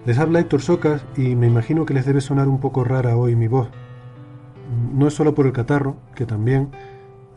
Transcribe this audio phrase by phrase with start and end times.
[0.05, 3.37] Les habla Héctor Socas y me imagino que les debe sonar un poco rara hoy
[3.37, 3.69] mi voz.
[4.93, 6.71] No es solo por el catarro, que también,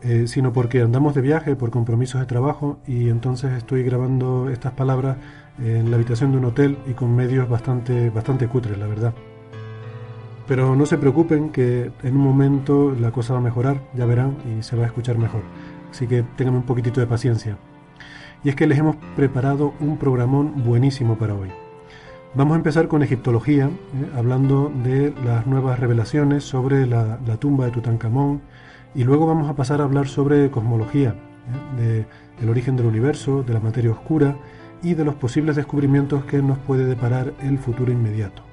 [0.01, 4.73] eh, sino porque andamos de viaje por compromisos de trabajo y entonces estoy grabando estas
[4.73, 5.17] palabras
[5.61, 9.13] en la habitación de un hotel y con medios bastante, bastante cutres, la verdad.
[10.47, 14.37] Pero no se preocupen que en un momento la cosa va a mejorar, ya verán,
[14.49, 15.41] y se va a escuchar mejor.
[15.91, 17.57] Así que tengan un poquitito de paciencia.
[18.43, 21.49] Y es que les hemos preparado un programón buenísimo para hoy.
[22.35, 24.11] Vamos a empezar con egiptología, ¿eh?
[24.15, 28.41] hablando de las nuevas revelaciones sobre la, la, tumba de Tutankamón,
[28.95, 31.15] y luego vamos a pasar a hablar sobre cosmología,
[31.79, 32.05] ¿eh?
[32.39, 34.35] del origen del universo, de la materia oscura
[34.81, 38.43] y de los posibles descubrimientos que nos puede deparar el futuro inmediato.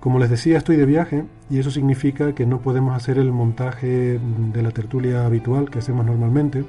[0.00, 4.20] Como les decía, estoy de viaje y eso significa que no podemos hacer el montaje
[4.52, 6.64] de la tertulia habitual que hacemos normalmente,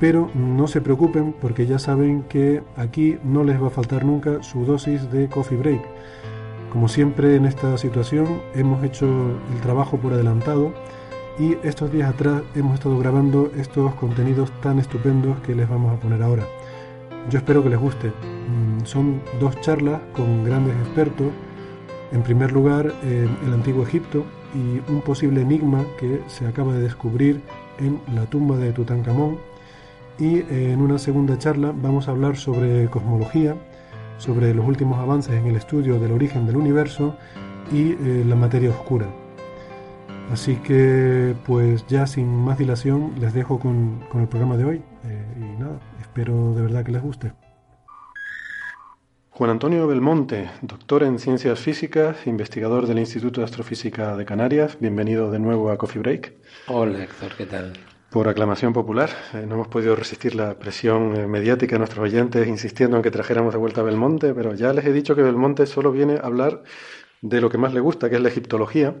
[0.00, 4.42] pero no se preocupen porque ya saben que aquí no les va a faltar nunca
[4.42, 5.82] su dosis de coffee break.
[6.70, 10.74] Como siempre en esta situación hemos hecho el trabajo por adelantado
[11.38, 16.00] y estos días atrás hemos estado grabando estos contenidos tan estupendos que les vamos a
[16.00, 16.44] poner ahora.
[17.30, 18.08] Yo espero que les guste.
[18.08, 21.28] Mm, son dos charlas con grandes expertos.
[22.12, 24.24] En primer lugar, el antiguo Egipto
[24.54, 27.40] y un posible enigma que se acaba de descubrir
[27.78, 29.38] en la tumba de Tutankamón.
[30.18, 33.56] Y en una segunda charla vamos a hablar sobre cosmología,
[34.18, 37.16] sobre los últimos avances en el estudio del origen del universo
[37.72, 39.06] y eh, la materia oscura.
[40.30, 44.82] Así que, pues ya sin más dilación, les dejo con, con el programa de hoy.
[45.04, 47.32] Eh, y nada, espero de verdad que les guste.
[49.30, 54.78] Juan Antonio Belmonte, doctor en ciencias físicas, investigador del Instituto de Astrofísica de Canarias.
[54.78, 56.34] Bienvenido de nuevo a Coffee Break.
[56.68, 57.72] Hola Héctor, ¿qué tal?
[58.14, 62.46] Por aclamación popular, eh, no hemos podido resistir la presión eh, mediática de nuestros oyentes
[62.46, 65.66] insistiendo en que trajéramos de vuelta a Belmonte, pero ya les he dicho que Belmonte
[65.66, 66.62] solo viene a hablar
[67.22, 68.94] de lo que más le gusta, que es la egiptología.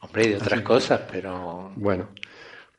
[0.00, 0.62] Hombre, y de otras Así.
[0.62, 1.72] cosas, pero...
[1.76, 2.08] Bueno,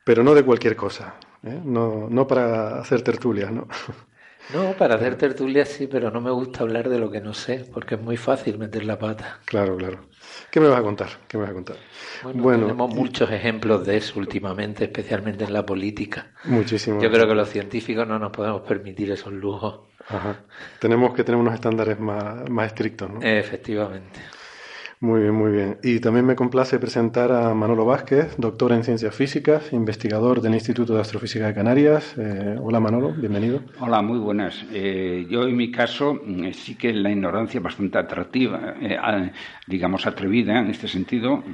[0.03, 1.59] pero no de cualquier cosa, ¿eh?
[1.65, 3.67] no, no para hacer tertulias, ¿no?
[4.53, 7.67] No, para hacer tertulias sí, pero no me gusta hablar de lo que no sé,
[7.71, 9.39] porque es muy fácil meter la pata.
[9.45, 10.08] Claro, claro.
[10.51, 11.09] ¿Qué me vas a contar?
[11.27, 11.77] ¿Qué me vas a contar?
[12.23, 12.95] Bueno, bueno tenemos y...
[12.95, 16.31] muchos ejemplos de eso últimamente, especialmente en la política.
[16.45, 17.01] Muchísimo.
[17.01, 19.81] Yo creo que los científicos no nos podemos permitir esos lujos.
[20.07, 20.39] Ajá.
[20.79, 23.21] Tenemos que tener unos estándares más, más estrictos, ¿no?
[23.21, 24.19] Efectivamente.
[25.01, 25.77] Muy bien, muy bien.
[25.81, 30.93] Y también me complace presentar a Manolo Vázquez, doctor en ciencias físicas, investigador del Instituto
[30.93, 32.17] de Astrofísica de Canarias.
[32.17, 33.61] Eh, hola Manolo, bienvenido.
[33.79, 34.65] Hola, muy buenas.
[34.73, 39.31] Eh, yo en mi caso eh, sí que la ignorancia bastante atractiva, eh,
[39.67, 41.45] digamos atrevida en este sentido,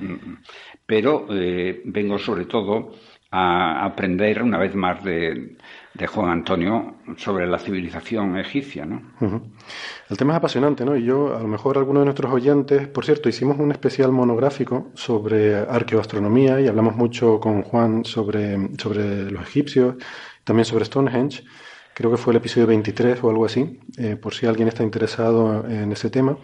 [0.87, 2.93] pero vengo sobre todo
[3.29, 5.55] a aprender una vez más de,
[6.07, 9.01] Juan Antonio sobre la civilización egipcia, ¿no?
[10.09, 10.95] El tema es apasionante, ¿no?
[10.97, 14.91] Y yo, a lo mejor algunos de nuestros oyentes, por cierto, hicimos un especial monográfico
[14.93, 19.95] sobre arqueoastronomía y hablamos mucho con Juan sobre, sobre los egipcios,
[20.43, 21.43] también sobre Stonehenge.
[21.93, 25.65] Creo que fue el episodio 23 o algo así, eh, por si alguien está interesado
[25.69, 26.37] en ese tema.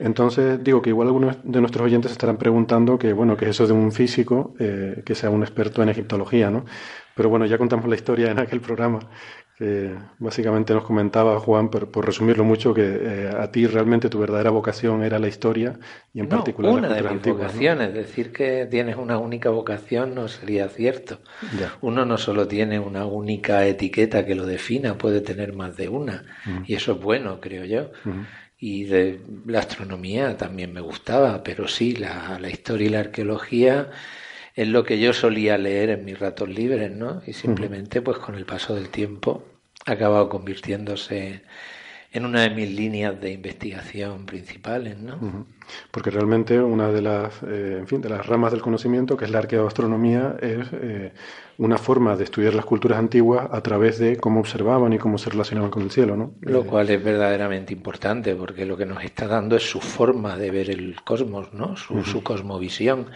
[0.00, 3.66] Entonces, digo que igual algunos de nuestros oyentes estarán preguntando que, bueno, que es eso
[3.66, 6.64] de un físico eh, que sea un experto en egiptología, ¿no?
[7.14, 9.00] Pero bueno, ya contamos la historia en aquel programa,
[9.58, 14.18] que básicamente nos comentaba Juan, por, por resumirlo mucho, que eh, a ti realmente tu
[14.18, 15.78] verdadera vocación era la historia
[16.14, 17.92] y en particular una de mis vocaciones.
[17.92, 21.18] Decir que tienes una única vocación no sería cierto.
[21.80, 26.24] Uno no solo tiene una única etiqueta que lo defina, puede tener más de una.
[26.66, 27.90] Y eso es bueno, creo yo
[28.60, 33.88] y de la astronomía también me gustaba, pero sí, la, la, historia y la arqueología
[34.60, 37.22] es lo que yo solía leer en mis ratos libres, ¿no?
[37.26, 39.42] Y simplemente, pues con el paso del tiempo,
[39.86, 41.44] ha acabado convirtiéndose
[42.12, 45.46] en una de mis líneas de investigación principales, ¿no?
[45.90, 49.30] Porque realmente una de las, eh, en fin, de las ramas del conocimiento, que es
[49.30, 51.12] la arqueoastronomía, es eh,
[51.58, 55.30] una forma de estudiar las culturas antiguas a través de cómo observaban y cómo se
[55.30, 56.32] relacionaban con el cielo, ¿no?
[56.40, 60.50] Lo cual es verdaderamente importante, porque lo que nos está dando es su forma de
[60.50, 61.76] ver el cosmos, ¿no?
[61.76, 63.06] Su, su cosmovisión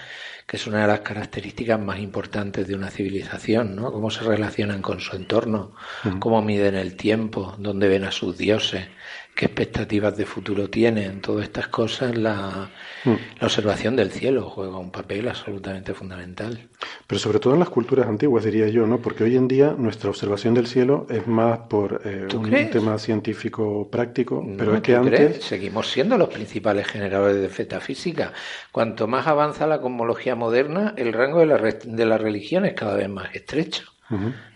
[0.47, 3.91] que es una de las características más importantes de una civilización, ¿no?
[3.91, 5.73] Cómo se relacionan con su entorno,
[6.19, 8.87] cómo miden el tiempo, dónde ven a sus dioses,
[9.35, 12.71] qué expectativas de futuro tienen, todas estas cosas, la,
[13.05, 13.11] mm.
[13.41, 16.69] la, observación del cielo juega un papel absolutamente fundamental.
[17.07, 18.99] Pero sobre todo en las culturas antiguas, diría yo, ¿no?
[18.99, 23.89] Porque hoy en día nuestra observación del cielo es más por eh, un tema científico
[23.91, 25.45] práctico, pero es que antes...
[25.45, 28.33] Seguimos siendo los principales generadores de feta física.
[28.71, 32.95] Cuanto más avanza la cosmología moderna, el rango de la, de la religión es cada
[32.95, 33.85] vez más estrecho.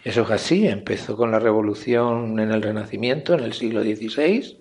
[0.04, 4.58] Eso es así, empezó con la revolución en el Renacimiento, en el siglo XVI,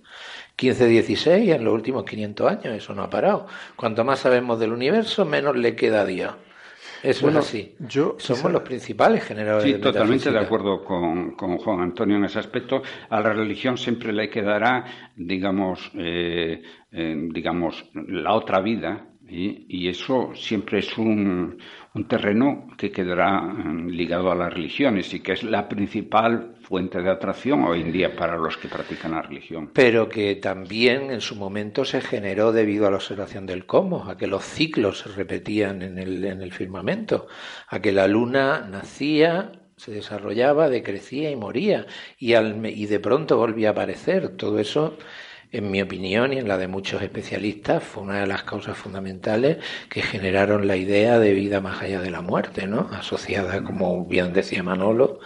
[0.57, 2.65] 15-16 en los últimos 500 años.
[2.65, 3.48] Eso no ha parado.
[3.75, 6.33] Cuanto más sabemos del universo, menos le queda a Dios.
[7.04, 7.75] Eso es así.
[7.80, 12.81] Yo, Somos los principales generadores sí, totalmente de acuerdo con, Juan Antonio en ese aspecto.
[13.09, 20.31] A la religión siempre le quedará, digamos, eh, eh, digamos, la otra vida, y, eso
[20.36, 21.57] siempre es un,
[22.07, 27.10] terreno que quedará mm, ligado a las religiones y que es la principal fuente de
[27.10, 29.72] atracción hoy en día para los que practican la religión.
[29.74, 34.18] Pero que también en su momento se generó debido a la observación del cosmos, a
[34.18, 37.28] que los ciclos se repetían en el, en el firmamento,
[37.69, 41.86] a que la luna nacía, se desarrollaba, decrecía y moría,
[42.19, 44.36] y, y de pronto volvía a aparecer.
[44.36, 44.98] Todo eso
[45.54, 49.60] en mi opinión y en la de muchos especialistas, fue una de las causas fundamentales
[49.90, 52.90] que generaron la idea de vida más allá de la muerte, ¿no?
[52.92, 55.22] Asociada, como bien decía Manolo,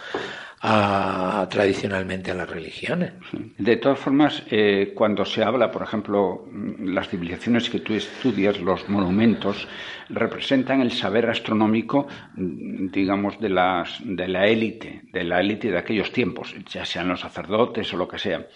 [0.64, 3.12] a, tradicionalmente a las religiones.
[3.58, 6.46] De todas formas, eh, cuando se habla, por ejemplo,
[6.78, 9.66] las civilizaciones que tú estudias, los monumentos,
[10.08, 12.06] representan el saber astronómico,
[12.36, 17.20] digamos, de, las, de la élite, de la élite de aquellos tiempos, ya sean los
[17.20, 18.46] sacerdotes o lo que sea.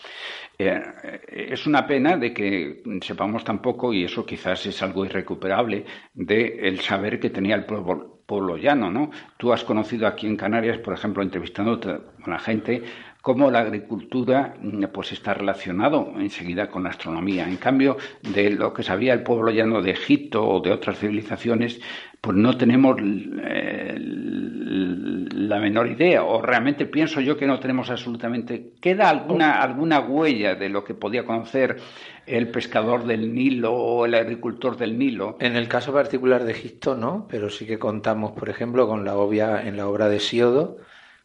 [0.58, 0.80] Eh,
[1.28, 6.60] es una pena de que sepamos tan poco, y eso quizás es algo irrecuperable, de
[6.62, 9.10] el saber que tenía el pueblo, pueblo llano, ¿no?
[9.36, 12.82] Tú has conocido aquí en Canarias, por ejemplo, entrevistando con la gente,
[13.26, 14.54] cómo la agricultura
[14.92, 17.48] pues está relacionado enseguida con la astronomía.
[17.48, 21.80] En cambio, de lo que sabía el pueblo llano de Egipto o de otras civilizaciones,
[22.20, 28.74] pues no tenemos eh, la menor idea, o realmente pienso yo que no tenemos absolutamente.
[28.80, 31.78] ¿Queda alguna, alguna huella de lo que podía conocer
[32.26, 35.36] el pescador del Nilo o el agricultor del Nilo?
[35.40, 39.16] En el caso particular de Egipto, no, pero sí que contamos, por ejemplo, con la
[39.16, 40.76] obvia, en la obra de Siodo,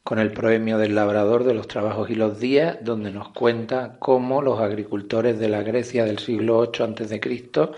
[0.03, 4.41] con el proemio del labrador de los trabajos y los días, donde nos cuenta cómo
[4.41, 7.69] los agricultores de la Grecia del siglo VIII a.C.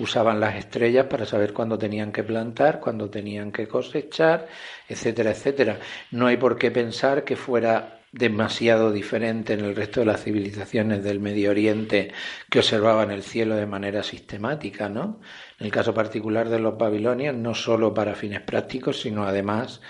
[0.00, 4.48] usaban las estrellas para saber cuándo tenían que plantar, cuándo tenían que cosechar,
[4.88, 5.78] etcétera, etcétera.
[6.10, 11.04] No hay por qué pensar que fuera demasiado diferente en el resto de las civilizaciones
[11.04, 12.10] del Medio Oriente
[12.50, 15.20] que observaban el cielo de manera sistemática, ¿no?
[15.58, 19.80] En el caso particular de los babilonios, no solo para fines prácticos, sino además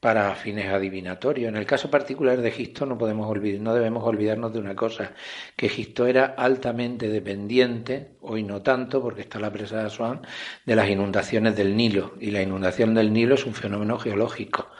[0.00, 1.48] para fines adivinatorios.
[1.48, 5.12] En el caso particular de Egipto no podemos olvidar, no debemos olvidarnos de una cosa,
[5.54, 10.22] que Egipto era altamente dependiente, hoy no tanto porque está la presa de Asuán,
[10.64, 12.14] de las inundaciones del Nilo.
[12.18, 14.70] Y la inundación del Nilo es un fenómeno geológico.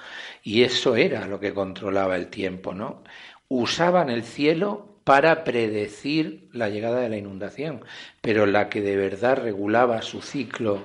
[0.42, 3.02] Y eso era lo que controlaba el tiempo, ¿no?
[3.48, 7.84] Usaban el cielo para predecir la llegada de la inundación,
[8.22, 10.82] pero la que de verdad regulaba su ciclo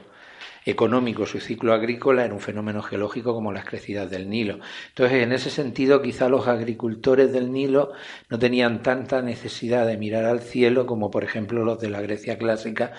[0.65, 4.59] económico su ciclo agrícola era un fenómeno geológico como las crecidas del Nilo.
[4.89, 7.93] Entonces, en ese sentido, quizá los agricultores del Nilo
[8.29, 12.37] no tenían tanta necesidad de mirar al cielo como, por ejemplo, los de la Grecia
[12.37, 12.93] clásica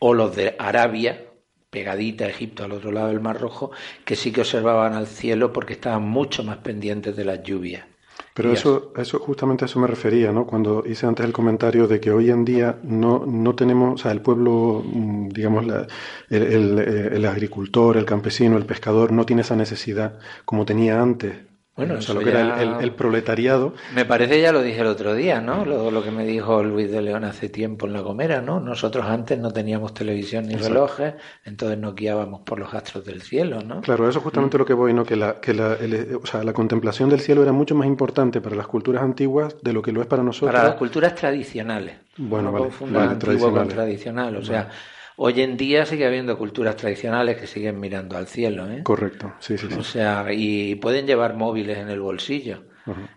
[0.00, 1.26] o los de Arabia,
[1.70, 3.70] pegadita a Egipto al otro lado del Mar Rojo,
[4.04, 7.91] que sí que observaban al cielo porque estaban mucho más pendientes de las lluvias.
[8.34, 10.46] Pero eso, eso, justamente a eso me refería, ¿no?
[10.46, 14.12] Cuando hice antes el comentario de que hoy en día no, no tenemos, o sea,
[14.12, 15.86] el pueblo, mm, digamos, la,
[16.30, 21.51] el, el, el, agricultor, el campesino, el pescador, no tiene esa necesidad como tenía antes
[21.74, 23.72] bueno, eso lo que era el, proletariado.
[23.94, 25.64] Me parece, ya lo dije el otro día, ¿no?
[25.64, 28.60] Lo, lo, que me dijo Luis de León hace tiempo en La Gomera, ¿no?
[28.60, 31.14] Nosotros antes no teníamos televisión ni relojes,
[31.44, 33.80] entonces no guiábamos por los astros del cielo, ¿no?
[33.80, 34.60] Claro, eso es justamente mm.
[34.60, 35.04] lo que voy, ¿no?
[35.06, 35.78] Que, la, que la,
[36.22, 39.72] o sea, la contemplación del cielo era mucho más importante para las culturas antiguas de
[39.72, 40.52] lo que lo es para nosotros.
[40.52, 41.96] Para las culturas tradicionales.
[42.18, 44.68] Bueno, no vale, antiguo con tradicional, o sea...
[45.16, 48.70] Hoy en día sigue habiendo culturas tradicionales que siguen mirando al cielo.
[48.70, 48.82] ¿eh?
[48.82, 49.78] Correcto, sí, sí, sí.
[49.78, 52.64] O sea, y pueden llevar móviles en el bolsillo.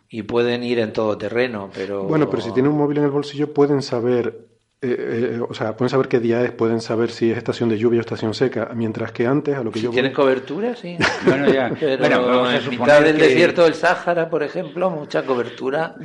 [0.09, 2.03] Y pueden ir en todo terreno, pero...
[2.03, 4.47] Bueno, pero si tienen un móvil en el bolsillo pueden saber
[4.81, 7.77] eh, eh, o sea, pueden saber qué día es, pueden saber si es estación de
[7.77, 9.91] lluvia o estación seca, mientras que antes, a lo que si yo...
[9.91, 10.75] ¿Tienen cobertura?
[10.75, 10.97] Sí.
[11.25, 11.69] bueno, ya.
[11.69, 15.95] bueno, en mitad del desierto del Sáhara, por ejemplo, mucha cobertura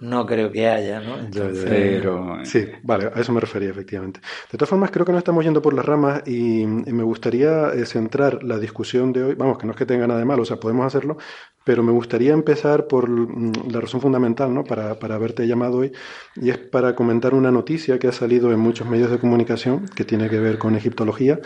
[0.00, 1.16] no creo que haya, ¿no?
[1.64, 2.38] Pero...
[2.44, 4.20] Sí, vale, a eso me refería, efectivamente.
[4.50, 7.86] De todas formas, creo que no estamos yendo por las ramas y, me gustaría eh,
[7.86, 10.46] centrar la discusión de hoy, vamos, que no es que tenga nada de malo, o
[10.46, 11.18] sea, podemos hacerlo,
[11.64, 14.64] pero me gustaría empezar por mm, la razón fundamental, ¿no?
[14.64, 15.92] Para, para haberte llamado hoy,
[16.36, 20.04] y es para comentar una noticia que ha salido en muchos medios de comunicación que
[20.04, 21.38] tiene que ver con egiptología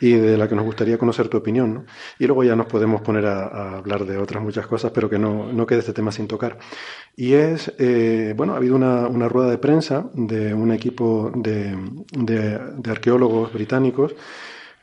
[0.00, 1.74] y de la que nos gustaría conocer tu opinión.
[1.74, 1.84] ¿no?
[2.18, 5.52] Y luego ya nos podemos poner a, hablar de otras muchas cosas, pero que no,
[5.52, 6.58] no quede este tema sin tocar.
[7.16, 11.76] Y es, eh, bueno, ha habido una, rueda de prensa de un equipo de,
[12.12, 14.14] de, de arqueólogos británicos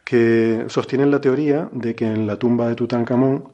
[0.04, 3.52] que sostienen la teoría de que en la tumba de Tutankamón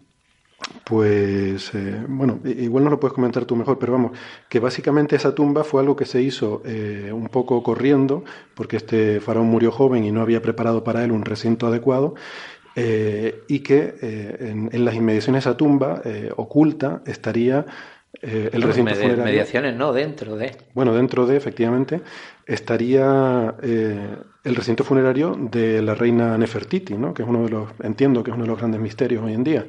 [0.89, 4.17] pues eh, bueno, igual no lo puedes comentar tú mejor, pero vamos,
[4.49, 8.23] que básicamente esa tumba fue algo que se hizo eh, un poco corriendo,
[8.55, 12.15] porque este faraón murió joven y no había preparado para él un recinto adecuado,
[12.75, 13.93] eh, y que
[14.39, 16.01] en, en, las inmediaciones de esa tumba
[16.37, 17.67] oculta estaría
[18.23, 19.25] el recinto funerario.
[19.25, 20.57] Mediaciones no, dentro de.
[20.73, 22.01] Bueno, dentro de, efectivamente,
[22.47, 27.13] estaría el recinto funerario de la reina Nefertiti, ¿no?
[27.13, 29.43] que es uno de los, entiendo que es uno de los grandes misterios hoy en
[29.43, 29.67] día.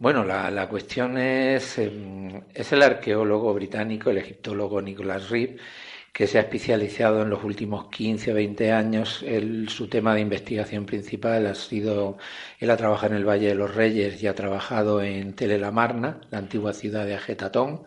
[0.00, 5.56] Bueno, la, cuestión es, em, es el arqueólogo británico, el egiptólogo Nicholas Reeve,
[6.12, 9.24] que se ha especializado en los últimos 15 o 20 años.
[9.68, 12.16] su tema de investigación principal ha sido,
[12.60, 16.38] él ha trabajado en el Valle de los Reyes y ha trabajado en Telelamarna, la
[16.38, 17.84] antigua ciudad de Ajetatón,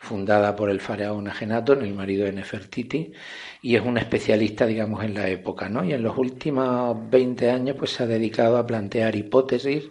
[0.00, 3.12] fundada por el faraón Agenatón, el marido de Nefertiti,
[3.60, 5.84] y es un especialista, digamos, en la época, ¿no?
[5.84, 9.84] Y en los últimos 20 años, pues se ha dedicado a plantear hipótesis,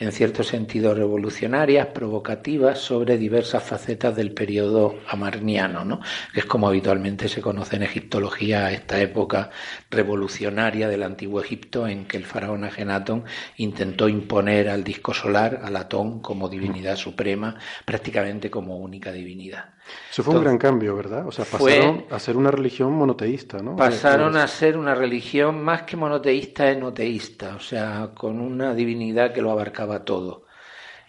[0.00, 6.00] en cierto sentido revolucionarias, provocativas, sobre diversas facetas del periodo amarniano, ¿no?
[6.32, 9.50] Que es como habitualmente se conoce en egiptología esta época
[9.90, 13.24] revolucionaria del antiguo Egipto, en que el faraón Agenatón
[13.56, 19.74] intentó imponer al disco solar, al Atón, como divinidad suprema, prácticamente como única divinidad.
[20.10, 21.26] Eso fue un gran cambio, ¿verdad?
[21.26, 23.76] O sea, pasaron a ser una religión monoteísta, ¿no?
[23.76, 29.42] Pasaron a ser una religión más que monoteísta, enoteísta, o sea, con una divinidad que
[29.42, 30.46] lo abarcaba todo.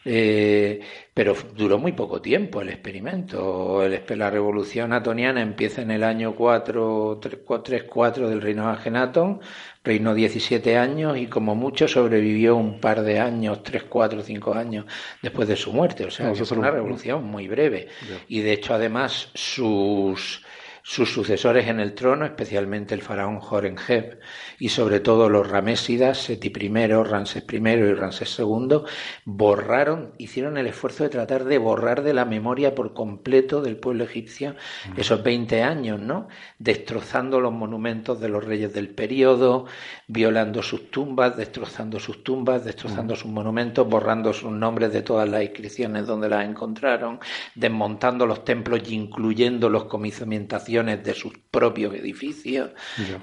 [0.05, 0.81] Eh,
[1.13, 3.83] pero duró muy poco tiempo el experimento.
[3.87, 9.39] la revolución atoniana empieza en el año 4, 3, 4 del reino de Agenatón,
[9.83, 14.85] reinó 17 años y como mucho sobrevivió un par de años, 3, 4, 5 años
[15.21, 16.05] después de su muerte.
[16.05, 17.89] O sea, es una revolución muy breve.
[18.27, 20.43] Y de hecho, además, sus
[20.85, 24.19] sus sucesores en el trono, especialmente el faraón Horemheb
[24.63, 28.77] y sobre todo los ramésidas, Seti I, Ramsés I y Ramsés II,
[29.25, 34.05] borraron, hicieron el esfuerzo de tratar de borrar de la memoria por completo del pueblo
[34.05, 34.55] egipcio
[34.95, 36.29] esos 20 años, ¿no?
[36.59, 39.65] Destrozando los monumentos de los reyes del periodo,
[40.07, 45.43] violando sus tumbas, destrozando sus tumbas, destrozando sus monumentos, borrando sus nombres de todas las
[45.43, 47.19] inscripciones donde las encontraron,
[47.53, 52.69] desmontando los templos y incluyendo los comisamientos de sus propios edificios.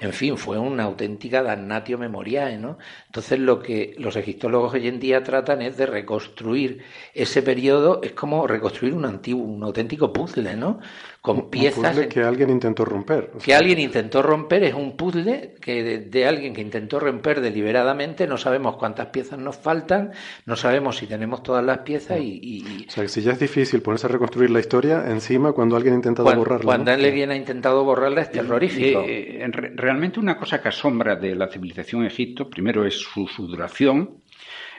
[0.02, 0.87] En fin, fue una
[1.38, 2.78] auténtica damnatio memoriae, ¿no?
[3.10, 8.12] Entonces lo que los egiptólogos hoy en día tratan es de reconstruir ese periodo, es
[8.12, 10.78] como reconstruir un antiguo, un auténtico puzzle, ¿no?
[11.20, 11.96] con piezas.
[11.96, 13.30] Un que alguien intentó romper.
[13.44, 18.38] que alguien intentó romper es un puzzle que de, alguien que intentó romper deliberadamente, no
[18.38, 20.12] sabemos cuántas piezas nos faltan,
[20.46, 22.86] no sabemos si tenemos todas las piezas y.
[22.88, 25.94] O sea, que si ya es difícil ponerse a reconstruir la historia, encima cuando alguien
[25.94, 26.64] ha intentado borrarla.
[26.64, 29.00] Cuando alguien ha intentado borrarla es terrorífico.
[29.00, 33.47] Eh, eh, realmente una cosa que asombra de la civilización egipto, primero es su, su
[33.47, 34.21] duración,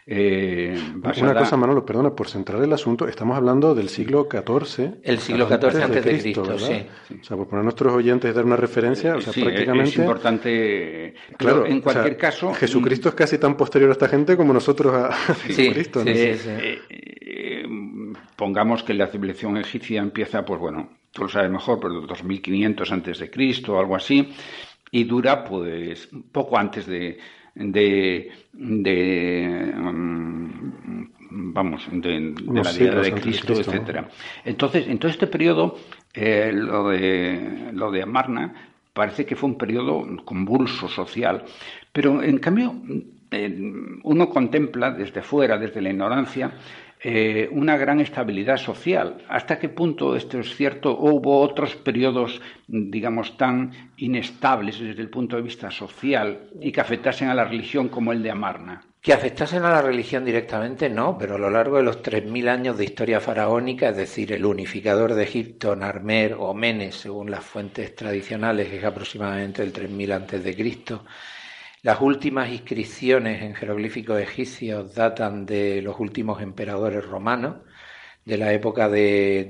[0.07, 0.75] eh,
[1.21, 4.95] Una cosa, Manolo, perdona, por centrar el asunto, estamos hablando del siglo XIV.
[5.03, 6.85] El siglo XIV antes de Cristo, sí.
[7.19, 9.89] O sea, por poner a nuestros oyentes dar una referencia, o sea, prácticamente...
[9.91, 11.13] es importante...
[11.37, 12.53] Claro, en cualquier caso...
[12.53, 16.03] Jesucristo es casi tan posterior a esta gente como nosotros a, Jesucristo.
[16.03, 16.09] ¿no?
[16.09, 17.65] Eh, eh,
[18.35, 23.19] pongamos que la civilización egipcia empieza, pues bueno, tú lo sabes mejor, por 2500 antes
[23.19, 24.33] de Cristo o algo así,
[24.89, 27.19] y dura pues poco antes de
[27.55, 30.41] de, de mm,
[31.31, 34.09] vamos, de, la vida de Cristo, etcétera.
[34.45, 35.77] Entonces, en todo este periodo,
[36.13, 38.53] eh, lo, de, lo de Amarna
[38.93, 41.43] parece que fue un periodo convulso social,
[41.91, 42.75] pero en cambio
[43.31, 46.51] eh, uno contempla desde fuera, desde la ignorancia,
[47.03, 49.23] eh, una gran estabilidad social.
[49.27, 50.91] ¿Hasta qué punto esto es cierto?
[50.91, 56.79] ¿O hubo otros periodos, digamos, tan inestables desde el punto de vista social y que
[56.79, 58.83] afectasen a la religión como el de Amarna?
[59.01, 62.77] Que afectasen a la religión directamente, no, pero a lo largo de los 3.000 años
[62.77, 67.95] de historia faraónica, es decir, el unificador de Egipto, Narmer o Menes, según las fuentes
[67.95, 71.03] tradicionales, que es aproximadamente el 3.000 antes de Cristo,
[71.81, 77.57] las últimas inscripciones en jeroglíficos egipcios datan de los últimos emperadores romanos,
[78.25, 79.45] de la época de,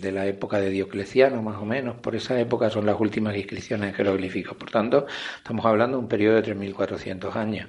[0.00, 1.96] de, la época de Diocleciano, más o menos.
[2.00, 4.56] Por esa época son las últimas inscripciones en jeroglíficos.
[4.56, 5.06] Por tanto,
[5.36, 7.68] estamos hablando de un periodo de 3.400 años.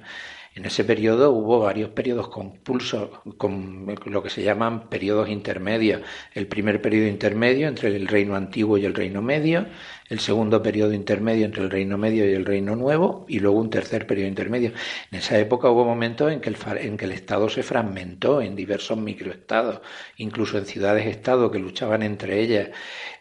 [0.52, 6.02] En ese periodo hubo varios periodos compulsos, con lo que se llaman periodos intermedios.
[6.34, 9.66] El primer periodo intermedio entre el reino antiguo y el reino medio,
[10.08, 13.70] el segundo periodo intermedio entre el reino medio y el reino nuevo, y luego un
[13.70, 14.72] tercer periodo intermedio.
[15.12, 18.56] En esa época hubo momentos en que el, en que el Estado se fragmentó en
[18.56, 19.80] diversos microestados,
[20.16, 22.70] incluso en ciudades-estado que luchaban entre ellas.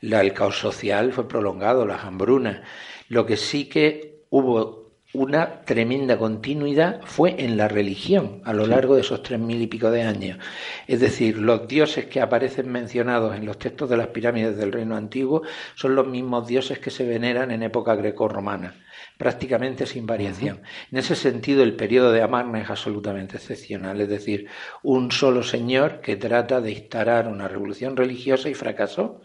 [0.01, 2.61] el caos social fue prolongado, las hambrunas.
[3.07, 8.93] Lo que sí que hubo una tremenda continuidad fue en la religión a lo largo
[8.93, 10.37] de esos tres mil y pico de años.
[10.85, 14.95] Es decir, los dioses que aparecen mencionados en los textos de las pirámides del reino
[14.95, 15.41] antiguo
[15.73, 18.75] son los mismos dioses que se veneran en época greco-romana,
[19.17, 20.61] prácticamente sin variación.
[20.91, 24.47] En ese sentido, el periodo de Amarna es absolutamente excepcional, es decir,
[24.83, 29.21] un solo señor que trata de instalar una revolución religiosa y fracasó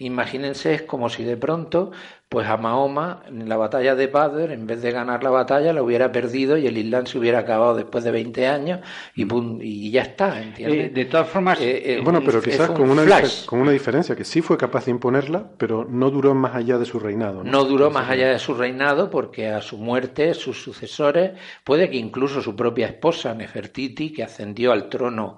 [0.00, 1.90] Imagínense, es como si de pronto,
[2.30, 5.82] pues a Mahoma, en la batalla de Badr, en vez de ganar la batalla, la
[5.82, 8.80] hubiera perdido y el Islam se hubiera acabado después de 20 años
[9.14, 9.26] y,
[9.60, 10.86] y ya está, ¿entiendes?
[10.86, 11.60] Eh, de todas formas...
[11.60, 13.04] Eh, eh, bueno, pero quizás con una,
[13.44, 16.86] con una diferencia, que sí fue capaz de imponerla, pero no duró más allá de
[16.86, 17.44] su reinado.
[17.44, 21.32] No, no duró más allá de su reinado porque a su muerte, sus sucesores,
[21.62, 25.36] puede que incluso su propia esposa, Nefertiti, que ascendió al trono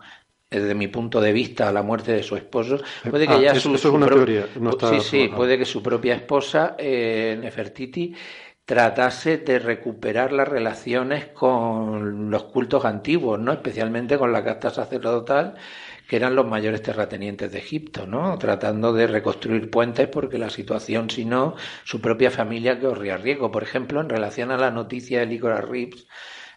[0.53, 2.79] desde mi punto de vista, a la muerte de su esposo,
[3.11, 4.47] puede que ah, ya su, eso es una teoría.
[4.91, 8.15] sí, sí, puede que su propia esposa, eh, Nefertiti,
[8.65, 13.53] tratase de recuperar las relaciones con los cultos antiguos, ¿no?
[13.53, 15.55] especialmente con la casta sacerdotal,
[16.09, 18.39] que eran los mayores terratenientes de Egipto, ¿no?
[18.39, 23.51] tratando de reconstruir puentes porque la situación, si no, su propia familia corría riesgo.
[23.51, 26.07] Por ejemplo, en relación a la noticia de Licora Rips,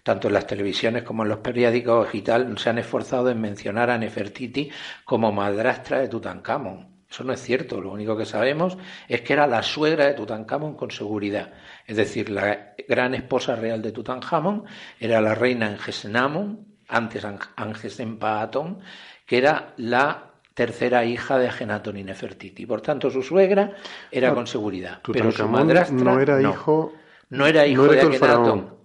[0.06, 3.90] tanto en las televisiones como en los periódicos y tal, se han esforzado en mencionar
[3.90, 4.70] a Nefertiti
[5.04, 6.90] como madrastra de Tutankamón.
[7.10, 10.76] Eso no es cierto, lo único que sabemos es que era la suegra de Tutankamón
[10.76, 11.54] con seguridad.
[11.88, 14.66] Es decir, la gran esposa real de Tutankamón
[15.00, 18.82] era la reina Angesenamón, antes Angesenpaatón,
[19.26, 22.68] que era la tercera hija de Agenatón y Nefertiti.
[22.68, 23.74] Por tanto, su suegra
[24.12, 25.00] era con seguridad.
[25.12, 26.94] pero su madrastra no era hijo,
[27.30, 28.85] no, era hijo de Agenatón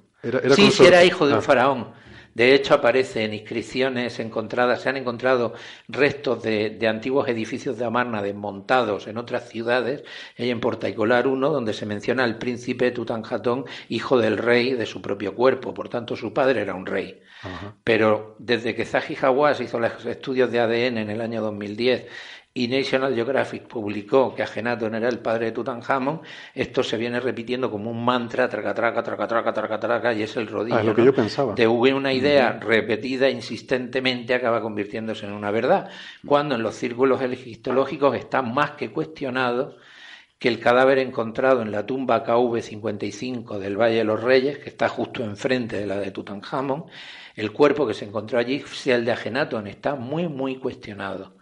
[0.55, 1.43] sí, sí era hijo de un ah.
[1.43, 2.01] faraón.
[2.35, 5.53] De hecho, aparece en inscripciones encontradas, se han encontrado
[5.89, 10.05] restos de, antiguos edificios de Amarna desmontados en otras ciudades.
[10.39, 15.03] Hay en Portaicolar uno donde se menciona al príncipe Tutanjatón, hijo del rey de su
[15.03, 15.75] propio cuerpo.
[15.75, 17.21] Por tanto, su padre era un rey.
[17.83, 22.07] Pero desde que Zahi Hawass hizo los estudios de ADN en el año 2010
[22.53, 27.71] y National Geographic publicó que Agenatón era el padre de Tutankamón, esto se viene repitiendo
[27.71, 30.77] como un mantra, traca, traca, traca, traca, traca, traca, y es el rodillo.
[30.77, 31.55] Ah, lo que yo pensaba.
[31.55, 35.91] Te hubo una idea repetida insistentemente acaba convirtiéndose en una verdad,
[36.27, 39.77] cuando en los círculos egiptológicos está más que cuestionado
[40.41, 44.89] que el cadáver encontrado en la tumba KV55 del Valle de los Reyes, que está
[44.89, 46.87] justo enfrente de la de Tutankamón,
[47.37, 51.39] el cuerpo que se encontró allí sea el de Agenatón, está muy, muy cuestionado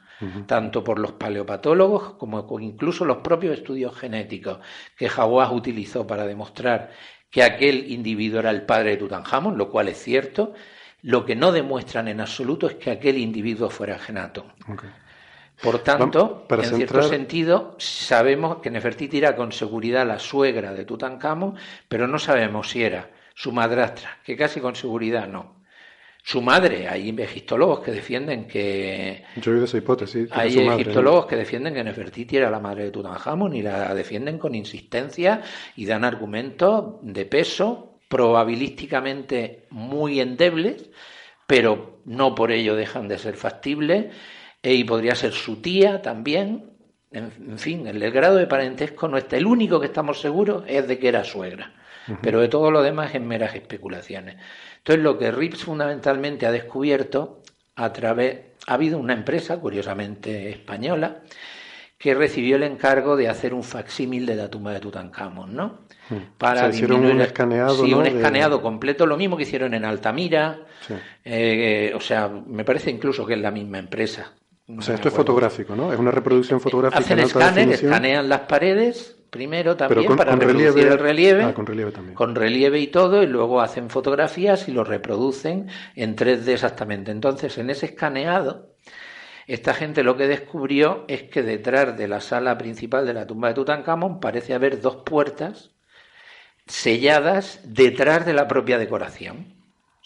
[0.46, 4.58] tanto por los paleopatólogos como incluso los propios estudios genéticos
[4.96, 6.90] que Hawass utilizó para demostrar
[7.30, 10.54] que aquel individuo era el padre de Tutankamón, lo cual es cierto.
[11.02, 14.52] Lo que no demuestran en absoluto es que aquel individuo fuera Genatón.
[15.62, 21.56] Por tanto, en cierto sentido, sabemos que Nefertiti era con seguridad la suegra de Tutankamón,
[21.88, 25.57] pero no sabemos si era su madrastra, que casi con seguridad no.
[26.22, 29.24] Su madre, hay egiptólogos que defienden que.
[29.36, 30.28] Yo he oído esa hipótesis.
[30.32, 34.54] hay egiptólogos que defienden que Nefertiti era la madre de Tutankamón y la defienden con
[34.54, 35.42] insistencia
[35.76, 40.90] y dan argumentos de peso, probabilísticamente muy endebles,
[41.46, 44.06] pero no por ello dejan de ser factibles
[44.62, 46.72] y podría ser su tía también.
[47.10, 49.36] En, fin, el, grado de parentesco no está.
[49.38, 51.72] El único que estamos seguros es de que era suegra,
[52.20, 54.36] pero de todo lo demás es meras especulaciones.
[54.88, 57.42] Entonces, lo que Rips fundamentalmente ha descubierto
[57.76, 58.38] a través.
[58.66, 61.20] Ha habido una empresa, curiosamente española,
[61.98, 65.80] que recibió el encargo de hacer un facsímil de la tumba de Tutankamón, ¿no?
[66.38, 70.60] Para o hicieron un escaneado, sí, un escaneado completo, lo mismo que hicieron en Altamira.
[71.22, 74.32] Eh, o sea, me parece incluso que es la misma empresa.
[74.74, 75.92] O sea, esto es fotográfico, ¿no?
[75.92, 77.00] Es una reproducción fotográfica.
[77.00, 81.44] Hacen escáner, escanean las paredes primero también para reproducir el relieve.
[81.44, 82.14] Ah, con relieve también.
[82.14, 87.10] Con relieve y todo, y luego hacen fotografías y lo reproducen en 3D exactamente.
[87.10, 88.74] Entonces, en ese escaneado,
[89.46, 93.48] esta gente lo que descubrió es que detrás de la sala principal de la tumba
[93.48, 95.72] de Tutankamón parece haber dos puertas
[96.66, 99.57] selladas detrás de la propia decoración.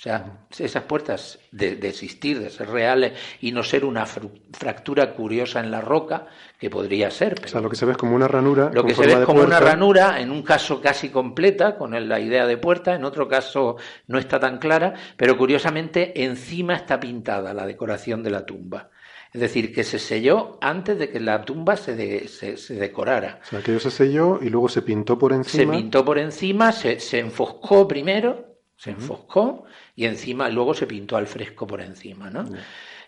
[0.02, 0.24] O sea,
[0.58, 5.80] esas puertas de, existir, de ser reales y no ser una fractura curiosa en la
[5.80, 6.26] roca,
[6.58, 7.40] que podría ser.
[7.44, 8.68] o sea, lo que se ve es como una ranura.
[8.74, 12.18] Lo que se ve es como una ranura, en un caso casi completa, con la
[12.18, 13.76] idea de puerta, en otro caso
[14.08, 18.90] no está tan clara, pero curiosamente encima está pintada la decoración de la tumba.
[19.32, 23.38] Es decir, que se selló antes de que la tumba se, se, decorara.
[23.40, 25.72] O sea, aquello se selló y luego se pintó por encima.
[25.72, 28.50] Se pintó por encima, se, se enfoscó primero
[28.82, 29.62] se enfoscó
[29.94, 32.44] y encima luego se pintó al fresco por encima, ¿no?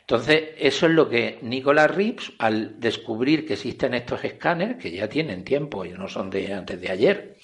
[0.00, 5.08] Entonces, eso es lo que Nicolas Rips, al descubrir que existen estos escáneres, que ya
[5.08, 7.36] tienen tiempo y no son de antes de ayer,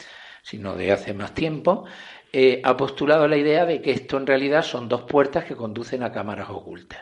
[0.43, 1.87] sino de hace más tiempo,
[2.33, 6.03] eh, ha postulado la idea de que esto en realidad son dos puertas que conducen
[6.03, 7.01] a cámaras ocultas.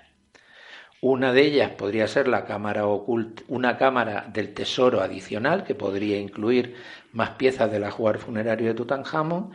[1.01, 6.19] Una de ellas podría ser la cámara oculta, una cámara del tesoro adicional que podría
[6.19, 6.77] incluir
[7.13, 9.53] más piezas del ajuar funerario de Tutankamón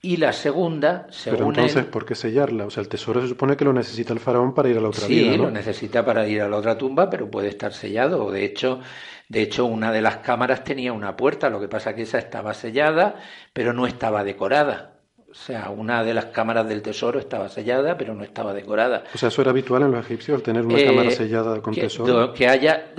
[0.00, 2.66] y la segunda, según Pero entonces, ¿por qué sellarla?
[2.66, 4.88] O sea, el tesoro se supone que lo necesita el faraón para ir a la
[4.88, 8.30] otra vida, Sí, lo necesita para ir a la otra tumba, pero puede estar sellado.
[8.30, 8.80] De hecho,
[9.28, 12.18] de hecho, una de las cámaras tenía una puerta, lo que pasa es que esa
[12.18, 13.16] estaba sellada,
[13.52, 14.97] pero no estaba decorada.
[15.30, 19.04] O sea, una de las cámaras del tesoro estaba sellada, pero no estaba decorada.
[19.14, 22.32] O sea, eso era habitual en los egipcios, tener una cámara eh, sellada con tesoro.
[22.32, 22.94] Que haya,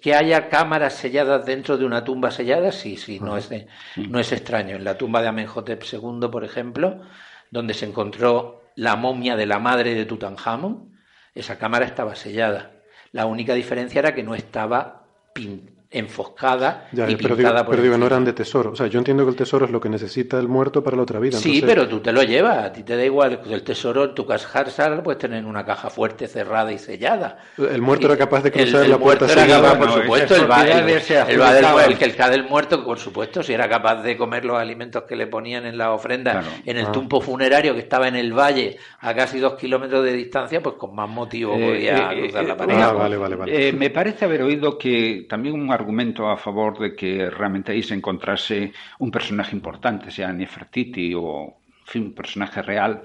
[0.00, 3.50] que haya cámaras selladas dentro de una tumba sellada, sí, sí, no, es,
[3.96, 4.76] no es extraño.
[4.76, 7.02] En la tumba de Amenhotep II, por ejemplo,
[7.50, 10.96] donde se encontró la momia de la madre de Tutankamón,
[11.34, 12.72] esa cámara estaba sellada.
[13.12, 17.98] La única diferencia era que no estaba pintada enfoscada y pero pintada digo, Pero digo,
[17.98, 18.72] no eran de tesoro.
[18.72, 21.02] O sea, yo entiendo que el tesoro es lo que necesita el muerto para la
[21.02, 21.38] otra vida.
[21.38, 22.66] Sí, pero tú te lo llevas.
[22.66, 23.40] A ti te da igual.
[23.48, 27.38] El tesoro en tu casa lo puedes tener en una caja fuerte, cerrada y sellada.
[27.58, 29.78] El muerto era capaz de cruzar la puerta sellada.
[29.78, 30.36] por supuesto.
[30.36, 34.58] El, va, el, el, el, del muerto, por supuesto, si era capaz de comer los
[34.58, 36.92] alimentos que le ponían en la ofrenda en el ah.
[36.92, 40.94] tumpo funerario que estaba en el valle a casi dos kilómetros de distancia, pues con
[40.94, 42.74] más motivo eh, podía eh, cruzar la eh, pared.
[42.76, 43.72] Ah, vale, vale, vale.
[43.72, 45.85] me parece haber oído que también un argumento
[46.28, 51.58] a favor de que realmente ahí se encontrase un personaje importante, sea Nefertiti o
[51.94, 53.02] un personaje real,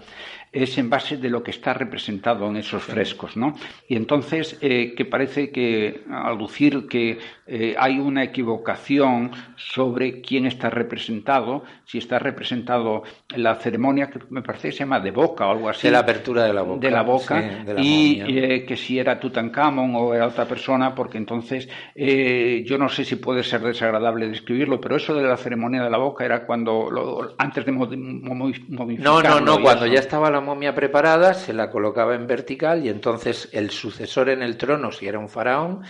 [0.52, 3.56] es en base de lo que está representado en esos frescos, ¿no?
[3.88, 7.20] Y entonces eh, que parece que al lucir que
[7.54, 14.20] eh, hay una equivocación sobre quién está representado, si está representado en la ceremonia que
[14.30, 15.88] me parece que se llama de boca o algo así.
[15.88, 16.80] De la apertura de la boca.
[16.80, 17.64] De la boca.
[17.78, 23.04] y eh, que si era Tutankamón o era otra persona, porque entonces yo no sé
[23.04, 27.36] si puede ser desagradable describirlo, pero eso de la ceremonia de la boca era cuando
[27.38, 27.72] antes de.
[27.72, 32.90] No, no, no, cuando ya estaba la momia preparada, se la colocaba en vertical y
[32.90, 35.82] entonces el sucesor en el trono, si era un faraón,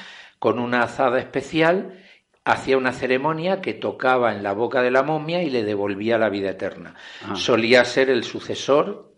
[0.41, 1.99] con una azada especial,
[2.43, 6.29] hacía una ceremonia que tocaba en la boca de la momia y le devolvía la
[6.29, 6.95] vida eterna.
[7.23, 7.35] Ah.
[7.35, 9.13] Solía ser el sucesor,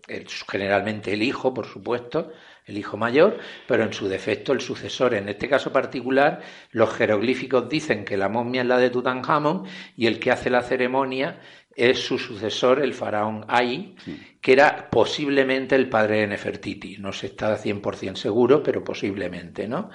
[0.52, 2.34] generalmente el hijo, por supuesto,
[2.66, 3.38] el hijo mayor,
[3.70, 5.14] pero en su defecto el sucesor.
[5.14, 9.64] En este caso particular, los jeroglíficos dicen que la momia es la de Tutankamón
[9.96, 11.40] y el que hace la ceremonia
[11.74, 13.96] es su sucesor, el faraón Ay,
[14.42, 16.98] que era posiblemente el padre de Nefertiti.
[16.98, 19.90] No se está 100% seguro, pero posiblemente, ¿no?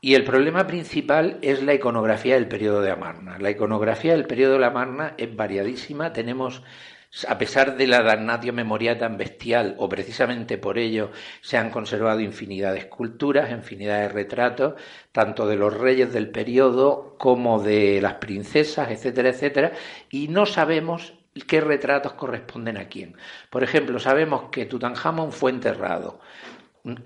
[0.00, 3.38] Y el problema principal es la iconografía del periodo de Amarna.
[3.38, 6.12] La iconografía del periodo de Amarna es variadísima.
[6.12, 6.62] Tenemos
[7.26, 12.20] a pesar de la damnatio memoria tan bestial, o precisamente por ello, se han conservado
[12.20, 14.74] infinidad de esculturas, infinidad de retratos,
[15.10, 19.72] tanto de los reyes del periodo como de las princesas, etcétera, etcétera,
[20.10, 21.14] y no sabemos
[21.46, 23.16] qué retratos corresponden a quién.
[23.48, 26.20] Por ejemplo, sabemos que Tutankamón fue enterrado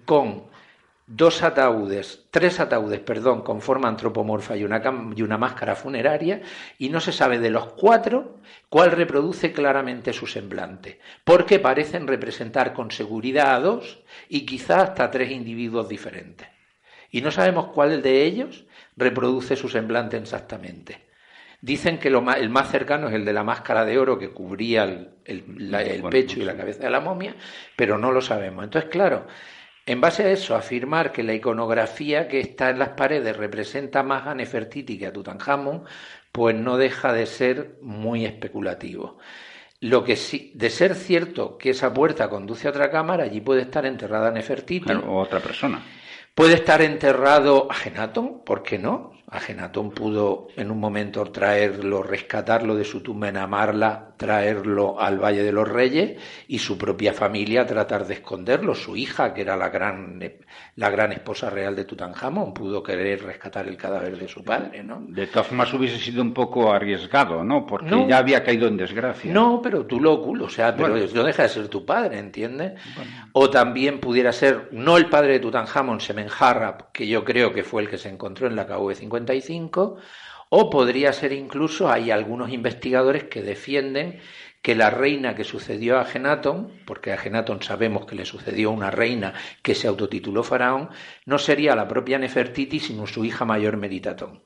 [0.04, 0.50] con
[1.14, 4.82] dos ataúdes, tres ataúdes, perdón, con forma antropomorfa y una,
[5.14, 6.40] y una máscara funeraria,
[6.78, 8.38] y no se sabe de los cuatro
[8.70, 15.10] cuál reproduce claramente su semblante, porque parecen representar con seguridad a dos y quizá hasta
[15.10, 16.48] tres individuos diferentes.
[17.10, 18.64] Y no sabemos cuál de ellos
[18.96, 21.10] reproduce su semblante exactamente.
[21.60, 24.84] Dicen que lo el más cercano es el de la máscara de oro que cubría
[24.84, 27.36] el, el pecho y la cabeza de la momia,
[27.76, 28.64] pero no lo sabemos.
[28.64, 29.26] Entonces, claro,
[29.86, 34.26] en base a eso, afirmar que la iconografía que está en las paredes representa más
[34.26, 35.84] a Nefertiti que a Tutankamón,
[36.30, 39.18] pues no deja de ser muy especulativo.
[39.80, 43.62] Lo que sí, de ser cierto que esa puerta conduce a otra cámara, allí puede
[43.62, 44.92] estar enterrada Nefertiti.
[44.92, 45.82] o otra persona.
[46.34, 49.12] Puede estar enterrado Agenatón, ¿por qué no?
[49.32, 55.42] Agenatón pudo en un momento traerlo, rescatarlo de su tumba en Amarla, traerlo al Valle
[55.42, 58.74] de los Reyes y su propia familia tratar de esconderlo.
[58.74, 60.20] Su hija, que era la gran,
[60.76, 65.02] la gran esposa real de Tutankamón, pudo querer rescatar el cadáver de su padre, ¿no?
[65.08, 67.66] De todas formas hubiese sido un poco arriesgado, ¿no?
[67.66, 69.32] Porque ya había caído en desgracia.
[69.32, 72.74] No, pero tú lo o sea, pero no deja de ser tu padre, ¿entiendes?
[73.32, 77.82] O también pudiera ser, no el padre de Tutankamón, Semenjarra, que yo creo que fue
[77.82, 78.94] el que se encontró en la KV
[79.26, 79.96] 55,
[80.48, 84.20] o podría ser incluso, hay algunos investigadores que defienden
[84.62, 88.90] que la reina que sucedió a Genatón, porque a Genatón sabemos que le sucedió una
[88.90, 90.90] reina que se autotituló faraón,
[91.26, 94.42] no sería la propia Nefertiti, sino su hija mayor Meditatón.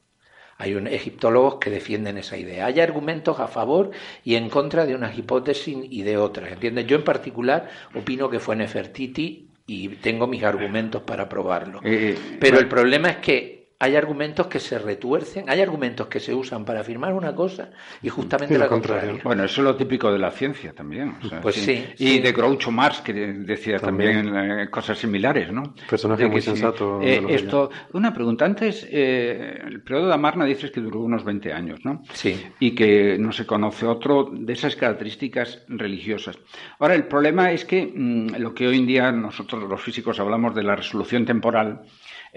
[0.58, 2.64] Hay un, egiptólogos que defienden esa idea.
[2.66, 3.90] Hay argumentos a favor
[4.24, 6.50] y en contra de unas hipótesis y de otras.
[6.50, 6.86] ¿Entiendes?
[6.86, 11.80] Yo en particular opino que fue Nefertiti y tengo mis argumentos para probarlo.
[11.84, 16.18] Eh, eh, Pero el problema es que hay argumentos que se retuercen, hay argumentos que
[16.18, 17.70] se usan para afirmar una cosa
[18.02, 19.20] y justamente la contraria.
[19.22, 21.16] Bueno, eso es lo típico de la ciencia también.
[21.42, 21.84] pues sí.
[21.98, 25.74] Y de Groucho Marx, que decía también, eh, cosas similares, ¿no?
[25.88, 27.00] Personaje muy sensato.
[27.02, 28.46] Eh, esto, una pregunta.
[28.46, 32.02] Antes, eh, el periodo de Amarna dices que duró unos 20 años, ¿no?
[32.12, 32.46] Sí.
[32.60, 36.38] Y que no se conoce otro de esas características religiosas.
[36.78, 40.54] Ahora, el problema es que mm, lo que hoy en día nosotros los físicos hablamos
[40.54, 41.82] de la resolución temporal,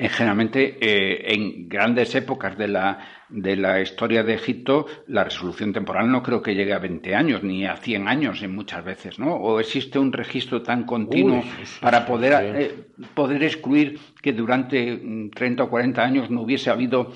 [0.08, 6.10] generalmente eh, en grandes épocas de la, de la historia de Egipto, la resolución temporal
[6.10, 9.36] no creo que llegue a 20 años ni a 100 años en muchas veces, ¿no?
[9.36, 11.44] O existe un registro tan continuo
[11.82, 12.76] para poder, eh,
[13.14, 17.12] poder excluir que durante 30 mm, o 40 años no hubiese habido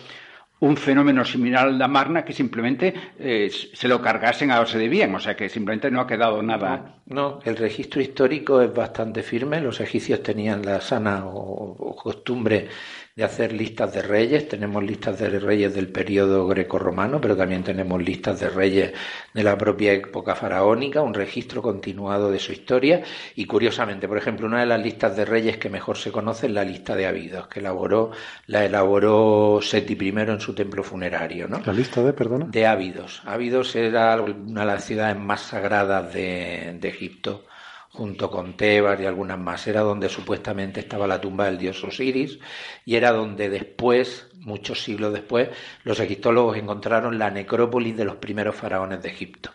[0.63, 4.87] un fenómeno similar al de Amarna que simplemente eh, se lo cargasen a base de
[4.87, 6.99] bien, o sea que simplemente no ha quedado nada.
[7.05, 9.59] No, el registro histórico es bastante firme.
[9.59, 12.69] Los egipcios tenían la sana o costumbre
[13.15, 14.47] de hacer listas de reyes.
[14.47, 18.91] Tenemos listas de reyes del periodo grecorromano, pero también tenemos listas de reyes
[19.33, 23.03] de la propia época faraónica, un registro continuado de su historia.
[23.35, 26.53] Y curiosamente, por ejemplo, una de las listas de reyes que mejor se conoce es
[26.53, 28.11] la lista de Abidos, que elaboró,
[28.47, 31.47] la elaboró Seti I en su templo funerario.
[31.47, 31.61] ¿no?
[31.63, 32.47] ¿La lista de, perdona?
[32.49, 33.21] De Ávidos.
[33.25, 37.45] Ávidos era una de las ciudades más sagradas de, de Egipto
[37.93, 39.67] junto con Tebas y algunas más.
[39.67, 42.39] Era donde supuestamente estaba la tumba del dios Osiris
[42.85, 45.49] y era donde después, muchos siglos después,
[45.83, 49.51] los egiptólogos encontraron la necrópolis de los primeros faraones de Egipto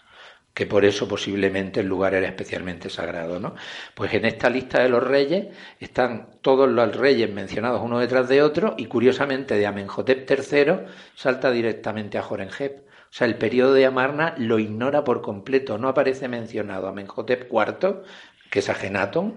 [0.58, 3.54] que por eso posiblemente el lugar era especialmente sagrado, ¿no?
[3.94, 8.42] Pues en esta lista de los reyes están todos los reyes mencionados uno detrás de
[8.42, 12.87] otro y curiosamente de Amenhotep III salta directamente a Jorenjep.
[13.10, 18.02] O sea, el periodo de Amarna lo ignora por completo, no aparece mencionado Amenhotep IV,
[18.50, 19.34] que es Agenatón,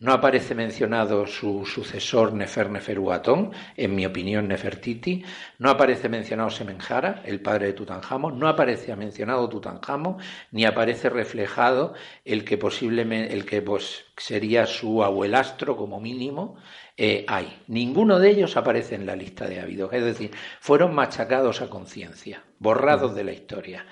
[0.00, 5.24] no aparece mencionado su sucesor Nefer Neferuatón, en mi opinión Nefertiti,
[5.58, 10.18] no aparece mencionado Semenjara, el padre de Tutankamón, no aparece mencionado Tutankamón,
[10.50, 16.56] ni aparece reflejado el que posiblemente, el que pues, sería su abuelastro como mínimo,
[16.96, 17.62] eh, hay.
[17.66, 20.30] Ninguno de ellos aparece en la lista de habidos, es decir,
[20.60, 23.84] fueron machacados a conciencia, borrados de la historia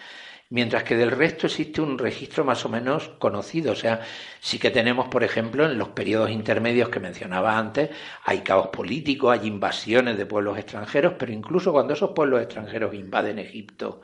[0.52, 3.72] mientras que del resto existe un registro más o menos conocido.
[3.72, 4.02] O sea,
[4.38, 7.88] sí que tenemos, por ejemplo, en los periodos intermedios que mencionaba antes,
[8.24, 13.38] hay caos políticos, hay invasiones de pueblos extranjeros, pero incluso cuando esos pueblos extranjeros invaden
[13.38, 14.02] Egipto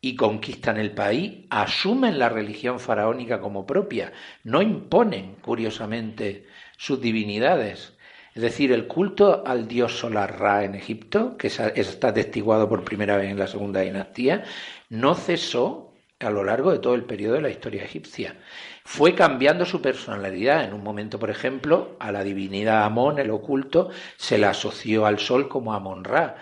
[0.00, 4.12] y conquistan el país, asumen la religión faraónica como propia,
[4.44, 7.97] no imponen, curiosamente, sus divinidades.
[8.34, 13.16] Es decir, el culto al dios solar Ra en Egipto, que está atestiguado por primera
[13.16, 14.44] vez en la segunda dinastía,
[14.90, 15.88] no cesó
[16.20, 18.36] a lo largo de todo el periodo de la historia egipcia.
[18.84, 20.64] Fue cambiando su personalidad.
[20.64, 25.18] En un momento, por ejemplo, a la divinidad Amón, el oculto, se la asoció al
[25.18, 26.36] sol como Amon-Ra.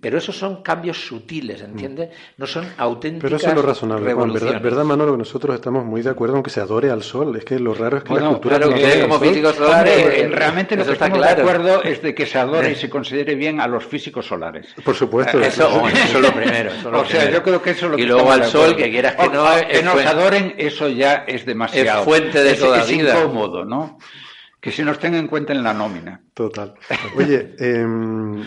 [0.00, 2.10] Pero esos son cambios sutiles, ¿entiendes?
[2.36, 4.12] No son auténticas Pero eso es lo razonable.
[4.14, 4.32] Juan.
[4.32, 5.12] ¿verdad, ¿verdad, Manolo?
[5.12, 7.34] Que nosotros estamos muy de acuerdo en que se adore al sol.
[7.34, 9.98] Es que lo raro es que Bueno, la cultura claro no que como físicos solares,
[9.98, 11.42] Hombre, eh, realmente lo eso que estamos de claro.
[11.42, 14.68] acuerdo es de que se adore y se considere bien a los físicos solares.
[14.84, 15.40] Por supuesto.
[15.40, 16.70] Eso, oh, eso es lo primero.
[16.70, 17.32] eso es lo O sea, primero.
[17.38, 19.14] yo creo que eso es lo Y que luego estamos al de sol, que quieras
[19.16, 21.98] que O- no, que nos fuente- adoren, eso ya es demasiado.
[21.98, 23.18] Es fuente de Es- toda es vida.
[23.18, 23.98] incómodo, ¿no?
[24.60, 26.22] Que se nos tenga en cuenta en la nómina.
[26.34, 26.74] Total.
[27.16, 28.42] Oye, em,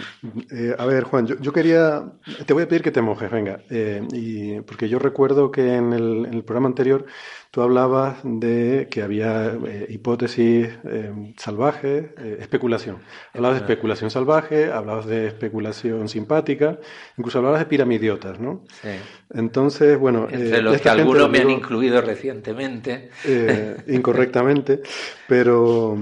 [0.51, 2.03] eh, a ver, Juan, yo, yo quería,
[2.45, 5.91] te voy a pedir que te mojes, venga, eh, y, porque yo recuerdo que en
[5.91, 7.05] el, en el programa anterior
[7.53, 12.97] tú hablabas de que había eh, hipótesis em, salvajes, eh, especulación.
[13.31, 16.79] Hablabas de especulación salvaje, hablabas de especulación simpática,
[17.15, 18.63] incluso hablabas de piramidiotas, ¿no?
[18.81, 18.89] Sí.
[19.35, 23.11] Entonces, bueno, Entre eh, los que algunos me han incluido recientemente.
[23.23, 24.81] eh, incorrectamente,
[25.27, 25.95] pero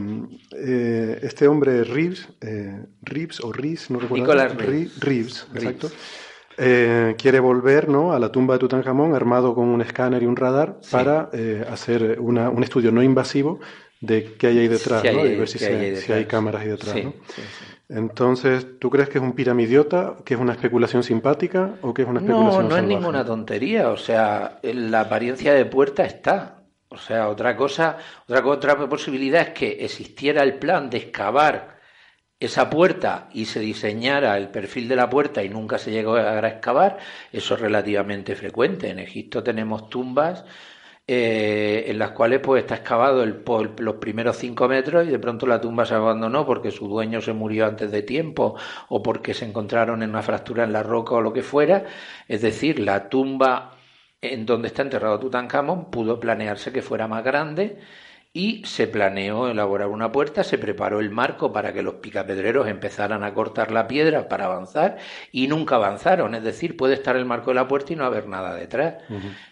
[0.56, 4.24] eh, este hombre Reeves, eh, Reeves o Reeves, no recuerdo.
[4.24, 5.00] Nicholas Re- Reeves.
[5.02, 5.76] Reeves, Reeves.
[5.76, 5.92] exacto.
[6.64, 8.14] Eh, quiere volver ¿no?
[8.14, 12.20] a la tumba de Tutankamón armado con un escáner y un radar para eh, hacer
[12.20, 13.60] una- un estudio no invasivo
[14.00, 15.26] de qué hay ahí detrás, Sí hay- ¿no?
[15.26, 15.76] y ver si, se-
[16.14, 16.94] hay si cámaras ahí detrás.
[16.94, 17.14] Sí, ¿no?
[17.90, 22.08] Entonces, ¿tú crees que es un piramidiota, que es una especulación simpática o que es
[22.08, 22.96] una No, especulación no es salvaje?
[22.96, 23.90] ninguna tontería.
[23.90, 26.58] O sea, la apariencia de puerta está.
[26.90, 27.98] O sea, otra cosa,
[28.28, 31.71] otra, otra posibilidad es que existiera el plan de excavar
[32.42, 36.40] esa puerta y se diseñara el perfil de la puerta y nunca se llegó a
[36.48, 36.98] excavar.
[37.32, 38.90] Eso es relativamente frecuente.
[38.90, 40.44] En Egipto tenemos tumbas
[41.08, 45.20] eh, en las cuales pues está excavado el, por los primeros cinco metros y de
[45.20, 48.56] pronto la tumba se abandonó porque su dueño se murió antes de tiempo
[48.90, 51.86] o porque se encontraron en una fractura en la roca o lo que fuera.
[52.28, 53.78] Es decir, la tumba
[54.20, 57.78] en donde está enterrado Tutankamón pudo planearse que fuera más grande
[58.34, 63.24] y se planeó elaborar una puerta, se preparó el marco para que los picapedreros empezaran
[63.24, 64.98] a cortar la piedra para avanzar
[65.32, 68.28] y nunca avanzaron, es decir, puede estar el marco de la puerta y no haber
[68.28, 68.96] nada detrás.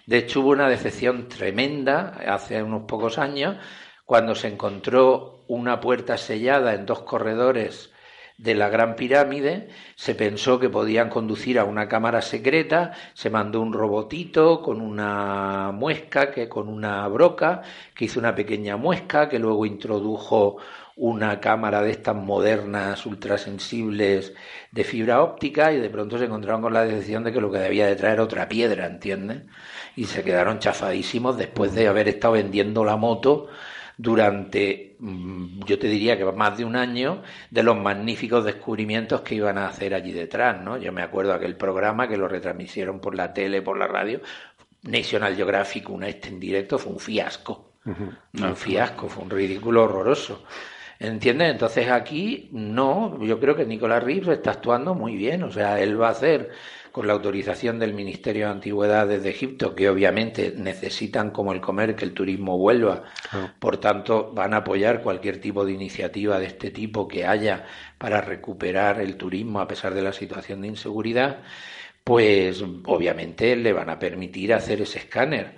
[0.06, 3.58] De hecho, hubo una decepción tremenda hace unos pocos años
[4.06, 7.92] cuando se encontró una puerta sellada en dos corredores
[8.40, 13.60] de la Gran Pirámide, se pensó que podían conducir a una cámara secreta, se mandó
[13.60, 19.40] un robotito con una muesca, que con una broca, que hizo una pequeña muesca, que
[19.40, 20.56] luego introdujo
[20.96, 24.34] una cámara de estas modernas, ultrasensibles
[24.72, 27.60] de fibra óptica, y de pronto se encontraron con la decisión de que lo que
[27.60, 29.44] debía de traer otra piedra, ¿entiendes?
[29.98, 33.48] Y se quedaron chafadísimos después de haber estado vendiendo la moto
[34.02, 39.36] durante, mm, yo te diría que más de un año, de los magníficos descubrimientos que
[39.36, 40.78] iban a hacer allí detrás, ¿no?
[40.78, 44.22] Yo me acuerdo aquel programa que lo retransmitieron por la tele, por la radio,
[44.84, 47.74] National Geographic, una este en directo, fue un fiasco.
[47.84, 50.46] Fue un fiasco, fue un ridículo horroroso.
[50.98, 51.52] ¿Entiendes?
[51.52, 56.00] Entonces aquí no, yo creo que Nicolás Reeves está actuando muy bien, o sea, él
[56.00, 56.52] va a hacer
[56.92, 61.96] con la autorización del Ministerio de Antigüedades de Egipto, que obviamente necesitan como el comer
[61.96, 63.04] que el turismo vuelva,
[63.60, 67.66] por tanto van a apoyar cualquier tipo de iniciativa de este tipo que haya
[67.98, 71.40] para recuperar el turismo a pesar de la situación de inseguridad,
[72.04, 75.58] pues obviamente le van a permitir hacer ese escáner.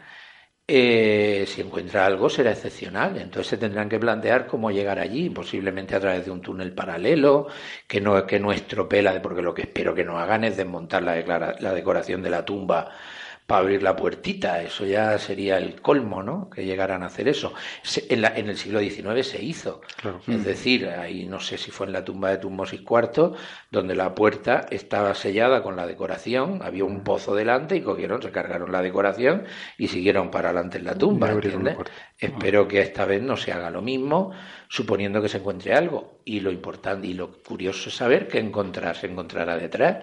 [0.73, 5.95] Eh, si encuentra algo será excepcional, entonces se tendrán que plantear cómo llegar allí, posiblemente
[5.95, 7.47] a través de un túnel paralelo,
[7.85, 11.03] que no, que no estropee la, porque lo que espero que no hagan es desmontar
[11.03, 12.89] la, la decoración de la tumba
[13.51, 16.49] para abrir la puertita, eso ya sería el colmo, ¿no?
[16.49, 17.53] Que llegaran a hacer eso.
[17.83, 19.81] Se- en, la- en el siglo XIX se hizo,
[20.27, 23.33] es decir, ahí no sé si fue en la tumba de Tutmosis IV,
[23.69, 28.31] donde la puerta estaba sellada con la decoración, había un pozo delante y cogieron, se
[28.31, 29.43] cargaron la decoración
[29.77, 31.73] y siguieron para adelante en la tumba, Y ¿entiendes?
[32.17, 34.31] Espero que esta vez no se haga lo mismo,
[34.69, 36.21] suponiendo que se encuentre algo.
[36.23, 39.97] Y lo importante y lo curioso es saber qué encontrar, se encontrará detrás.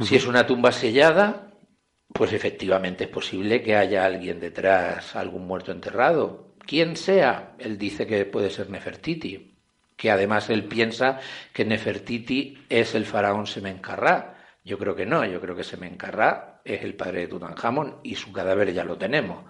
[0.00, 1.53] Si es una tumba sellada,
[2.12, 6.54] pues efectivamente es posible que haya alguien detrás, algún muerto enterrado.
[6.66, 9.58] Quien sea, él dice que puede ser Nefertiti,
[9.96, 11.20] que además él piensa
[11.52, 14.36] que Nefertiti es el faraón Semencarrá.
[14.64, 18.32] Yo creo que no, yo creo que Semencarrá es el padre de Tutankamón y su
[18.32, 19.44] cadáver ya lo tenemos.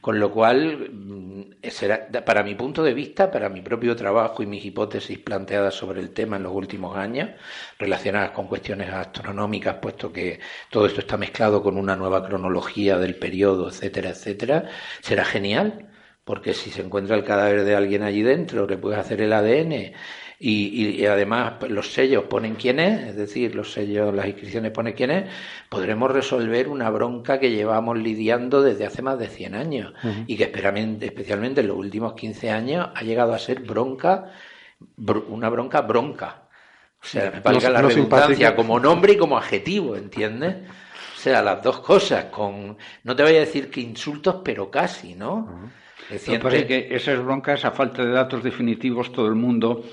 [0.00, 4.46] Con lo cual, mm, será, para mi punto de vista, para mi propio trabajo y
[4.46, 7.30] mis hipótesis planteadas sobre el tema en los últimos años,
[7.78, 10.40] relacionadas con cuestiones astronómicas, puesto que
[10.70, 14.64] todo esto está mezclado con una nueva cronología del periodo, etcétera, etcétera,
[15.02, 15.90] será genial
[16.24, 19.92] porque si se encuentra el cadáver de alguien allí dentro, le puedes hacer el ADN
[20.38, 24.70] y, y, además pues, los sellos ponen quién es, es decir, los sellos, las inscripciones
[24.70, 25.30] ponen quién es,
[25.70, 29.94] podremos resolver una bronca que llevamos lidiando desde hace más de 100 años
[30.26, 34.32] y que especialmente en los últimos 15 años ha llegado a ser bronca,
[35.28, 36.42] una bronca bronca.
[37.02, 40.56] O sea, me valga la redundancia como nombre y como adjetivo, ¿entiendes?
[41.16, 45.14] O sea, las dos cosas, con, no te voy a decir que insultos, pero casi,
[45.14, 45.70] ¿no?
[46.10, 49.84] Es que esas broncas, a falta de datos definitivos, todo el mundo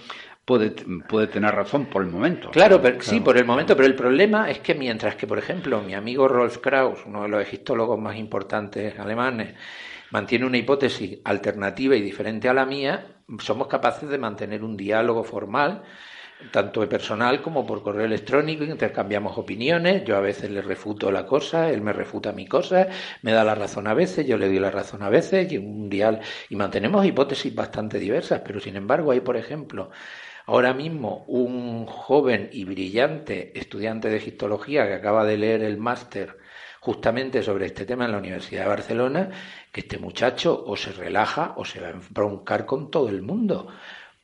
[0.46, 0.72] puede,
[1.08, 2.52] puede tener razón por el momento.
[2.52, 5.82] Claro, pero, sí, por el momento, pero el problema es que mientras que, por ejemplo,
[5.82, 9.56] mi amigo Rolf Krauss, uno de los egiptólogos más importantes alemanes,
[10.12, 13.08] mantiene una hipótesis alternativa y diferente a la mía,
[13.40, 15.84] somos capaces de mantener un diálogo formal
[16.52, 21.70] tanto personal como por correo electrónico, intercambiamos opiniones, yo a veces le refuto la cosa,
[21.70, 22.88] él me refuta mi cosa,
[23.22, 25.90] me da la razón a veces, yo le doy la razón a veces, y un
[25.90, 26.20] dial,
[26.50, 29.92] y mantenemos hipótesis bastante diversas, pero sin embargo hay, por ejemplo,
[30.46, 36.38] Ahora mismo un joven y brillante estudiante de egiptología que acaba de leer el máster
[36.82, 39.30] justamente sobre este tema en la Universidad de Barcelona,
[39.72, 43.70] que este muchacho o se relaja o se va a broncar con todo el mundo,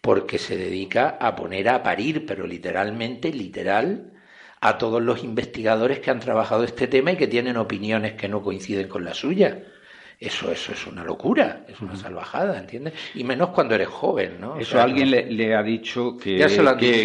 [0.02, 4.12] porque se dedica a poner a parir, pero literalmente, literal,
[4.60, 8.44] a todos los investigadores que han trabajado este tema y que tienen opiniones que no
[8.44, 9.64] coinciden con la suya.
[10.22, 12.94] Eso, eso es una locura, es una salvajada, ¿entiendes?
[13.16, 14.60] Y menos cuando eres joven, ¿no?
[14.60, 16.46] Eso alguien le, ha dicho que,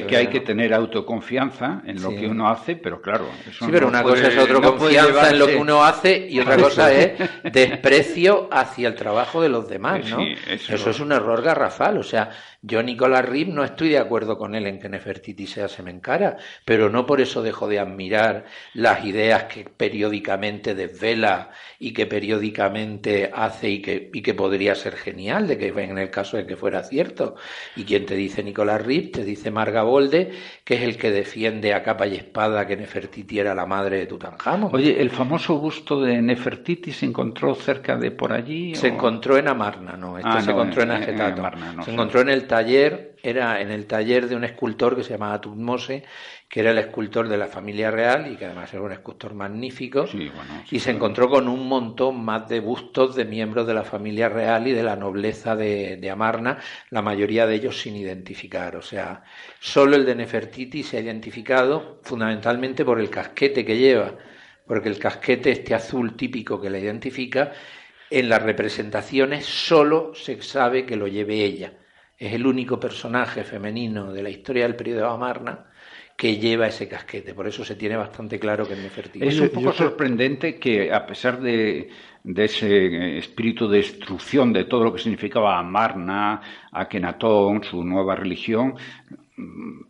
[0.09, 3.29] que, hay que tener autoconfianza en lo que uno hace, pero claro.
[3.49, 6.93] Eso sí, pero una cosa es autoconfianza en lo que uno hace y otra cosa
[6.93, 7.13] es
[7.53, 10.19] desprecio hacia el trabajo de los demás, ¿no?
[10.21, 12.31] eso, es un error garrafal, o sea,
[12.63, 16.89] yo, Nicolás Rib, no estoy de acuerdo con él en que Nefertiti sea semencara, pero
[16.89, 23.04] no por eso dejo de admirar las ideas que periódicamente desvela y que periódicamente
[23.35, 26.57] hace y que, y que podría ser genial, de que en el caso de que
[26.57, 27.37] fuera cierto.
[27.77, 30.33] Y quien te dice Nicolás Rib, te dice Marga Bolde,
[30.65, 34.07] que es el que defiende a capa y espada que Nefertiti era la madre de
[34.07, 34.71] Tutankamón.
[34.75, 38.75] Oye, ¿el famoso busto de Nefertiti se encontró cerca de por allí?
[38.75, 41.43] Se encontró en Amarna, no, este ah, se encontró en, Agetato.
[41.85, 45.41] se encontró en el taller, era en el taller de un escultor que se llamaba
[45.41, 46.05] Tutmose,
[46.49, 50.07] que era el escultor de la familia real y que además era un escultor magnífico,
[50.71, 54.69] y se encontró con un montón más de bustos de miembros de la familia real
[54.69, 56.59] y de la nobleza de, de Amarna,
[56.91, 58.77] la mayoría de ellos sin identificar.
[58.77, 59.25] O sea,
[59.59, 64.15] solo el de Nefertiti se ha identificado fundamentalmente por el casquete que lleva,
[64.67, 67.53] porque el casquete, este azul típico que la identifica,
[68.11, 71.73] en las representaciones solo se sabe que lo lleve ella
[72.19, 75.67] es el único personaje femenino de la historia del periodo de Amarna
[76.17, 77.35] que lleva ese casquete.
[77.35, 79.27] Por eso se tiene bastante claro que es Nefertiti.
[79.27, 81.91] Es un poco sorprendente que, a pesar de,
[82.25, 86.41] ese espíritu de destrucción de todo lo que significaba Amarna,
[86.71, 88.75] Akenatón, su nueva religión,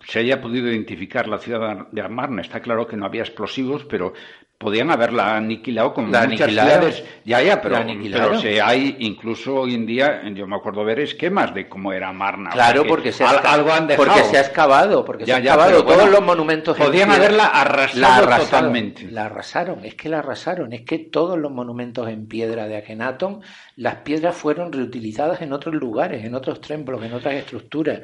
[0.06, 2.40] se haya podido identificar la ciudad de Amarna.
[2.40, 4.14] Está claro que no había explosivos, pero
[4.58, 7.04] podían haberla aniquilado con muchas ciudades.
[7.24, 11.54] Ya, ya, pero, pero se hay incluso hoy en día, yo me acuerdo ver esquemas
[11.54, 12.50] de cómo era Marna.
[12.50, 14.06] Claro, porque, se, ha, algo han dejado.
[14.06, 16.76] porque se ha excavado, porque se ha excavado todos los monumentos.
[16.76, 19.10] Podían haberla arrasado totalmente.
[19.10, 23.40] La arrasaron, es que la arrasaron, es que todos los monumentos en piedra de Akenatón,
[23.76, 28.00] las piedras fueron reutilizadas en otros lugares, en otros templos, en otras estructuras.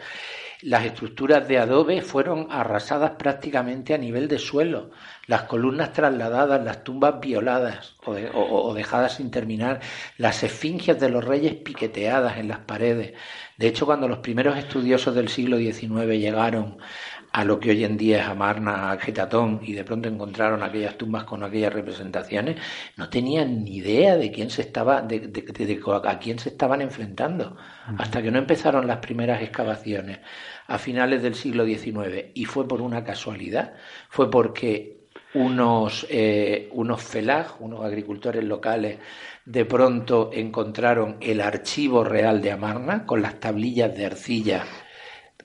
[0.63, 4.91] Las estructuras de adobe fueron arrasadas prácticamente a nivel de suelo,
[5.27, 9.81] las columnas trasladadas, las tumbas violadas o, dejadas sin terminar,
[10.19, 13.15] las esfinges de los reyes piqueteadas en las paredes.
[13.57, 16.77] De hecho, cuando los primeros estudiosos del siglo XIX llegaron
[17.33, 21.25] a lo que hoy en día es Amarna, Getatón, y de pronto encontraron aquellas tumbas
[21.25, 22.57] con aquellas representaciones,
[22.97, 25.31] no tenían ni idea de quién se estaba, de,
[26.05, 27.57] a quién se estaban enfrentando,
[27.99, 30.19] hasta que no empezaron las primeras excavaciones
[30.67, 33.75] a finales del siglo XIX, y fue por una casualidad,
[34.09, 35.01] fue porque
[35.35, 38.99] unos, eh, unos felag, unos agricultores locales,
[39.45, 44.65] de pronto encontraron el archivo real de Amarna con las tablillas de arcilla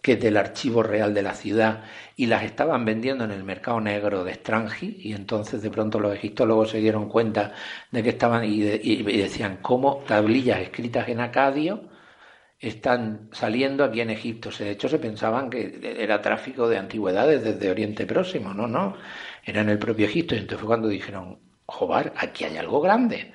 [0.06, 1.84] que del archivo real de la ciudad
[2.16, 6.14] y las estaban vendiendo en el mercado negro de Strangi y entonces de pronto los
[6.14, 7.53] egiptólogos se dieron cuenta
[7.89, 11.89] de que estaban y, decían cómo tablillas escritas en acadio
[12.60, 14.51] están saliendo aquí en Egipto.
[14.60, 18.53] De hecho, se pensaban que era tráfico de antigüedades desde Oriente Próximo.
[18.53, 18.95] No, no,
[19.43, 20.36] era en el propio Egipto.
[20.36, 23.34] Y entonces fue cuando dijeron, joder, aquí hay algo grande.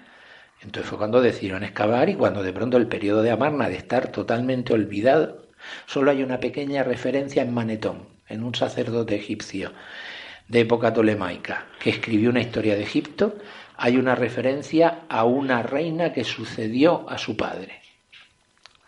[0.62, 4.12] Entonces fue cuando decidieron excavar y cuando de pronto el periodo de Amarna de estar
[4.12, 5.49] totalmente olvidado
[5.86, 9.72] Solo hay una pequeña referencia en Manetón, en un sacerdote egipcio
[10.48, 13.36] de época tolemaica, que escribió una historia de Egipto.
[13.76, 17.80] Hay una referencia a una reina que sucedió a su padre.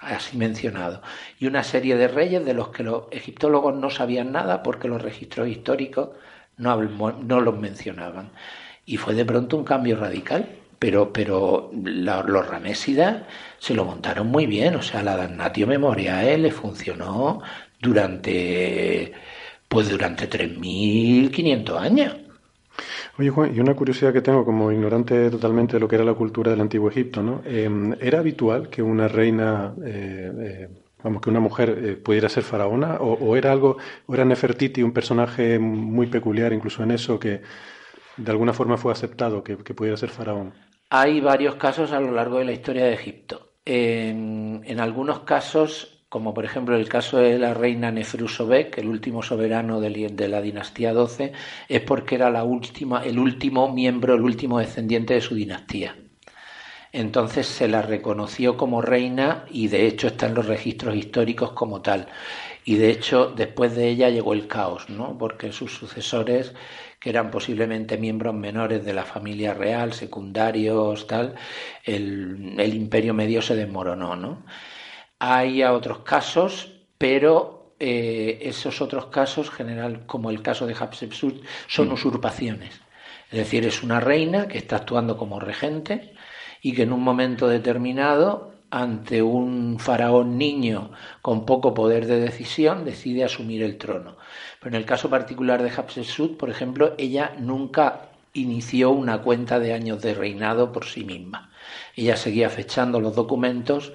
[0.00, 1.00] así mencionado,
[1.38, 5.00] y una serie de reyes de los que los egiptólogos no sabían nada porque los
[5.00, 6.10] registros históricos
[6.56, 6.76] no,
[7.12, 8.30] no los mencionaban.
[8.84, 10.48] Y fue de pronto un cambio radical,
[10.82, 13.22] pero, pero los ramésidas
[13.56, 17.40] se lo montaron muy bien, o sea, la Damnatio Memoriae le funcionó
[17.80, 19.12] durante,
[19.68, 22.16] pues durante 3.500 años.
[23.16, 26.14] Oye Juan, y una curiosidad que tengo como ignorante totalmente de lo que era la
[26.14, 27.42] cultura del antiguo Egipto, ¿no?
[27.44, 30.68] Em, ¿Era habitual que una reina, eh, eh,
[31.04, 32.96] vamos, que una mujer eh, pudiera ser faraona?
[32.96, 33.76] O, era algo,
[34.06, 37.40] o era Nefertiti un personaje muy peculiar incluso en eso que
[38.16, 40.52] de alguna forma fue aceptado que, pudiera ser faraón?
[40.94, 43.54] Hay varios casos a lo largo de la historia de Egipto.
[43.64, 49.80] En, algunos casos como por ejemplo el caso de la reina Nefrusobek, el último soberano
[49.80, 51.32] de la dinastía XII,
[51.66, 55.96] es porque era la última, el último miembro, el último descendiente de su dinastía.
[56.92, 61.80] Entonces se la reconoció como reina y de hecho está en los registros históricos como
[61.80, 62.08] tal.
[62.66, 65.16] Y de hecho después de ella llegó el caos, ¿no?
[65.16, 66.52] Porque sus sucesores,
[67.02, 71.34] que eran posiblemente miembros menores de la familia real, secundarios, tal,
[71.84, 74.44] el, el imperio medio se desmoronó, ¿no?
[75.18, 81.88] Hay otros casos, pero eh, esos otros casos, general, como el caso de Hatshepsut, son
[81.88, 81.92] mm.
[81.92, 82.80] usurpaciones.
[83.32, 86.14] Es decir, es una reina que está actuando como regente
[86.60, 90.92] y que en un momento determinado, ante un faraón niño
[91.22, 94.16] con poco poder de decisión, decide asumir el trono.
[94.62, 99.72] Pero en el caso particular de Hatshepsut, por ejemplo, ella nunca inició una cuenta de
[99.72, 101.50] años de reinado por sí misma.
[101.96, 103.92] Ella seguía fechando los documentos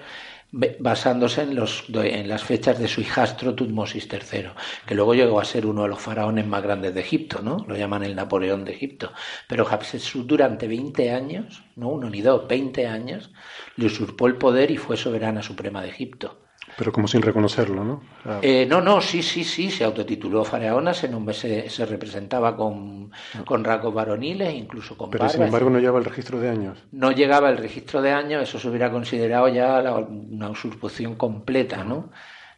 [0.51, 4.49] basándose en, los, en las fechas de su hijastro Tutmosis III,
[4.85, 7.65] que luego llegó a ser uno de los faraones más grandes de Egipto, ¿no?
[7.67, 9.13] Lo llaman el Napoleón de Egipto.
[9.47, 13.31] Pero Hatshepsut durante 20 años, no uno ni dos, 20 años,
[13.77, 16.46] le usurpó el poder y fue soberana suprema de Egipto.
[16.77, 18.01] Pero como sin reconocerlo, ¿no?
[18.43, 23.11] Eh, no, no, sí, sí, sí, se autotituló faraona, se, se, se representaba con,
[23.45, 26.77] con, rasgos varoniles, incluso con Pero sin embargo no llevaba el registro de años.
[26.91, 32.11] No llegaba el registro de años, eso se hubiera considerado ya una usurpación completa, ¿no?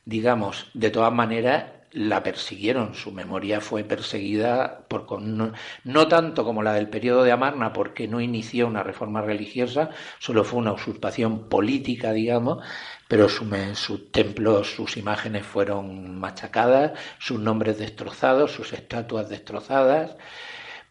[0.03, 6.61] Digamos, de todas maneras, la persiguieron, su memoria fue perseguida por, no, no, tanto como
[6.61, 11.49] la del periodo de Amarna, porque no inició una reforma religiosa, solo fue una usurpación
[11.49, 12.63] política, digamos,
[13.07, 20.15] pero sus templos, sus imágenes fueron machacadas, sus nombres destrozados, sus estatuas destrozadas,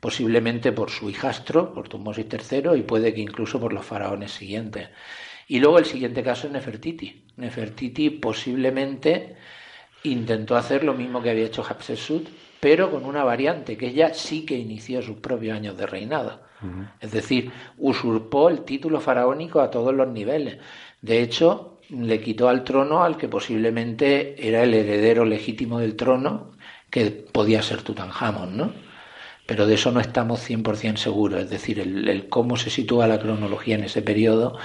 [0.01, 4.89] posiblemente por su hijastro, por Tutmosis III, y puede que incluso por los faraones siguientes.
[5.47, 7.25] Y luego el siguiente caso es Nefertiti.
[7.37, 9.37] Nefertiti posiblemente
[10.05, 12.29] intentó hacer lo mismo que había hecho Hatshepsut,
[12.61, 16.41] pero con una variante, que ella sí que inició sus propios años de reinado.
[17.01, 20.59] Es decir, usurpó el título faraónico a todos los niveles.
[21.01, 26.53] De hecho, le quitó al trono al que posiblemente era el heredero legítimo del trono,
[26.91, 28.73] que podía ser Tutankamón, ¿no?
[29.47, 33.77] Pero de eso no estamos 100% seguros, es decir, el, cómo se sitúa la cronología
[33.77, 34.59] en ese periodo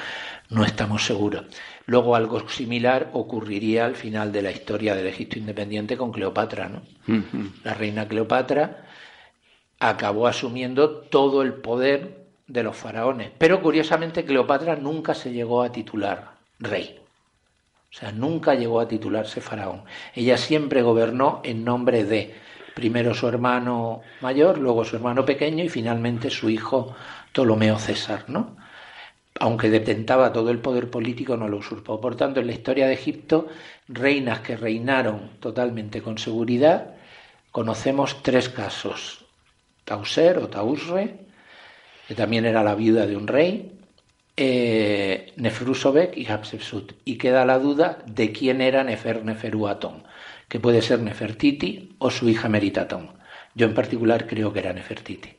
[0.49, 1.45] no estamos seguros.
[1.85, 6.81] Luego algo similar ocurriría al final de la historia del Egipto independiente con Cleopatra, ¿no?
[7.63, 8.85] La reina Cleopatra
[9.79, 15.71] acabó asumiendo todo el poder de los faraones, pero curiosamente Cleopatra nunca se llegó a
[15.71, 16.99] titular rey.
[17.91, 19.83] O sea, nunca llegó a titularse faraón.
[20.15, 22.33] Ella siempre gobernó en nombre de
[22.73, 26.95] primero su hermano mayor, luego su hermano pequeño y finalmente su hijo
[27.31, 28.55] Ptolomeo César, ¿no?
[29.43, 31.99] Aunque detentaba todo el poder político, no lo usurpó.
[31.99, 33.49] Por tanto, en la historia de Egipto,
[33.89, 36.95] reinas que reinaron totalmente con seguridad,
[37.51, 39.25] conocemos tres casos.
[39.83, 41.27] Tauser o Tausre,
[42.07, 43.81] que también era la viuda de un rey,
[44.37, 46.93] eh, Nefrusobek y Hatshepsut.
[47.03, 50.05] Y queda la duda de quién era Nefer Neferuaton,
[50.47, 53.09] que puede ser Nefertiti o su hija Meritaton.
[53.55, 55.35] Yo en particular creo que era Nefertiti.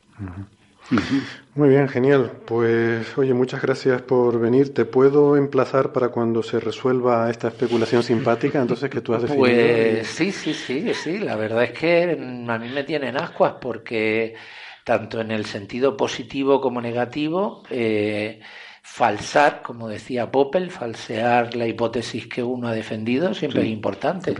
[1.55, 2.31] Muy bien, genial.
[2.45, 4.73] Pues oye, muchas gracias por venir.
[4.73, 9.45] ¿Te puedo emplazar para cuando se resuelva esta especulación simpática entonces que tú has definido?
[9.45, 11.19] Pues sí, sí, sí, sí.
[11.19, 12.17] La verdad es que
[12.47, 14.35] a mí me tienen ascuas porque
[14.83, 18.39] tanto en el sentido positivo como negativo eh,
[18.83, 24.35] falsar, como decía Popel, falsear la hipótesis que uno ha defendido siempre es importante.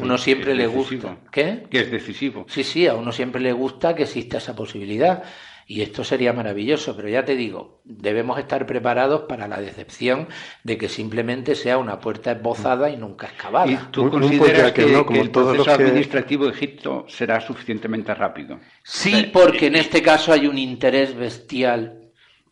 [0.00, 1.18] Uno siempre le gusta.
[1.32, 1.64] ¿Qué?
[1.68, 2.46] Que es decisivo.
[2.48, 5.24] Sí, sí, a uno siempre le gusta que exista esa posibilidad.
[5.70, 10.26] Y esto sería maravilloso, pero ya te digo, debemos estar preparados para la decepción
[10.64, 13.70] de que simplemente sea una puerta esbozada y nunca excavada.
[13.70, 18.58] ¿Y tú consideras que, el proceso administrativo de Egipto será suficientemente rápido?
[18.82, 21.97] Sí, porque en este caso hay un interés bestial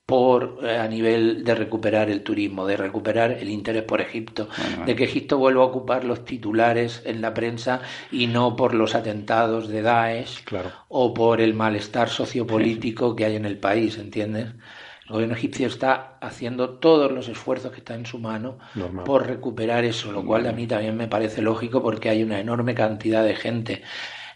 [0.06, 4.48] por eh, a nivel de recuperar el turismo, de recuperar el interés por Egipto,
[4.86, 7.82] de que Egipto vuelva a ocupar los titulares en la prensa
[8.12, 10.44] y no por los atentados de Daesh
[10.88, 14.54] o por el malestar sociopolítico que hay en el país, ¿entiendes?
[15.06, 18.58] El gobierno egipcio está haciendo todos los esfuerzos que están en su mano
[19.04, 22.74] por recuperar eso, lo cual a mí también me parece lógico porque hay una enorme
[22.74, 23.82] cantidad de gente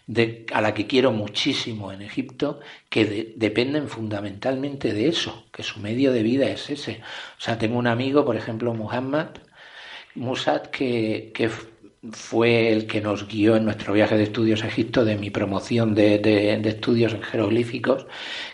[0.07, 5.79] de, a la que quiero muchísimo en Egipto, que dependen fundamentalmente de eso, que su
[5.79, 7.01] medio de vida es ese.
[7.37, 9.29] O sea, tengo un amigo, por ejemplo, Muhammad
[10.15, 11.49] Musad, que, que
[12.11, 15.93] fue el que nos guió en nuestro viaje de estudios a Egipto, de mi promoción
[15.95, 18.07] de, de, estudios jeroglíficos,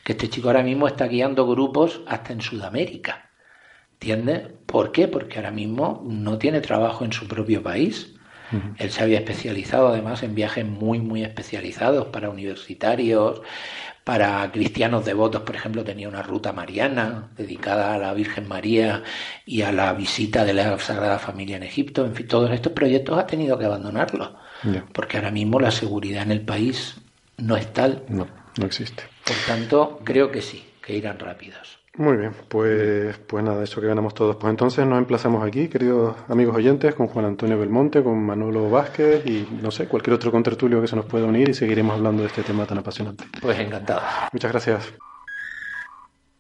[0.03, 3.31] que este chico ahora mismo está guiando grupos hasta en Sudamérica.
[3.93, 4.49] ¿Entiendes?
[4.65, 5.07] ¿Por qué?
[5.07, 8.16] Porque ahora mismo no tiene trabajo en su propio país.
[8.77, 13.41] Él se había especializado además en viajes muy, muy especializados para universitarios,
[14.07, 19.03] para cristianos devotos, por ejemplo, tenía una ruta mariana dedicada a la Virgen María
[19.45, 22.05] y a la visita de la Sagrada Familia en Egipto.
[22.05, 24.29] En fin, todos estos proyectos ha tenido que abandonarlos,
[24.93, 26.95] porque ahora mismo la seguridad en el país
[27.35, 28.03] no es tal.
[28.07, 28.27] No,
[28.57, 29.03] no existe.
[29.25, 31.76] Por tanto, creo que sí, que irán rápidos.
[31.97, 34.35] Muy bien, pues, pues nada, eso que ganamos todos.
[34.35, 39.25] Pues entonces nos emplazamos aquí, queridos amigos oyentes, con Juan Antonio Belmonte, con Manolo Vázquez
[39.25, 42.27] y no sé, cualquier otro contertulio que se nos pueda unir y seguiremos hablando de
[42.27, 43.23] este tema tan apasionante.
[43.41, 44.01] Pues encantado.
[44.31, 44.93] Muchas gracias.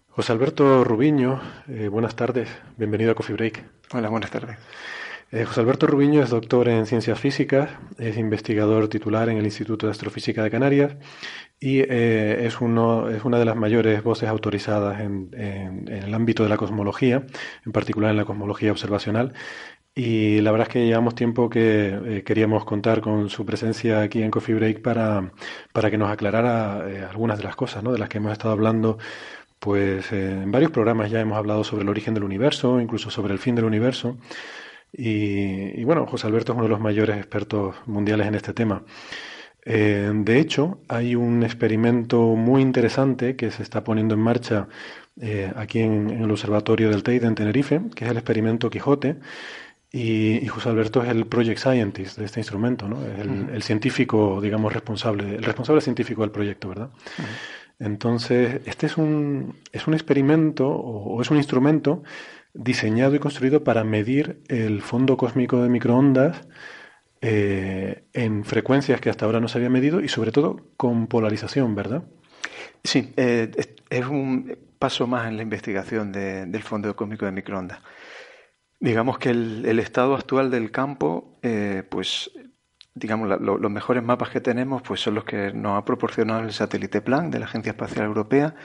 [0.09, 3.63] José Alberto Rubiño, eh, buenas tardes, bienvenido a Coffee Break.
[3.93, 4.57] Hola, buenas tardes.
[5.29, 9.85] Eh, José Alberto Rubiño es doctor en ciencias físicas, es investigador titular en el Instituto
[9.85, 10.95] de Astrofísica de Canarias
[11.59, 15.29] y eh, es, uno, una de las mayores voces autorizadas en,
[15.89, 17.25] el ámbito de la cosmología,
[17.65, 19.33] en particular en la cosmología observacional.
[19.93, 24.21] Y la verdad es que llevamos tiempo que eh, queríamos contar con su presencia aquí
[24.23, 25.33] en Coffee Break para,
[25.73, 27.91] para que nos aclarara algunas de las cosas ¿no?
[27.91, 28.97] de las que hemos estado hablando.
[29.59, 33.39] Pues en varios programas ya hemos hablado sobre el origen del universo, incluso sobre el
[33.39, 34.17] fin del universo.
[34.97, 38.83] Y, y bueno, José Alberto es uno de los mayores expertos mundiales en este tema.
[39.69, 44.69] Eh, de hecho, hay un experimento muy interesante que se está poniendo en marcha
[45.19, 49.17] eh, aquí en, el Observatorio del Teide en Tenerife, que es el experimento Quijote.
[49.91, 53.05] Y, José Alberto es el project scientist de este instrumento, ¿no?
[53.05, 56.89] Es el, científico, digamos, responsable, el responsable científico del proyecto, ¿verdad?
[57.79, 62.03] Entonces, este es un, es un experimento o, es un instrumento
[62.57, 66.47] diseñado y construido para medir el fondo cósmico de microondas
[67.21, 71.75] eh, en frecuencias que hasta ahora no se había medido y sobre todo con polarización,
[71.75, 72.03] ¿verdad?
[72.83, 73.51] Sí, eh,
[73.89, 77.79] es un paso más en la investigación del fondo cósmico de microondas.
[78.79, 82.31] Digamos que el, estado actual del campo, eh, pues
[82.93, 87.01] digamos, los mejores mapas que tenemos pues son los que nos ha proporcionado el satélite
[87.01, 88.55] Plan de la Agencia Espacial Europea,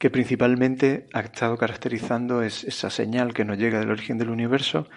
[0.00, 4.88] que principalmente ha estado caracterizando esa señal que nos llega del origen del universo,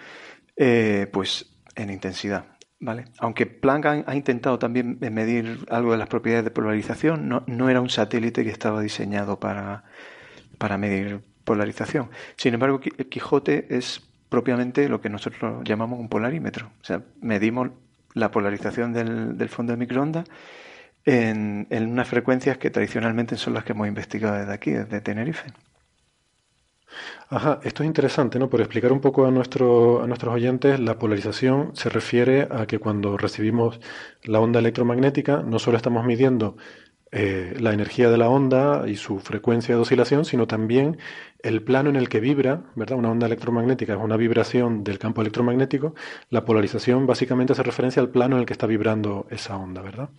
[0.56, 2.46] pues en intensidad.
[2.80, 3.04] Vale.
[3.18, 7.90] Aunque Planck ha, intentado también medir algo de las propiedades de polarización, no, era un
[7.90, 9.84] satélite que estaba diseñado para,
[10.56, 12.08] para medir polarización.
[12.36, 14.00] Sin embargo, Quijote es
[14.30, 16.70] propiamente lo que nosotros llamamos un polarímetro.
[16.80, 17.68] O sea, medimos
[18.14, 20.24] la polarización del, del fondo de microondas
[21.04, 25.52] en, en unas frecuencias que tradicionalmente son las que hemos investigado desde aquí, desde Tenerife.
[27.28, 28.48] Ajá, esto es interesante, ¿no?
[28.48, 32.78] Por explicar un poco a, nuestro, a nuestros oyentes, la polarización se refiere a que
[32.78, 33.80] cuando recibimos
[34.22, 36.56] la onda electromagnética, no solo estamos midiendo
[37.10, 40.98] eh, la energía de la onda y su frecuencia de oscilación, sino también
[41.42, 42.98] el plano en el que vibra, ¿verdad?
[42.98, 45.94] Una onda electromagnética es una vibración del campo electromagnético.
[46.30, 50.10] La polarización básicamente hace referencia al plano en el que está vibrando esa onda, ¿verdad?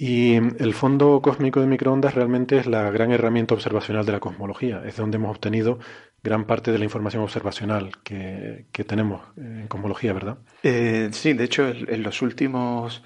[0.00, 4.80] Y el fondo cósmico de microondas realmente es la gran herramienta observacional de la cosmología.
[4.86, 5.80] Es donde hemos obtenido
[6.22, 10.38] gran parte de la información observacional que, tenemos en cosmología, ¿verdad?
[10.62, 13.02] Eh, sí, de hecho, en los últimos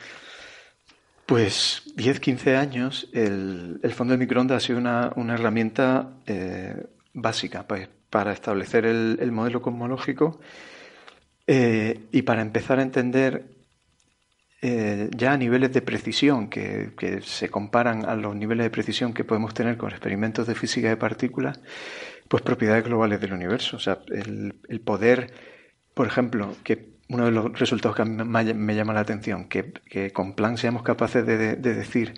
[1.24, 6.76] pues 10, 15 años, el, fondo de microondas ha sido una, herramienta eh,
[7.14, 10.40] básica pues, para establecer el, modelo cosmológico
[11.46, 13.46] eh, y para empezar a entender
[14.64, 16.92] eh, ya a niveles de precisión que,
[17.24, 20.96] se comparan a los niveles de precisión que podemos tener con experimentos de física de
[20.96, 21.58] partículas,
[22.28, 23.76] pues propiedades globales del universo.
[23.76, 25.32] O sea, el, poder,
[25.94, 30.58] por ejemplo, que uno de los resultados que me llama la atención, que, con Planck
[30.58, 32.14] seamos capaces de, decir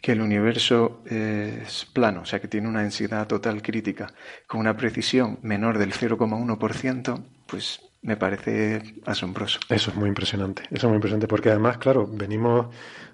[0.00, 4.14] que el universo es plano, o sea, que tiene una densidad total crítica
[4.46, 9.60] con una precisión menor del 0,1%, pues me parece asombroso.
[9.68, 12.66] Eso es muy impresionante, eso es muy impresionante, porque además, claro, venimos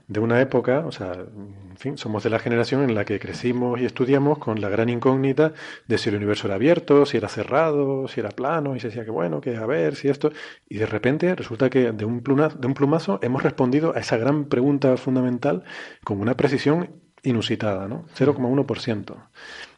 [0.08, 3.78] de una época, o sea, en fin, somos de la generación en la que crecimos
[3.78, 5.52] y estudiamos con la gran incógnita
[5.86, 9.04] de si el universo era abierto, si era cerrado, si era plano, y se decía
[9.04, 10.32] que bueno, que a ver, si esto,
[10.66, 14.16] y de repente resulta que de un, plumazo, de un plumazo hemos respondido a esa
[14.16, 15.64] gran pregunta fundamental
[16.02, 18.06] con una precisión inusitada, ¿no?
[18.16, 19.14] 0,1%.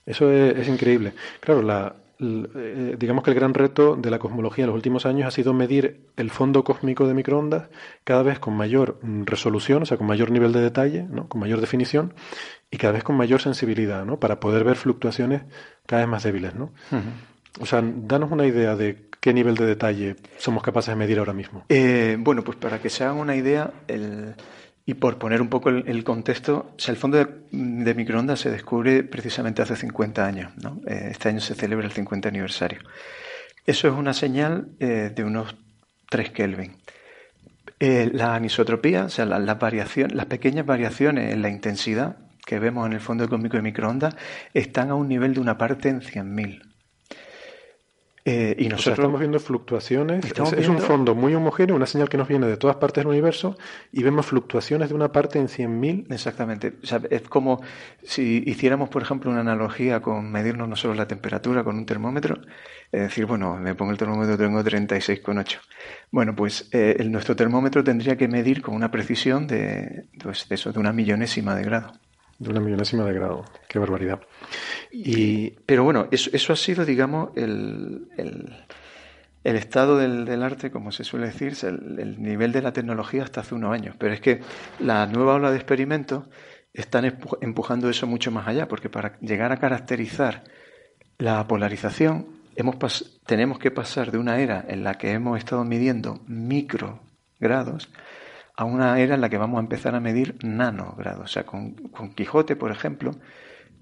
[0.06, 1.14] Eso es, es increíble.
[1.40, 5.30] Claro, la, digamos que el gran reto de la cosmología en los últimos años ha
[5.30, 7.68] sido medir el fondo cósmico de microondas
[8.04, 11.28] cada vez con mayor mm, resolución, o sea, con mayor nivel de detalle, ¿no?
[11.28, 12.12] con mayor definición
[12.70, 14.20] y cada vez con mayor sensibilidad, ¿no?
[14.20, 15.42] para poder ver fluctuaciones
[15.86, 16.54] cada vez más débiles.
[16.54, 16.72] ¿no?
[17.58, 21.32] O sea, danos una idea de qué nivel de detalle somos capaces de medir ahora
[21.32, 21.64] mismo.
[21.68, 24.34] Eh, bueno, pues para que se hagan una idea, el,
[24.86, 27.18] y por poner un poco el, contexto, el fondo
[27.50, 30.52] de, microondas se descubre precisamente hace 50 años.
[30.86, 32.80] Eh, este año se celebra el 50 aniversario.
[33.66, 35.54] Eso es una señal eh, de unos
[36.08, 36.76] 3 Kelvin.
[37.78, 42.94] Eh, la anisotropía, o sea, la, las pequeñas variaciones en la intensidad que vemos en
[42.94, 44.16] el fondo cósmico de microondas
[44.54, 46.69] están a un nivel de una parte en 100.000.
[48.24, 50.24] Eh, y nosotros estamos viendo fluctuaciones.
[50.24, 53.56] es, un fondo muy homogéneo, una señal que nos viene de todas partes del universo
[53.92, 56.12] y vemos fluctuaciones de una parte en 100.000.
[56.12, 56.74] Exactamente.
[57.10, 57.62] es como
[58.02, 62.40] si hiciéramos, por ejemplo, una analogía con medirnos nosotros la temperatura con un termómetro.
[62.92, 65.58] Es decir, bueno, me pongo el termómetro, tengo 36,8.
[66.10, 70.72] Bueno, pues eh, nuestro termómetro tendría que medir con una precisión de, pues, de, eso,
[70.72, 71.92] de una millonésima de grado.
[72.38, 73.44] De una millonésima de grado.
[73.68, 74.20] Qué barbaridad.
[74.92, 78.08] Y, pero bueno, eso, eso ha sido, digamos, el,
[79.44, 83.54] el, estado del, arte, como se suele decir, el, nivel de la tecnología hasta hace
[83.54, 83.94] unos años.
[83.98, 84.40] Pero es que
[84.80, 86.24] la nueva ola de experimentos
[86.72, 90.44] están empujando eso mucho más allá, porque para llegar a caracterizar
[91.18, 92.26] la polarización,
[92.56, 97.88] hemos tenemos que pasar de una era en la que hemos estado midiendo microgrados
[98.56, 101.24] a una era en la que vamos a empezar a medir nanogrados.
[101.24, 103.12] O sea, con, con Quijote, por ejemplo,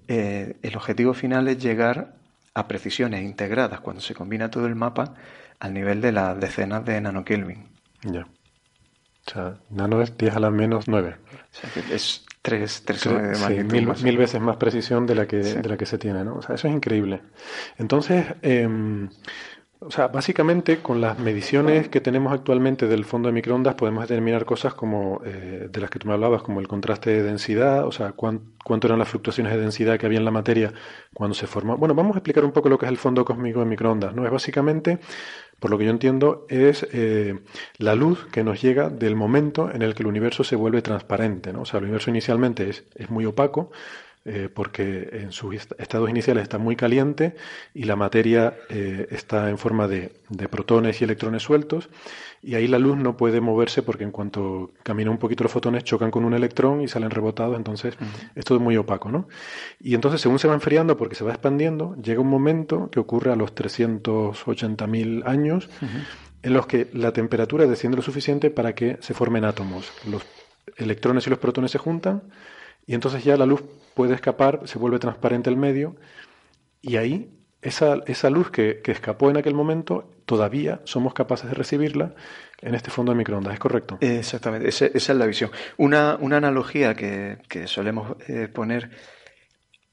[0.08, 2.14] eh, el objetivo final es llegar
[2.54, 5.14] a precisiones integradas cuando se combina todo el mapa
[5.60, 7.68] al nivel de las decenas de nanokelvin.
[8.02, 8.22] Ya.
[9.26, 11.16] O sea, nano es 10 a la menos 9.
[11.18, 13.08] O sea, que es 3, 3 sí,
[13.64, 16.36] mil, mil, veces más precisión de la que, de la que se tiene, ¿no?
[16.36, 17.20] O sea, eso es increíble.
[17.76, 18.66] Entonces, eh,
[19.80, 24.44] o sea, básicamente con las mediciones que tenemos actualmente del fondo de microondas podemos determinar
[24.44, 27.92] cosas como eh, de las que tú me hablabas, como el contraste de densidad, o
[27.92, 30.72] sea, cuánto eran las fluctuaciones de densidad que había en la materia
[31.14, 31.76] cuando se formó.
[31.76, 34.14] Bueno, vamos a explicar un poco lo que es el fondo cósmico de microondas.
[34.14, 34.24] ¿no?
[34.24, 34.98] Es básicamente,
[35.60, 37.38] por lo que yo entiendo, es eh,
[37.76, 41.52] la luz que nos llega del momento en el que el universo se vuelve transparente.
[41.52, 41.62] ¿no?
[41.62, 43.70] O sea, el universo inicialmente es, es muy opaco,
[44.24, 47.34] eh, porque en sus estados iniciales está muy caliente
[47.72, 50.12] y la materia eh, está en forma de,
[50.50, 51.88] protones y electrones sueltos
[52.42, 55.84] y ahí la luz no puede moverse porque en cuanto camina un poquito los fotones
[55.84, 57.96] chocan con un electrón y salen rebotados, entonces
[58.34, 59.28] esto es muy opaco, ¿no?
[59.80, 63.32] Y entonces según se va enfriando porque se va expandiendo, llega un momento que ocurre
[63.32, 65.70] a los 380.000 años
[66.42, 69.90] en los que la temperatura desciende lo suficiente para que se formen átomos.
[70.06, 70.22] Los
[70.76, 72.22] electrones y los protones se juntan
[72.88, 73.62] y entonces ya la luz
[73.94, 75.94] puede escapar, se vuelve transparente el medio,
[76.80, 77.30] y ahí
[77.60, 82.14] esa, esa luz que, escapó en aquel momento, todavía somos capaces de recibirla
[82.62, 83.98] en este fondo de microondas, ¿es correcto?
[84.00, 85.50] Exactamente, esa, es la visión.
[85.76, 88.90] Una, una analogía que, solemos eh, poner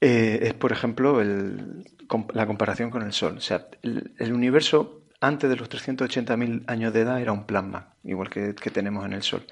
[0.00, 3.36] eh, es, por ejemplo, la comparación con el Sol.
[3.36, 8.30] O sea, el universo antes de los 380.000 años de edad era un plasma, igual
[8.30, 9.44] que, tenemos en el Sol.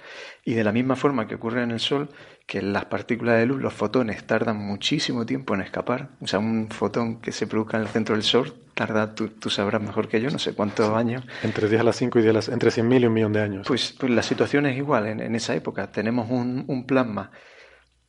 [0.45, 2.09] Y de la misma forma que ocurre en el Sol,
[2.47, 6.11] que las partículas de luz, los fotones, tardan muchísimo tiempo en escapar.
[6.21, 9.81] O sea, un fotón que se produzca en el centro del Sol tarda, tú, sabrás
[9.81, 11.23] mejor que yo, no sé cuántos años.
[11.43, 13.41] Entre 10 a las 5 y 10 a las, entre 100.000 y un millón de
[13.41, 13.67] años.
[13.67, 15.93] Pues, pues la situación es igual en, esa época.
[15.93, 17.31] Tenemos un, un plasma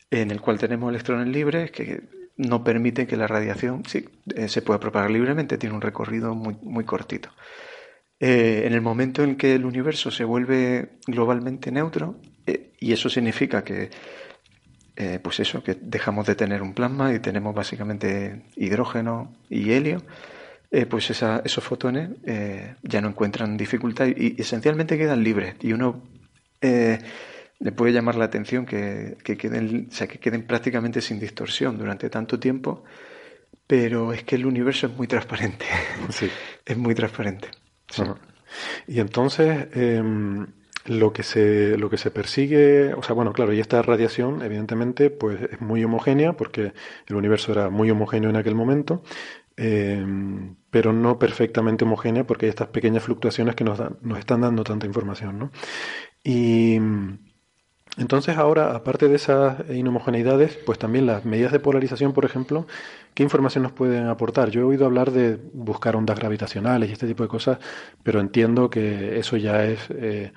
[0.09, 2.03] en el cual tenemos electrones libres que
[2.37, 4.05] no permite que la radiación sí,
[4.35, 7.29] eh, se pueda propagar libremente, tiene un recorrido muy, muy cortito.
[8.19, 12.15] Eh, en el momento en que el universo se vuelve globalmente neutro,
[12.45, 13.89] eh, y eso significa que,
[15.21, 20.01] pues eso, que dejamos de tener un plasma y tenemos básicamente hidrógeno y helio,
[20.89, 22.11] pues esos fotones
[22.81, 25.55] ya no encuentran dificultad y, esencialmente quedan libres.
[25.61, 26.01] Y uno
[27.59, 32.39] le puede llamar la atención que, queden, sea, que queden prácticamente sin distorsión durante tanto
[32.39, 32.83] tiempo,
[33.67, 35.65] pero es que el universo es muy transparente.
[36.09, 36.29] Sí.
[36.65, 37.49] es muy transparente.
[38.87, 40.47] Y entonces, em,
[40.85, 45.09] lo, que se, lo que se persigue, o sea, bueno, claro, y esta radiación, evidentemente,
[45.09, 46.73] pues es muy homogénea, porque
[47.07, 49.03] el universo era muy homogéneo en aquel momento,
[49.57, 54.41] em, pero no perfectamente homogénea, porque hay estas pequeñas fluctuaciones que nos, dan, nos están
[54.41, 55.51] dando tanta información, ¿no?
[56.23, 56.79] Y
[57.97, 62.67] Entonces ahora, aparte de esas inhomogeneidades, pues también las medidas de polarización, por ejemplo,
[63.13, 64.49] ¿qué información nos pueden aportar?
[64.49, 67.57] Yo he oído hablar de buscar ondas gravitacionales y este tipo de cosas,
[68.03, 70.33] pero entiendo que eso ya es eh,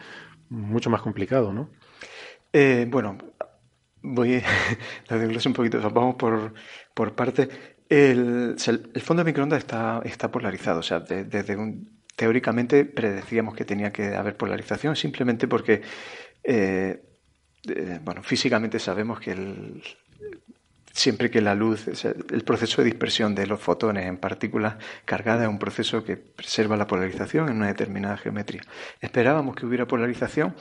[0.48, 1.70] mucho más complicado, ¿no?
[2.52, 3.18] Eh, bueno,
[4.02, 4.36] voy
[5.08, 5.14] a
[5.46, 6.54] un poquito, vamos por,
[6.94, 7.48] por partes.
[7.88, 13.64] El, el, fondo de microondas está, está polarizado, o sea, desde un, teóricamente predecíamos que
[13.64, 15.82] tenía que haber polarización simplemente porque
[16.44, 17.07] eh,
[18.04, 19.34] bueno, físicamente sabemos que
[20.92, 25.48] siempre que la luz, el proceso de dispersión de los fotones en partículas cargadas es
[25.48, 28.62] un proceso que preserva la polarización en una determinada geometría.
[29.00, 30.54] Esperábamos que hubiera polarización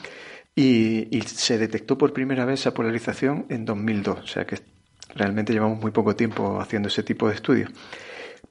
[0.56, 4.60] y, y se detectó por primera vez esa polarización en 2002, o sea que
[5.16, 7.72] realmente llevamos muy poco tiempo haciendo ese tipo de estudios.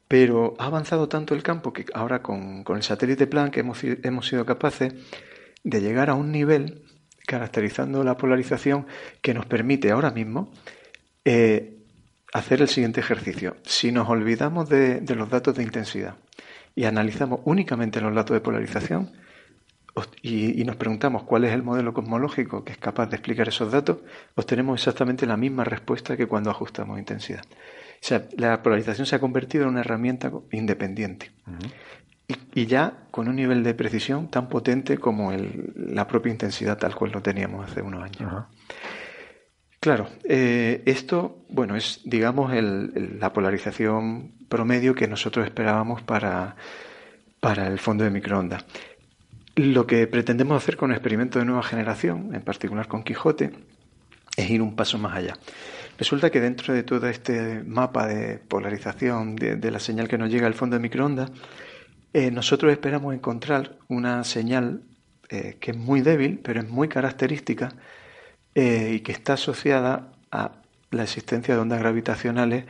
[0.09, 4.27] Pero ha avanzado tanto el campo que ahora con, con el satélite Planck hemos, hemos
[4.27, 4.95] sido capaces
[5.65, 6.85] de llegar a un nivel
[7.27, 8.87] caracterizando la polarización
[9.21, 10.51] que nos permite ahora mismo
[11.25, 11.77] eh,
[12.33, 13.57] hacer el siguiente ejercicio.
[13.65, 16.17] Si nos olvidamos de, los datos de intensidad
[16.75, 19.13] y analizamos únicamente los datos de polarización
[20.23, 23.99] y, nos preguntamos cuál es el modelo cosmológico que es capaz de explicar esos datos,
[24.35, 27.45] obtenemos exactamente la misma respuesta que cuando ajustamos intensidad.
[27.45, 31.33] O sea, la polarización se ha convertido en una herramienta independiente
[32.55, 35.33] y, ya con un nivel de precisión tan potente como
[35.77, 38.45] la propia intensidad tal cual lo teníamos hace unos años.
[39.81, 46.57] Claro, eh, esto, bueno, es, digamos, la polarización promedio que nosotros esperábamos para,
[47.41, 48.65] para el fondo de microondas.
[49.55, 53.53] Lo que pretendemos hacer con el experimento de nueva generación, en particular con Quijote,
[54.37, 55.35] es ir un paso más allá.
[55.99, 60.31] Resulta que dentro de todo este mapa de polarización de, de la señal que nos
[60.31, 61.31] llega al fondo de microondas,
[62.17, 64.81] eh, nosotros esperamos encontrar una señal
[65.29, 67.75] eh, que es muy débil, pero es muy característica
[68.55, 70.53] eh, y que está asociada a
[70.93, 72.65] la existencia de ondas gravitacionales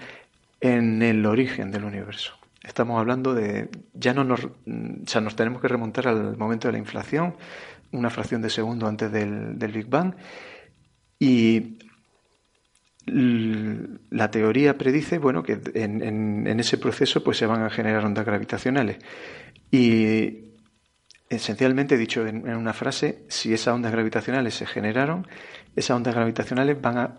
[0.60, 2.32] en el origen del universo.
[2.64, 6.78] Estamos hablando de, ya no nos, o nos tenemos que remontar al momento de la
[6.78, 7.36] inflación,
[7.92, 10.14] una fracción de segundo antes del, Big Bang,
[11.20, 11.78] y
[13.06, 18.98] la teoría predice bueno, que en, ese proceso pues, se van a generar ondas gravitacionales.
[19.70, 20.54] Y
[21.28, 25.26] esencialmente, dicho en, una frase, si esas ondas gravitacionales se generaron,
[25.74, 27.18] esas ondas gravitacionales van a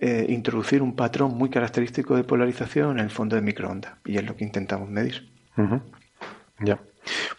[0.00, 3.94] eh, introducir un patrón muy característico de polarización en el fondo de microondas.
[4.04, 5.28] Y es lo que intentamos medir.
[6.60, 6.80] Ya.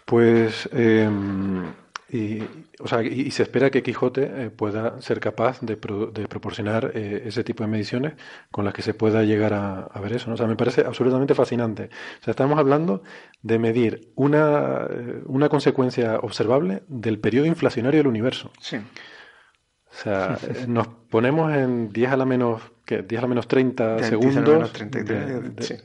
[0.06, 0.70] Pues.
[0.72, 1.66] Em,
[2.10, 2.42] y,
[2.80, 7.44] o sea, y, se espera que Quijote eh, pueda ser capaz de, proporcionar eh, ese
[7.44, 8.14] tipo de mediciones
[8.50, 10.30] con las que se pueda llegar a, ver eso.
[10.30, 10.36] ¿no?
[10.36, 11.90] O sea, me parece absolutamente fascinante.
[12.22, 13.04] O sea, estamos hablando
[13.42, 18.52] de medir una, eh, una consecuencia observable del periodo inflacionario del universo.
[18.62, 18.78] Sí.
[18.78, 20.38] O sea,
[20.68, 23.02] nos ponemos en 10 a la menos, ¿qué?
[23.02, 24.36] 10 a la menos 30 segundos.
[24.36, 25.84] 10 a la menos 33,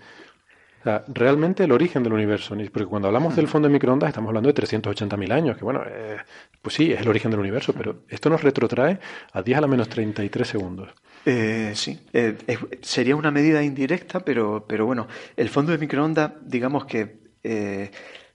[0.84, 4.62] realmente el origen del universo, porque cuando hablamos del fondo de microondas estamos hablando de
[4.62, 6.16] 380.000 años, que bueno, eh,
[6.60, 8.98] pues sí, es el origen del universo, pero esto nos retrotrae
[9.32, 10.90] a 10 a la menos 33 segundos.
[11.24, 12.36] Eh, sí, eh,
[12.80, 15.06] sería una medida indirecta, pero, pero bueno,
[15.36, 17.22] el fondo de microondas, digamos que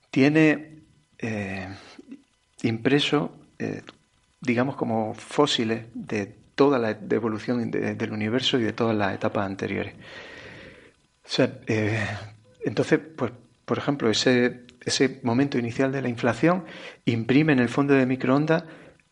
[0.09, 0.83] tiene
[2.63, 3.31] impreso,
[4.41, 9.93] digamos, como fósiles de toda la evolución del universo y de todas las etapas anteriores.
[11.25, 11.59] O sea,
[12.67, 13.31] entonces, pues,
[13.65, 16.65] por ejemplo, ese, ese momento inicial de la inflación
[17.05, 18.63] imprime en el fondo de microondas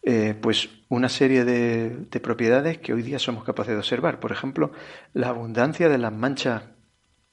[0.07, 4.19] eh, pues una serie de, propiedades que hoy día somos capaces de observar.
[4.19, 4.71] Por ejemplo,
[5.13, 6.61] la abundancia de las manchas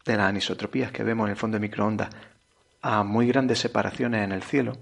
[0.06, 2.08] de las anisotropías que vemos en el fondo de microondas
[2.80, 4.78] a muy grandes separaciones en el cielo.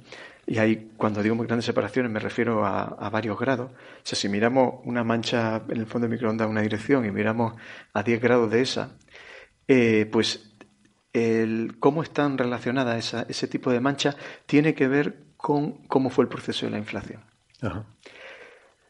[0.46, 3.72] Y ahí, cuando digo muy grandes separaciones, me refiero a, varios grados.
[3.72, 7.10] O sea, si miramos una mancha en el fondo de microondas en una dirección y
[7.10, 7.54] miramos
[7.92, 8.92] a 10 grados de esa,
[9.66, 10.49] eh, pues
[11.12, 16.28] el, cómo están relacionadas ese tipo de manchas tiene que ver con cómo fue el
[16.28, 17.22] proceso de la inflación.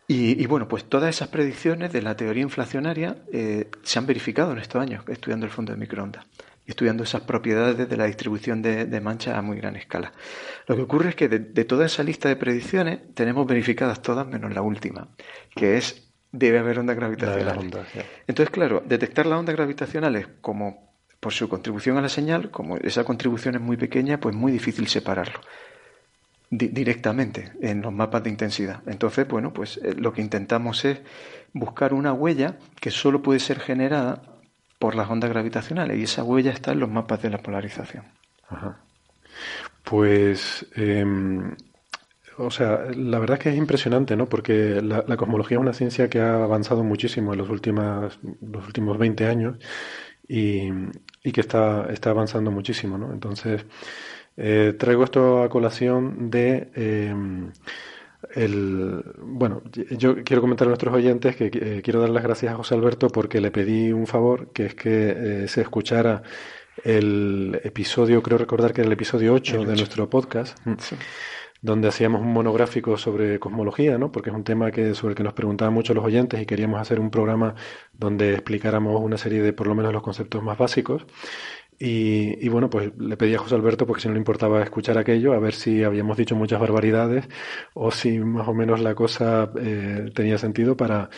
[0.06, 4.58] Y, bueno, pues todas esas predicciones de la teoría inflacionaria eh, se han verificado en
[4.58, 6.26] estos años estudiando el fondo de microondas
[6.66, 10.12] estudiando esas propiedades de la distribución de, manchas a muy gran escala.
[10.66, 14.54] Lo que ocurre es que de, toda esa lista de predicciones tenemos verificadas todas menos
[14.54, 15.08] la última,
[15.54, 17.64] que es debe haber ondas gravitacionales.
[18.26, 20.89] Entonces, claro, detectar las ondas gravitacionales como
[21.20, 24.88] por su contribución a la señal, como esa contribución es muy pequeña, pues muy difícil
[24.88, 25.40] separarlo
[26.50, 28.82] directamente en los mapas de intensidad.
[28.86, 31.00] Entonces, bueno, pues eh, lo que intentamos es
[31.52, 34.22] buscar una huella que solo puede ser generada
[34.80, 38.04] por las ondas gravitacionales y esa huella está en los mapas de la polarización.
[39.84, 41.54] Pues, em,
[42.36, 44.28] o sea, la verdad es que es impresionante, ¿no?
[44.28, 48.98] Porque la, cosmología es una ciencia que ha avanzado muchísimo en los, últimos, los últimos
[48.98, 49.56] 20 años
[50.26, 50.70] y,
[51.22, 53.12] que está, está avanzando muchísimo, ¿no?
[53.12, 53.64] Entonces,
[54.36, 56.70] eh, traigo esto a colación de...
[56.74, 57.14] Eh,
[58.34, 62.56] el, bueno, yo quiero comentar a nuestros oyentes que eh, quiero dar las gracias a
[62.56, 66.22] José Alberto porque le pedí un favor, que es que se escuchara
[66.84, 70.58] el episodio, creo recordar que era el episodio 8, de nuestro podcast,
[71.62, 74.10] donde hacíamos un monográfico sobre cosmología, ¿no?
[74.12, 76.80] porque es un tema que, sobre el que nos preguntaban mucho los oyentes y queríamos
[76.80, 77.54] hacer un programa
[77.92, 81.06] donde explicáramos una serie de, por lo menos, los conceptos más básicos.
[81.82, 85.32] Y, bueno, pues le pedí a José Alberto, porque si no le importaba escuchar aquello,
[85.32, 87.26] a ver si habíamos dicho muchas barbaridades
[87.72, 91.08] o si más o menos la cosa eh, tenía sentido para,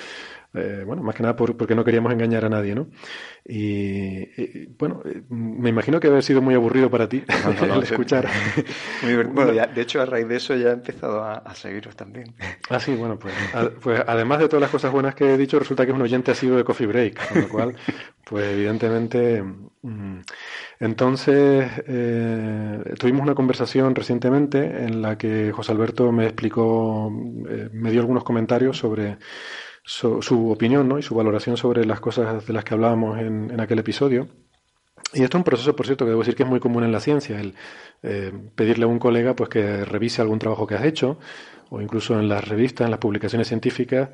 [0.55, 2.89] eh, bueno, más que nada porque no queríamos engañar a nadie, ¿no?
[3.45, 7.25] Y, bueno, eh, me imagino que haber sido muy aburrido para ti
[7.83, 8.29] escuchar.
[9.33, 12.35] bueno, de hecho, a raíz de eso ya he empezado a, seguiros también.
[12.69, 13.35] Ah, sí, bueno, pues,
[13.81, 16.33] pues, además de todas las cosas buenas que he dicho, resulta que es un oyente
[16.33, 17.75] asiduo de Coffee Break, con lo cual,
[18.25, 19.43] pues evidentemente.
[19.83, 20.21] Mm,
[20.81, 28.01] entonces, eh, tuvimos una conversación recientemente en la que José Alberto me explicó, me dio
[28.01, 29.17] algunos comentarios sobre
[29.85, 30.99] su, opinión ¿no?
[30.99, 34.29] y su valoración sobre las cosas de las que hablábamos en, en, aquel episodio.
[35.15, 36.93] Y esto es un proceso, por cierto, que debo decir que es muy común en
[36.93, 37.55] la ciencia, el
[38.03, 41.19] eh, pedirle a un colega pues, que revise algún trabajo que has hecho,
[41.71, 44.11] o incluso en las revistas, en las publicaciones científicas,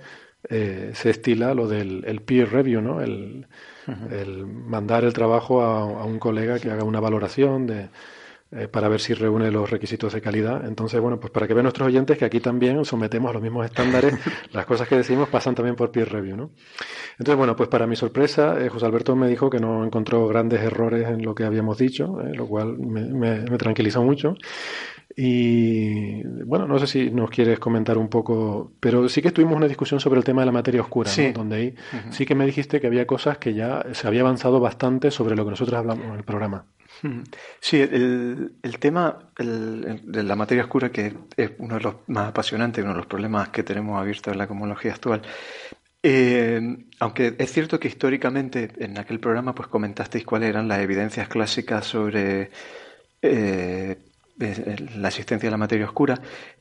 [0.49, 3.01] eh, se estila lo del el peer review, ¿no?
[3.01, 3.47] el,
[4.11, 7.89] el mandar el trabajo a, a, un colega que haga una valoración de,
[8.51, 10.67] eh, para ver si reúne los requisitos de calidad.
[10.67, 13.67] Entonces, bueno, pues para que vean nuestros oyentes que aquí también sometemos a los mismos
[13.67, 14.15] estándares,
[14.53, 16.51] las cosas que decimos pasan también por peer review, ¿no?
[17.19, 20.63] Entonces, bueno, pues para mi sorpresa, eh, José Alberto me dijo que no encontró grandes
[20.63, 24.35] errores en lo que habíamos dicho, eh, lo cual me, me, tranquilizó mucho.
[25.15, 29.69] Y bueno, no sé si nos quieres comentar un poco, pero sí que tuvimos una
[29.69, 31.75] discusión sobre el tema de la materia oscura, donde ahí
[32.11, 35.45] sí que me dijiste que había cosas que ya se había avanzado bastante sobre lo
[35.45, 36.65] que nosotros hablamos en el programa.
[37.61, 42.93] Sí, el, tema de la materia oscura, que es uno de los más apasionantes, uno
[42.93, 45.23] de los problemas que tenemos abiertos en la cosmología actual,
[46.03, 46.61] eh,
[47.01, 51.87] aunque es cierto que históricamente en aquel programa pues comentasteis cuáles eran las evidencias clásicas
[51.87, 52.51] sobre
[53.21, 53.99] eh,
[54.97, 56.21] la existencia de la materia oscura,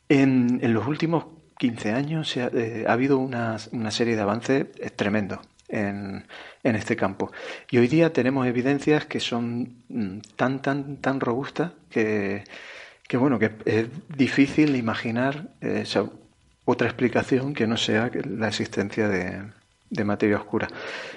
[0.10, 1.26] en, los últimos
[1.60, 6.26] 15 años eh, ha habido una, una serie de avances tremendos en,
[6.70, 7.32] en, este campo.
[7.70, 12.44] Y hoy día tenemos evidencias que son mm, tan, tan, tan robustas que,
[13.08, 16.10] que bueno, que es difícil imaginar esa
[16.66, 19.44] otra explicación que no sea la existencia de,
[19.90, 20.68] de materia oscura.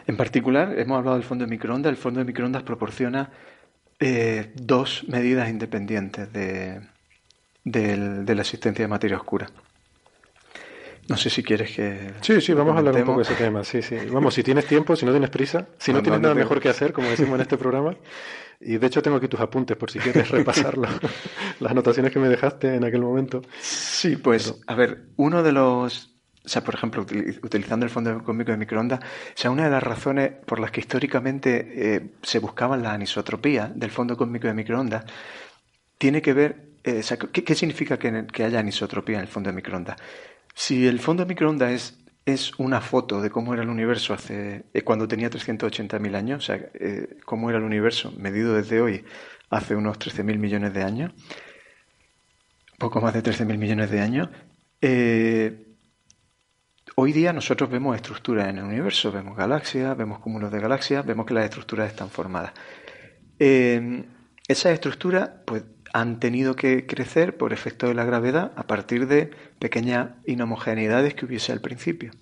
[0.07, 1.91] En particular, hemos hablado del fondo de microondas.
[1.91, 3.31] El fondo de microondas proporciona
[3.99, 6.81] eh, dos medidas independientes de,
[7.65, 9.51] de la existencia de materia oscura.
[11.11, 12.13] No sé si quieres que...
[12.21, 13.65] Sí, sí, vamos a hablar un poco de ese tema.
[13.65, 13.97] Sí, sí.
[14.13, 16.93] Vamos, si tienes tiempo, si no tienes prisa, si no, tienes nada mejor que hacer,
[16.93, 17.97] como decimos en este programa.
[18.61, 20.87] Y de hecho tengo aquí tus apuntes por si quieres repasarlo,
[21.59, 23.43] las anotaciones que me dejaste en aquel momento.
[23.61, 26.15] Sí, pues, a ver, uno de los...
[26.45, 27.05] O sea, por ejemplo,
[27.43, 29.05] utilizando el fondo cósmico de microondas, o
[29.35, 33.91] sea, una de las razones por las que históricamente eh, se buscaba la anisotropía del
[33.91, 35.05] fondo cósmico de microondas
[35.99, 36.71] tiene que ver...
[36.85, 39.97] Eh, o sea, ¿qué, significa que, que haya anisotropía en el fondo de microondas?
[40.55, 44.83] Si el fondo de microondas es, una foto de cómo era el universo hace eh,
[44.83, 49.05] cuando tenía 380.000 años, o sea, eh, cómo era el universo medido desde hoy
[49.49, 51.13] hace unos 13.000 millones de años,
[52.79, 54.29] poco más de 13.000 millones de años,
[54.81, 55.67] eh,
[56.95, 61.27] hoy día nosotros vemos estructuras en el universo, vemos galaxias, vemos cúmulos de galaxias, vemos
[61.27, 62.53] que las estructuras están formadas.
[63.39, 69.31] esas estructuras, pues han tenido que crecer por efecto de la gravedad a partir de
[69.59, 72.13] pequeñas inhomogeneidades que hubiese al principio.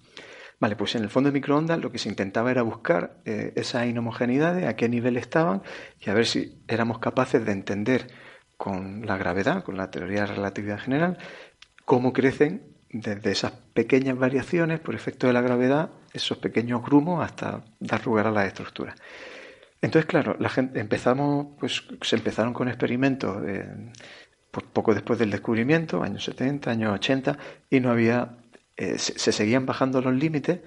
[0.60, 3.86] Vale, pues en el fondo de microondas lo que se intentaba era buscar eh, esas
[3.86, 5.62] inhomogeneidades, a qué nivel estaban
[6.00, 8.08] y a ver si éramos capaces de entender
[8.56, 11.18] con la gravedad, con la teoría de la relatividad general,
[11.84, 17.64] cómo crecen desde esas pequeñas variaciones por efecto de la gravedad, esos pequeños grumos hasta
[17.78, 18.96] dar lugar a las estructuras.
[19.80, 23.36] Entonces, claro, la gente empezamos, pues se empezaron con experimentos
[24.50, 27.38] poco después del descubrimiento, años 70, años 80,
[27.70, 28.38] y no había,
[28.76, 30.60] eh, se, seguían bajando los límites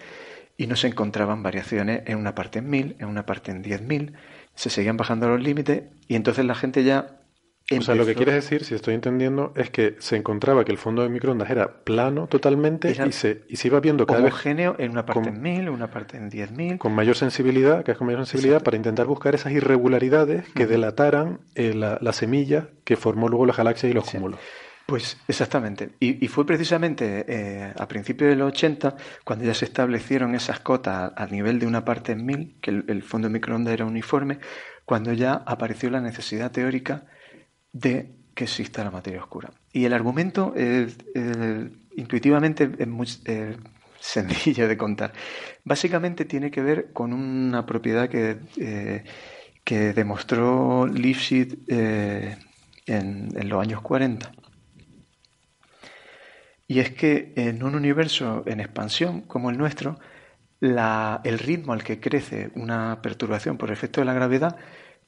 [0.57, 3.81] y no se encontraban variaciones en una parte en mil, en una parte en diez
[3.81, 4.13] mil,
[4.55, 7.20] se seguían bajando los límites y entonces la gente ya
[7.69, 10.77] o sea, lo que quieres decir, si estoy entendiendo, es que se encontraba que el
[10.77, 14.91] fondo de microondas era plano totalmente y, se, y se iba viendo cada homogéneo en
[14.91, 16.77] una parte en mil, una parte en diez mil.
[16.77, 21.39] Con mayor sensibilidad, que es con mayor sensibilidad, para intentar buscar esas irregularidades que delataran
[21.55, 24.39] eh, la, semilla que formó luego las galaxias y los cúmulos.
[24.85, 25.91] Pues exactamente.
[26.01, 31.13] Y, fue precisamente eh, a principios de los 80 cuando ya se establecieron esas cotas
[31.15, 34.39] a, nivel de una parte en mil, que el, fondo de microondas era uniforme,
[34.83, 37.05] cuando ya apareció la necesidad teórica
[37.71, 39.51] de que exista la materia oscura.
[39.71, 40.53] Y el argumento
[41.95, 43.07] intuitivamente es muy
[43.99, 45.13] sencillo de contar.
[45.63, 49.03] Básicamente tiene que ver con una propiedad que, eh,
[49.63, 52.37] que demostró Lipschitz eh,
[52.87, 54.31] en, en los años 40
[56.71, 59.99] y es que en un universo en expansión como el nuestro,
[60.61, 64.55] el ritmo al que crece una perturbación por efecto de la gravedad,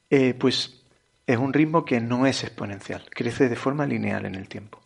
[0.09, 0.82] eh, pues
[1.25, 4.79] es un ritmo que no es exponencial, crece de forma lineal en el tiempo.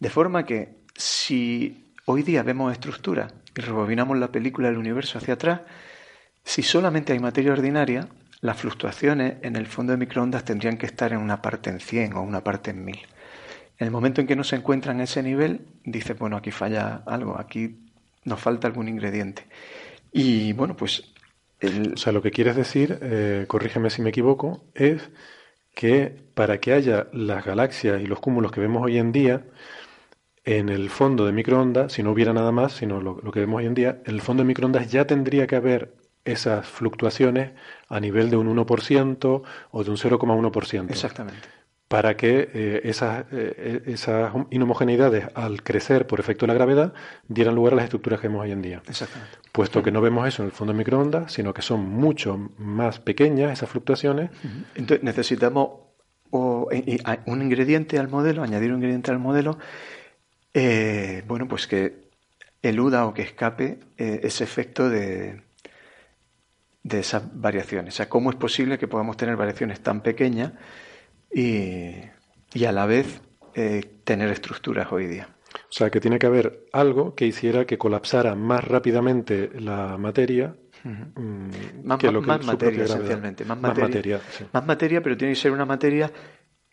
[0.00, 5.34] De forma que si hoy día vemos estructuras y rebobinamos la película del universo hacia
[5.34, 5.60] atrás,
[6.44, 8.08] si solamente hay materia ordinaria,
[8.40, 12.14] las fluctuaciones en el fondo de microondas tendrían que estar en una parte en 100
[12.14, 12.96] o una parte en 1000.
[13.78, 17.02] En el momento en que no se encuentra en ese nivel, dice, bueno, aquí falla
[17.06, 17.78] algo, aquí
[18.24, 19.46] nos falta algún ingrediente.
[20.12, 21.08] Y bueno, pues...
[21.94, 25.10] O sea, lo que quieres decir, eh, corrígeme si me equivoco, es
[25.74, 29.44] que para que haya las galaxias y los cúmulos que vemos hoy en día,
[30.44, 33.66] en el fondo de microondas, si no hubiera nada más, sino lo, que vemos hoy
[33.66, 35.94] en día, en el fondo de microondas ya tendría que haber
[36.24, 37.52] esas fluctuaciones
[37.88, 40.90] a nivel de un 1% o de un 0,1%.
[40.90, 41.61] Exactamente
[41.92, 46.94] para que eh, esas, eh, esas, inhomogeneidades, al crecer por efecto de la gravedad,
[47.28, 48.82] dieran lugar a las estructuras que vemos hoy en día.
[48.88, 49.36] Exactamente.
[49.52, 52.98] Puesto que no vemos eso en el fondo de microondas, sino que son mucho más
[52.98, 54.30] pequeñas esas fluctuaciones.
[54.74, 55.68] Entonces necesitamos
[56.30, 59.58] un ingrediente al modelo, añadir un ingrediente al modelo,
[60.54, 62.08] eh, bueno, pues que
[62.62, 65.42] eluda o que escape ese efecto de,
[66.84, 67.92] de esas variaciones.
[67.92, 70.52] O sea, ¿cómo es posible que podamos tener variaciones tan pequeñas?
[71.32, 71.94] Y,
[72.64, 73.22] a la vez
[73.54, 75.28] eh, tener estructuras hoy día.
[75.54, 80.54] O sea, que tiene que haber algo que hiciera que colapsara más rápidamente la materia.
[80.84, 83.44] Mm, más, materia, esencialmente.
[83.44, 84.20] Más, materia,
[84.52, 86.10] más materia, pero tiene que ser una materia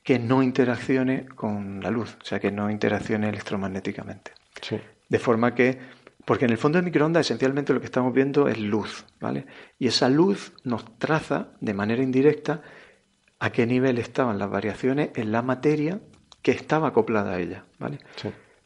[0.04, 4.32] que no interaccione con la luz, o sea, que no interaccione electromagnéticamente.
[5.08, 5.78] De forma que,
[6.26, 9.46] porque en el fondo de microondas esencialmente lo que estamos viendo es luz, ¿vale?
[9.78, 12.62] Y esa luz nos traza de manera indirecta
[13.40, 16.00] a qué nivel estaban las variaciones en la materia
[16.42, 17.66] que estaba acoplada a ella.
[17.80, 18.00] ¿vale?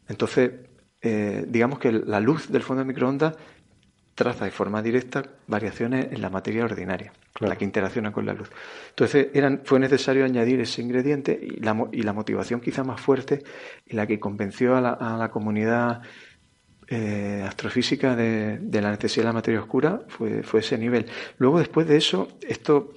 [0.07, 0.51] Entonces,
[1.01, 3.35] eh, digamos que la luz del fondo de microondas
[4.15, 8.49] traza de forma directa variaciones en la materia ordinaria, la que interacciona con la luz.
[8.89, 13.43] Entonces eran, fue necesario añadir ese ingrediente y la, y la motivación quizá más fuerte
[13.85, 16.03] y la que convenció a la, comunidad
[16.87, 21.07] eh, astrofísica de, de, la necesidad de la materia oscura fue, fue ese nivel.
[21.39, 22.93] Luego, después de eso, esto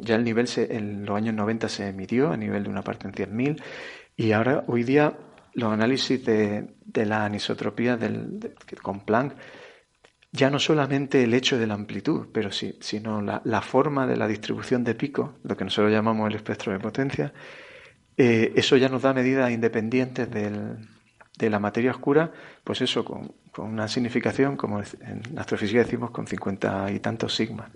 [0.00, 3.14] ya el nivel en los años 90 se emitió a nivel de una parte en
[3.14, 3.62] 100.000
[4.16, 5.16] y ahora hoy día
[5.54, 9.34] los análisis de, la anisotropía del, con Planck
[10.32, 14.28] ya no solamente el hecho de la amplitud, pero sí, sino la, forma de la
[14.28, 17.32] distribución de pico, lo que nosotros llamamos el espectro de potencia,
[18.18, 22.30] eh, eso ya nos da medidas independientes de la materia oscura,
[22.62, 27.70] pues eso, con, una significación, como en astrofísica decimos, con 50 y tantos sigmas.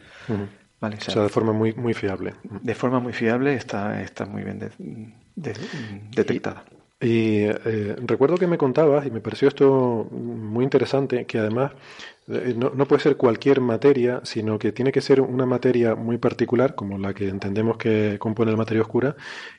[0.80, 2.34] Vale, o, sea, de forma muy, muy fiable.
[2.42, 4.58] De forma muy fiable está, está muy bien
[5.36, 6.64] detectada.
[7.02, 11.72] Y, eh, recuerdo que me contabas, y me pareció esto muy interesante, que además
[12.28, 16.18] eh, no, no, puede ser cualquier materia, sino que tiene que ser una materia muy
[16.18, 19.16] particular, como la que entendemos que compone la materia oscura,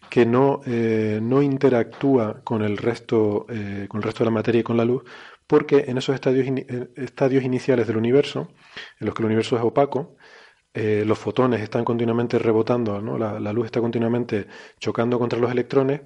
[0.10, 3.48] que no, eh, no interactúa con el, resto,
[3.88, 5.04] con el resto de la materia y con la luz,
[5.48, 6.46] porque en esos estadios,
[6.96, 8.50] estadios iniciales del universo,
[9.00, 10.16] en los que el universo es opaco,
[10.74, 13.18] eh, los fotones están continuamente rebotando, ¿no?
[13.18, 14.48] la, luz está continuamente
[14.80, 16.02] chocando contra los electrones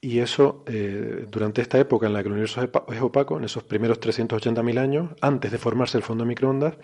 [0.00, 3.64] y eso eh, durante esta época en la que el universo es opaco, en esos
[3.64, 6.76] primeros 380.000 años, antes de formarse el fondo de microondas,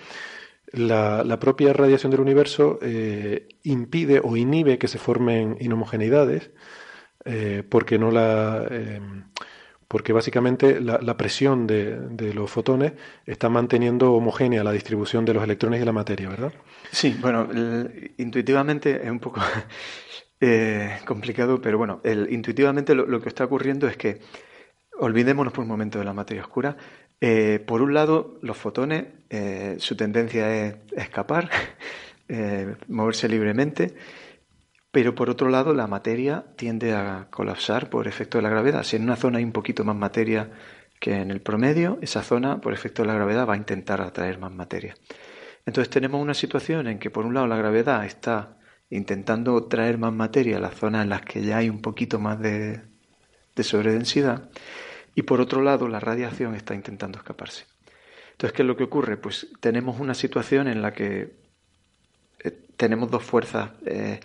[0.73, 6.51] la, propia radiación del universo eh, impide o inhibe que se formen inhomogeneidades
[7.69, 8.67] porque no la
[9.93, 12.95] porque básicamente la, presión de, los fotones
[13.27, 16.55] está manteniendo homogénea la distribución de los electrones y la materia, ¿verdad?
[16.93, 17.49] Sí, bueno,
[18.19, 19.41] intuitivamente es un poco
[20.41, 24.21] eh, complicado, pero bueno, intuitivamente lo, que está ocurriendo es que,
[24.99, 26.77] olvidémonos por un momento de la materia oscura,
[27.19, 31.49] eh, por un lado, los fotones, eh, su tendencia es escapar,
[32.89, 33.95] moverse libremente,
[34.91, 38.83] pero por otro lado, la materia tiende a colapsar por efecto de la gravedad.
[38.83, 40.51] Si en una zona hay un poquito más materia
[41.01, 44.39] que en el promedio, esa zona, por efecto de la gravedad, va a intentar atraer
[44.39, 44.95] más materia.
[45.67, 48.59] Entonces tenemos una situación en que, por un lado, la gravedad está
[48.91, 52.41] intentando traer más materia a las zonas en las que ya hay un poquito más
[52.41, 52.83] de,
[53.55, 54.51] de sobredensidad
[55.15, 57.65] y por otro lado la radiación está intentando escaparse.
[58.33, 59.17] Entonces, ¿qué es lo que ocurre?
[59.17, 61.35] Pues tenemos una situación en la que
[62.43, 64.21] eh, tenemos dos fuerzas, eh,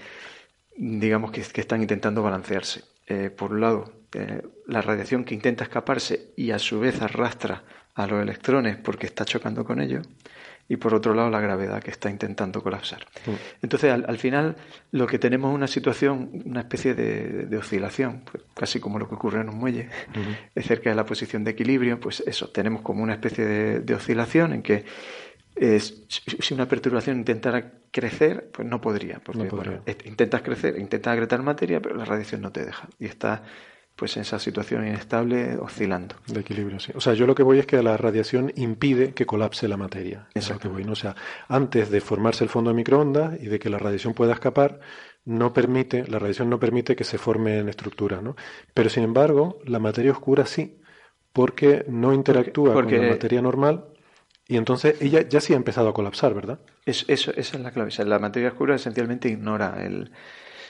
[0.76, 2.84] digamos, que, están intentando balancearse.
[3.06, 3.94] Eh, por un lado,
[4.66, 9.26] la radiación que intenta escaparse y a su vez arrastra a los electrones porque está
[9.26, 10.08] chocando con ellos
[10.70, 13.06] y por otro lado la gravedad que está intentando colapsar.
[13.26, 13.32] Mm.
[13.62, 14.56] Entonces, al, final,
[14.92, 19.16] lo que tenemos es una situación, una especie de, oscilación, pues, casi como lo que
[19.16, 19.90] ocurre en un muelle,
[20.56, 24.62] cerca de la posición de equilibrio, pues eso, tenemos como una especie de, oscilación en
[24.62, 24.86] que
[25.58, 29.50] si una perturbación intentara crecer, pues no podría, porque
[30.06, 33.44] intentas crecer, intentas agretar materia, pero la radiación no te deja y está
[33.98, 36.16] pues en esa situación inestable oscilando.
[36.28, 36.92] De equilibrio, sí.
[36.96, 40.28] O sea, yo lo que voy es que la radiación impide que colapse la materia.
[40.36, 40.92] Es lo que voy, ¿no?
[40.92, 41.16] O sea,
[41.48, 44.80] antes de formarse el fondo de microondas y de que la radiación pueda escapar,
[45.26, 48.36] no permite, la radiación no permite que se forme en estructura, ¿no?
[48.72, 50.80] Pero sin embargo, la materia oscura sí,
[51.34, 53.86] porque no interactúa con la materia normal
[54.48, 56.60] y entonces ella ya sí ha empezado a colapsar, ¿verdad?
[56.86, 57.92] eso, esa es la clave.
[58.06, 60.12] la materia oscura esencialmente ignora el,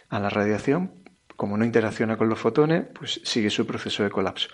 [0.10, 1.07] a la radiación
[1.38, 4.50] como no interacciona con los fotones, pues sigue su proceso de colapso.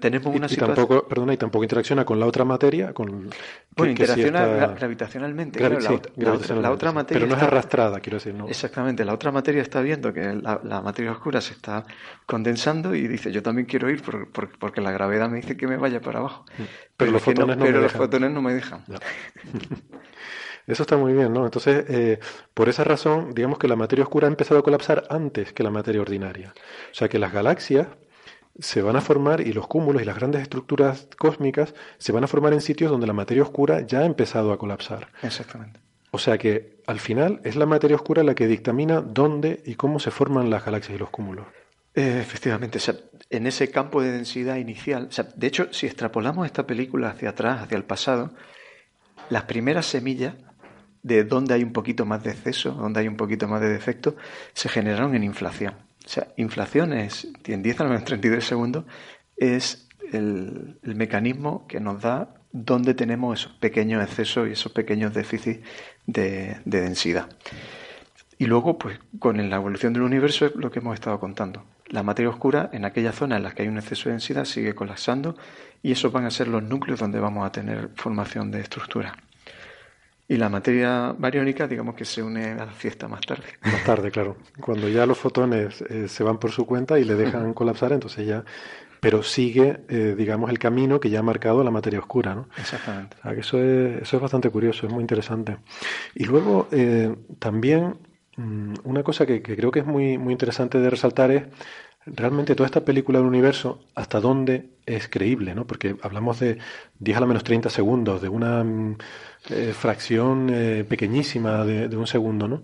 [0.00, 3.28] tenemos una y, tampoco, perdona, y tampoco interacciona con la otra materia, con
[3.76, 5.58] bueno, interacciona gravitacionalmente.
[5.60, 8.46] la, otra materia pero no es arrastrada, quiero decir, ¿no?
[8.48, 11.84] Exactamente, la otra materia está viendo que la, materia oscura se está
[12.26, 14.00] condensando y dice, yo también quiero ir
[14.30, 16.44] porque la gravedad me dice que me vaya para abajo.
[16.56, 16.62] Mm.
[16.96, 18.84] Pero, los, fotones, no, pero los fotones no me dejan.
[20.66, 21.44] Eso está muy bien, ¿no?
[21.44, 22.18] Entonces, eh,
[22.54, 25.70] por esa razón, digamos que la materia oscura ha empezado a colapsar antes que la
[25.70, 26.54] materia ordinaria.
[26.90, 27.88] O sea que las galaxias
[28.58, 32.28] se van a formar y los cúmulos y las grandes estructuras cósmicas se van a
[32.28, 35.08] formar en sitios donde la materia oscura ya ha empezado a colapsar.
[35.22, 35.80] Exactamente.
[36.12, 39.98] O sea que al final es la materia oscura la que dictamina dónde y cómo
[39.98, 41.46] se forman las galaxias y los cúmulos.
[41.94, 42.94] Eh, efectivamente, o sea,
[43.30, 47.30] en ese campo de densidad inicial, o sea, de hecho, si extrapolamos esta película hacia
[47.30, 48.32] atrás, hacia el pasado,
[49.28, 50.34] las primeras semillas
[51.04, 54.16] de donde hay un poquito más de exceso, donde hay un poquito más de defecto,
[54.54, 55.74] se generaron en inflación.
[56.04, 58.84] O sea, inflación es, en 10 a menos 32 segundos,
[59.36, 65.60] es el, mecanismo que nos da dónde tenemos esos pequeños excesos y esos pequeños déficits
[66.06, 67.28] de, densidad.
[68.38, 71.64] Y luego, pues con la evolución del universo es lo que hemos estado contando.
[71.88, 74.74] La materia oscura, en aquellas zonas en las que hay un exceso de densidad, sigue
[74.74, 75.36] colapsando
[75.82, 79.14] y esos van a ser los núcleos donde vamos a tener formación de estructura.
[80.26, 83.44] Y la materia bariónica, digamos que se une a la fiesta más tarde.
[83.62, 84.36] Más tarde, claro.
[84.58, 88.26] Cuando ya los fotones eh, se van por su cuenta y le dejan colapsar, entonces
[88.26, 88.44] ya.
[89.00, 92.48] Pero sigue, eh, digamos, el camino que ya ha marcado la materia oscura, ¿no?
[92.56, 93.18] Exactamente.
[93.22, 95.58] que eso, es, eso es bastante curioso, es muy interesante.
[96.14, 97.98] Y luego, eh, también,
[98.38, 101.42] mm, una cosa que, que, creo que es muy, muy interesante de resaltar es
[102.06, 105.66] realmente toda esta película del universo, hasta dónde es creíble, ¿no?
[105.66, 106.58] Porque hablamos de
[106.98, 108.98] 10 a la menos 30 segundos, de una mm,
[109.50, 112.62] eh, fracción eh, pequeñísima de, un segundo, ¿no?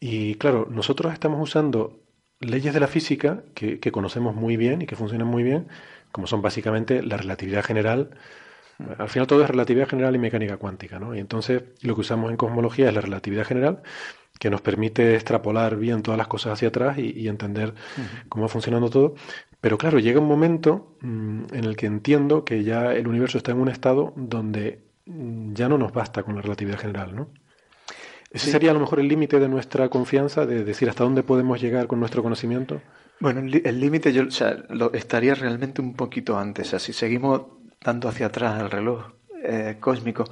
[0.00, 2.00] Y claro, nosotros estamos usando
[2.40, 5.68] leyes de la física que, conocemos muy bien y que funcionan muy bien,
[6.12, 8.10] como son básicamente la relatividad general.
[8.98, 11.14] Al final todo es relatividad general y mecánica cuántica, ¿no?
[11.14, 13.82] Y entonces lo que usamos en cosmología es la relatividad general,
[14.38, 17.74] que nos permite extrapolar bien todas las cosas hacia atrás y, entender
[18.28, 19.14] cómo va funcionando todo.
[19.60, 23.52] Pero claro, llega un momento mm, en el que entiendo que ya el universo está
[23.52, 27.28] en un estado donde mm, ya no nos basta con la relatividad general, ¿no?
[28.30, 31.60] Ese sería a lo mejor el límite de nuestra confianza, de decir hasta dónde podemos
[31.60, 32.82] llegar con nuestro conocimiento.
[33.20, 36.66] Bueno, el límite yo o sea, lo estaría realmente un poquito antes.
[36.66, 37.42] O sea, si seguimos
[37.80, 39.12] dando hacia atrás el reloj
[39.44, 40.24] eh, cósmico,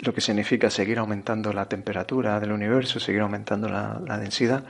[0.00, 4.64] lo que significa seguir aumentando la temperatura del universo, seguir aumentando la, densidad.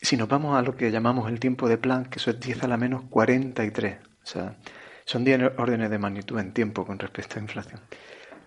[0.00, 2.64] Si nos vamos a lo que llamamos el tiempo de Planck, que eso es 10
[2.64, 4.56] a la menos 43, o sea,
[5.04, 7.80] son 10 órdenes de magnitud en tiempo con respecto a inflación.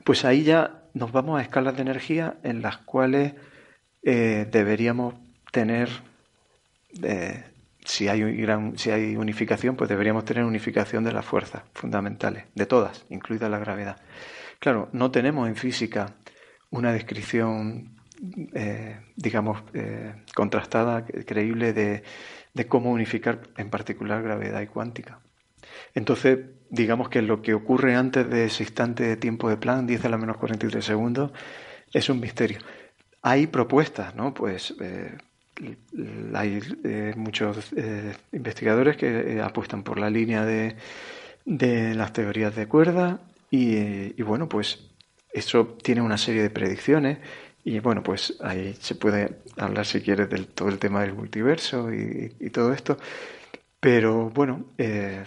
[0.03, 3.33] Pues ahí ya nos vamos a escalas de energía en las cuales
[4.03, 5.15] eh, deberíamos
[5.51, 5.89] tener,
[7.03, 7.43] eh,
[7.83, 12.65] si, hay gran, si hay unificación, pues deberíamos tener unificación de las fuerzas fundamentales, de
[12.65, 13.97] todas, incluida la gravedad.
[14.59, 16.15] Claro, no tenemos en física
[16.69, 17.95] una descripción,
[18.53, 22.03] eh, digamos, eh, contrastada, creíble de,
[22.67, 25.19] cómo unificar en particular gravedad y cuántica.
[25.93, 26.39] Entonces,
[26.69, 30.09] digamos que lo que ocurre antes de ese instante de tiempo de plan, 10 a
[30.09, 31.31] la menos 43 segundos,
[31.93, 32.59] es un misterio.
[33.21, 34.33] Hay propuestas, ¿no?
[34.33, 35.17] Pues eh,
[36.33, 36.59] hay
[37.15, 37.73] muchos
[38.31, 40.75] investigadores que apuestan por la línea de,
[41.45, 44.91] de las teorías de cuerda, y, bueno, pues
[45.33, 47.19] eso tiene una serie de predicciones
[47.63, 51.91] y bueno, pues ahí se puede hablar si quieres del todo el tema del multiverso
[51.93, 52.97] y, todo esto.
[53.79, 55.23] Pero bueno, eh,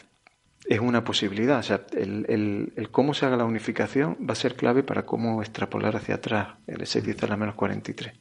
[0.67, 1.59] es una posibilidad.
[1.59, 5.43] O sea, el, el, cómo se haga la unificación va a ser clave para cómo
[5.43, 8.15] extrapolar hacia atrás el S10 a la menos 43.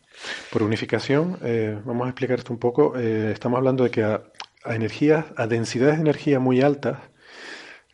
[0.52, 2.98] Por unificación, eh, vamos a explicar esto un poco.
[2.98, 4.24] Eh, estamos hablando de que a,
[4.64, 7.00] a energías, a densidades de energía muy altas,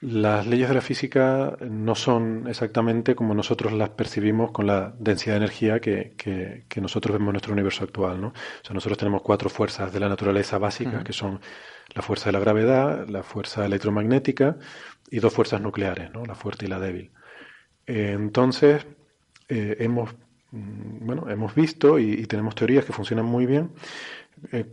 [0.01, 5.35] las leyes de la física no son exactamente como nosotros las percibimos con la densidad
[5.35, 8.19] de energía que, que, nosotros vemos en nuestro universo actual.
[8.19, 8.27] ¿no?
[8.27, 8.33] O
[8.65, 11.39] sea, nosotros tenemos cuatro fuerzas de la naturaleza básicas, que son
[11.93, 14.57] la fuerza de la gravedad, la fuerza electromagnética
[15.09, 16.25] y dos fuerzas nucleares, ¿no?
[16.25, 17.11] la fuerte y la débil.
[17.87, 18.85] Eh, entonces,
[19.47, 20.13] eh, hemos,
[20.51, 23.71] mm, bueno, hemos visto y, tenemos teorías que funcionan muy bien,
[24.51, 24.65] eh,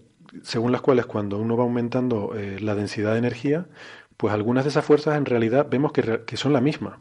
[0.42, 3.66] según las cuales cuando uno va aumentando la densidad de energía,
[4.16, 7.00] pues algunas de esas fuerzas en realidad vemos que, son la misma.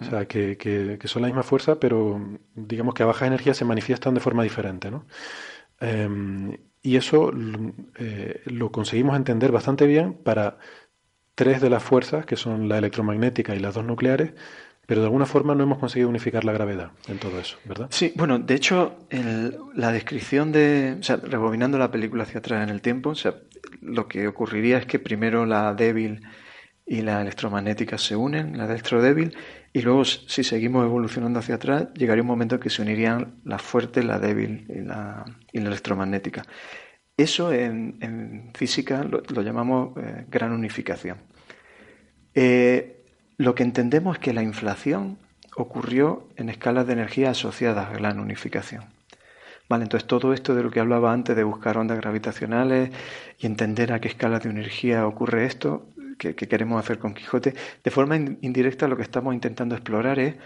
[0.00, 2.20] O sea, que, que, son la misma fuerza, pero
[2.54, 4.90] digamos que a baja energía se manifiestan de forma diferente.
[4.90, 5.06] ¿no?
[5.80, 7.32] Em, y eso
[7.98, 10.58] eh, lo conseguimos entender bastante bien para
[11.34, 14.32] tres de las fuerzas, que son la electromagnética y las dos nucleares,
[14.86, 17.88] pero de alguna forma no hemos conseguido unificar la gravedad en todo eso, ¿verdad?
[17.90, 18.96] Sí, bueno, de hecho,
[19.74, 23.34] la descripción de, o sea, rebobinando la película hacia atrás en el tiempo, o sea,
[23.80, 26.20] lo que ocurriría es que primero la débil
[26.86, 29.36] y la electromagnética se unen, la electrodébil,
[29.72, 33.58] y luego si seguimos evolucionando hacia atrás, llegaría un momento en que se unirían la
[33.58, 36.44] fuerte, la débil y la, electromagnética.
[37.16, 41.18] Eso en, física lo, llamamos eh, gran unificación.
[42.34, 43.04] Eh,
[43.36, 45.18] lo que entendemos es que la inflación
[45.56, 48.95] ocurrió en escalas de energía asociadas a la unificación.
[49.68, 52.90] Vale, entonces todo esto de lo que hablaba antes de buscar ondas gravitacionales
[53.38, 55.88] y entender a qué escala de energía ocurre esto,
[56.18, 60.36] que, queremos hacer con Quijote, de forma indirecta lo que estamos intentando explorar es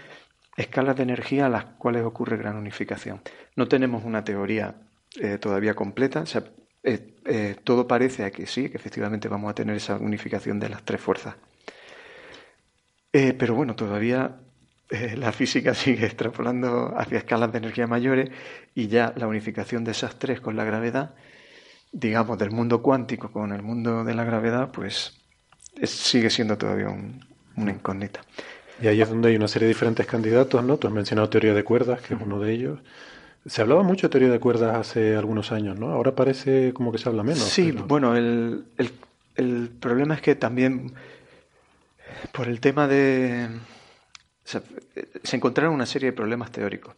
[0.57, 3.21] escalas de energía a las cuales ocurre gran unificación.
[3.55, 4.75] No tenemos una teoría
[5.19, 6.23] eh, todavía completa,
[6.83, 10.69] eh, eh, todo parece a que sí, que efectivamente vamos a tener esa unificación de
[10.69, 11.35] las tres fuerzas.
[13.11, 14.39] Pero bueno, todavía
[14.91, 18.29] eh, la física sigue extrapolando hacia escalas de energía mayores
[18.75, 21.15] y ya la unificación de esas tres con la gravedad,
[21.91, 25.17] digamos, del mundo cuántico con el mundo de la gravedad, pues
[25.83, 26.89] sigue siendo todavía
[27.55, 28.21] una incógnita.
[28.81, 30.77] Y ahí es donde hay una serie de diferentes candidatos, ¿no?
[30.77, 32.79] Tú has mencionado teoría de cuerdas, que es uno de ellos.
[33.45, 35.91] Se hablaba mucho de teoría de cuerdas hace algunos años, ¿no?
[35.91, 37.39] Ahora parece como que se habla menos.
[37.43, 38.65] Sí, bueno, el,
[39.35, 40.93] el problema es que también
[42.31, 43.47] por el tema de...
[45.23, 46.95] se encontraron una serie de problemas teóricos.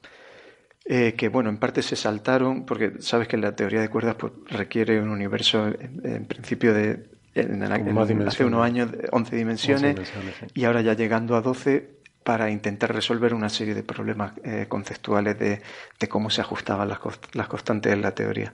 [0.85, 4.33] Eh, que bueno, en parte se saltaron, porque sabes que la teoría de cuerdas pues,
[4.49, 7.05] requiere un universo en, principio de
[7.35, 7.63] en,
[8.27, 9.95] hace unos años 11 dimensiones,
[10.53, 11.89] y ahora ya llegando a 12
[12.23, 15.61] para intentar resolver una serie de problemas eh, conceptuales de,
[16.09, 16.99] cómo se ajustaban las,
[17.31, 18.53] las constantes en la teoría.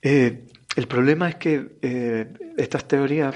[0.00, 0.44] Eh,
[0.76, 3.34] el problema es que estas teorías,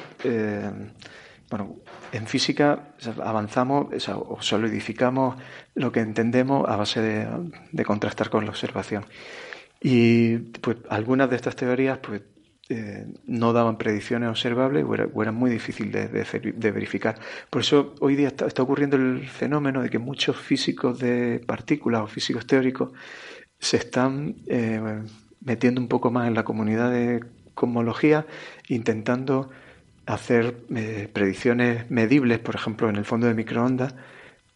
[1.51, 1.77] bueno,
[2.13, 5.37] en física avanzamos o solidificamos
[5.75, 9.05] lo que entendemos a base de, contrastar con la observación.
[9.81, 12.23] Y pues algunas de estas teorías pues,
[12.69, 17.19] eh, no daban predicciones observables o, eran muy difíciles de, verificar.
[17.51, 22.07] Por eso hoy día está, ocurriendo el fenómeno de que muchos físicos de partículas o
[22.07, 22.91] físicos teóricos
[23.59, 25.03] se están eh,
[25.41, 27.25] metiendo un poco más en la comunidad de
[27.55, 28.27] cosmología,
[28.69, 29.51] intentando
[30.07, 33.95] hacer eh, predicciones medibles, por ejemplo, en el fondo de microondas,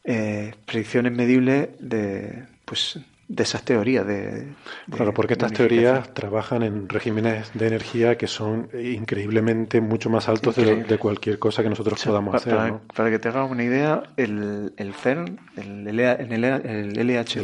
[0.04, 4.06] eh, predicciones medibles de, pues, de esas teorías.
[4.06, 4.46] De,
[4.90, 10.56] claro, porque estas teorías trabajan en regímenes de energía que son increíblemente mucho más altos
[10.56, 12.74] de, cualquier cosa que nosotros podamos hacer.
[12.94, 17.36] Para, que te hagas una idea, el, el CERN, el, el, el LHC,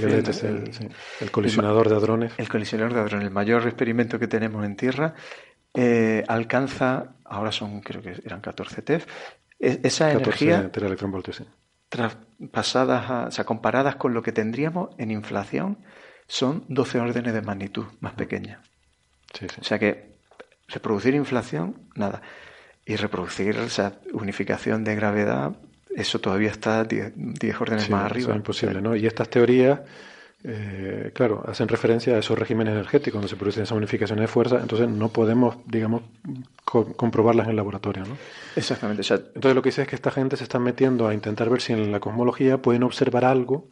[1.20, 2.32] el, colisionador de hadrones.
[2.38, 5.14] El colisionador de hadrones, el mayor experimento que tenemos en Tierra,
[5.74, 9.06] eh, alcanza, ahora son, creo que eran 14 TeF,
[9.58, 10.70] e, esa energía
[11.88, 15.78] traspasadas, o sea, comparadas con lo que tendríamos en inflación,
[16.26, 18.60] son 12 órdenes de magnitud más pequeñas.
[19.60, 20.16] O sea que
[20.68, 22.22] reproducir inflación, nada.
[22.86, 25.52] Y reproducir esa unificación de gravedad,
[25.94, 27.12] eso todavía está 10
[27.60, 28.30] órdenes más arriba.
[28.30, 28.96] es imposible, ¿no?
[28.96, 29.80] Y estas teorías
[30.44, 34.58] eh, claro, hacen referencia a esos regímenes energéticos donde se producen esas unificaciones de fuerza,
[34.60, 36.02] entonces no podemos, digamos,
[36.64, 38.04] comprobarlas en el laboratorio.
[38.04, 38.16] ¿no?
[38.56, 39.02] Exactamente.
[39.02, 41.72] entonces lo que dice es que esta gente se está metiendo a intentar ver si
[41.72, 43.68] en la cosmología pueden observar algo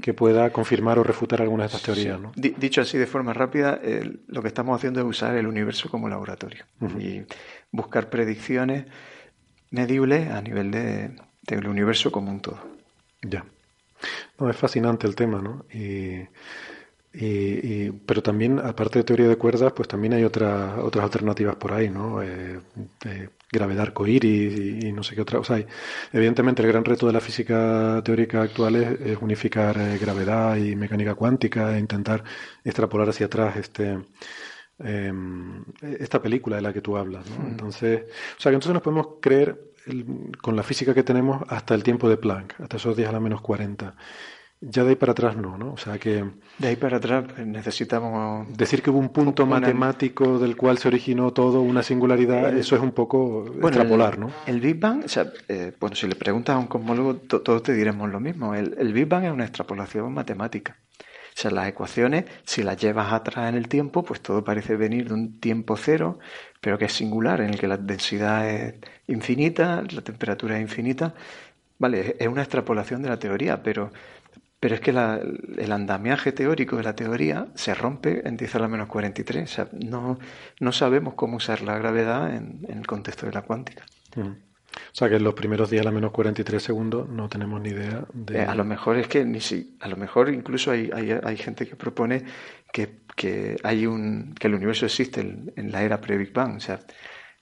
[0.00, 2.18] que pueda confirmar o refutar algunas de estas teorías.
[2.20, 2.32] ¿no?
[2.34, 3.80] Dicho así de forma rápida,
[4.26, 6.64] lo que estamos haciendo es usar el universo como laboratorio
[6.98, 7.22] y
[7.70, 8.86] buscar predicciones
[9.70, 12.60] medibles a nivel de, del universo como un todo.
[13.22, 13.44] Ya.
[14.38, 15.64] No, es fascinante el tema, ¿no?
[15.72, 16.26] Y
[17.16, 21.72] Y, pero también, aparte de teoría de cuerdas, pues también hay otras otras alternativas por
[21.72, 22.20] ahí, ¿no?
[22.20, 22.58] Eh,
[23.52, 25.38] gravedad arcoíris y, y, no sé qué otra.
[25.38, 25.64] O sea,
[26.12, 31.14] evidentemente el gran reto de la física teórica actual es, unificar eh, gravedad y mecánica
[31.14, 32.24] cuántica e intentar
[32.64, 33.98] extrapolar hacia atrás este
[34.80, 37.38] em, esta película de la que tú hablas, ¿no?
[37.44, 37.46] Mm.
[37.46, 38.02] Entonces,
[38.36, 39.73] o sea, que entonces nos podemos creer
[40.40, 43.20] con la física que tenemos hasta el tiempo de Planck, hasta esos 10 a la
[43.20, 43.94] menos 40.
[44.60, 45.74] Ya de ahí para atrás no, ¿no?
[45.74, 46.24] O sea que...
[46.58, 48.48] De ahí para atrás necesitamos...
[48.56, 52.80] Decir que hubo un punto matemático del cual se originó todo, una singularidad, eso es
[52.80, 54.30] un poco extrapolar, ¿no?
[54.46, 57.74] El Big Bang, o sea, eh, bueno, si le preguntas a un cosmólogo, todos te
[57.74, 58.54] diremos lo mismo.
[58.54, 60.78] El, el Big Bang es una extrapolación matemática.
[61.36, 65.08] O sea, las ecuaciones, si las llevas atrás en el tiempo, pues todo parece venir
[65.08, 66.20] de un tiempo cero,
[66.64, 68.76] pero que es singular, en el que la densidad es
[69.06, 71.12] infinita, la temperatura es infinita.
[71.78, 73.92] Vale, es una extrapolación de la teoría, pero
[74.64, 78.68] pero es que el andamiaje teórico de la teoría se rompe en 10 a la
[78.68, 79.44] menos 43.
[79.44, 80.18] O sea, no,
[80.58, 83.84] no sabemos cómo usar la gravedad en, el contexto de la cuántica.
[84.16, 84.22] Mm.
[84.22, 87.68] O sea, que en los primeros 10 a la menos 43 segundos no tenemos ni
[87.68, 88.38] idea de...
[88.38, 91.68] Eh, a lo mejor es que ni si, a lo mejor incluso hay, hay, gente
[91.68, 92.24] que propone
[92.72, 96.56] que, que, hay un, que el universo existe en, la era pre-Big Bang.
[96.56, 96.80] O sea,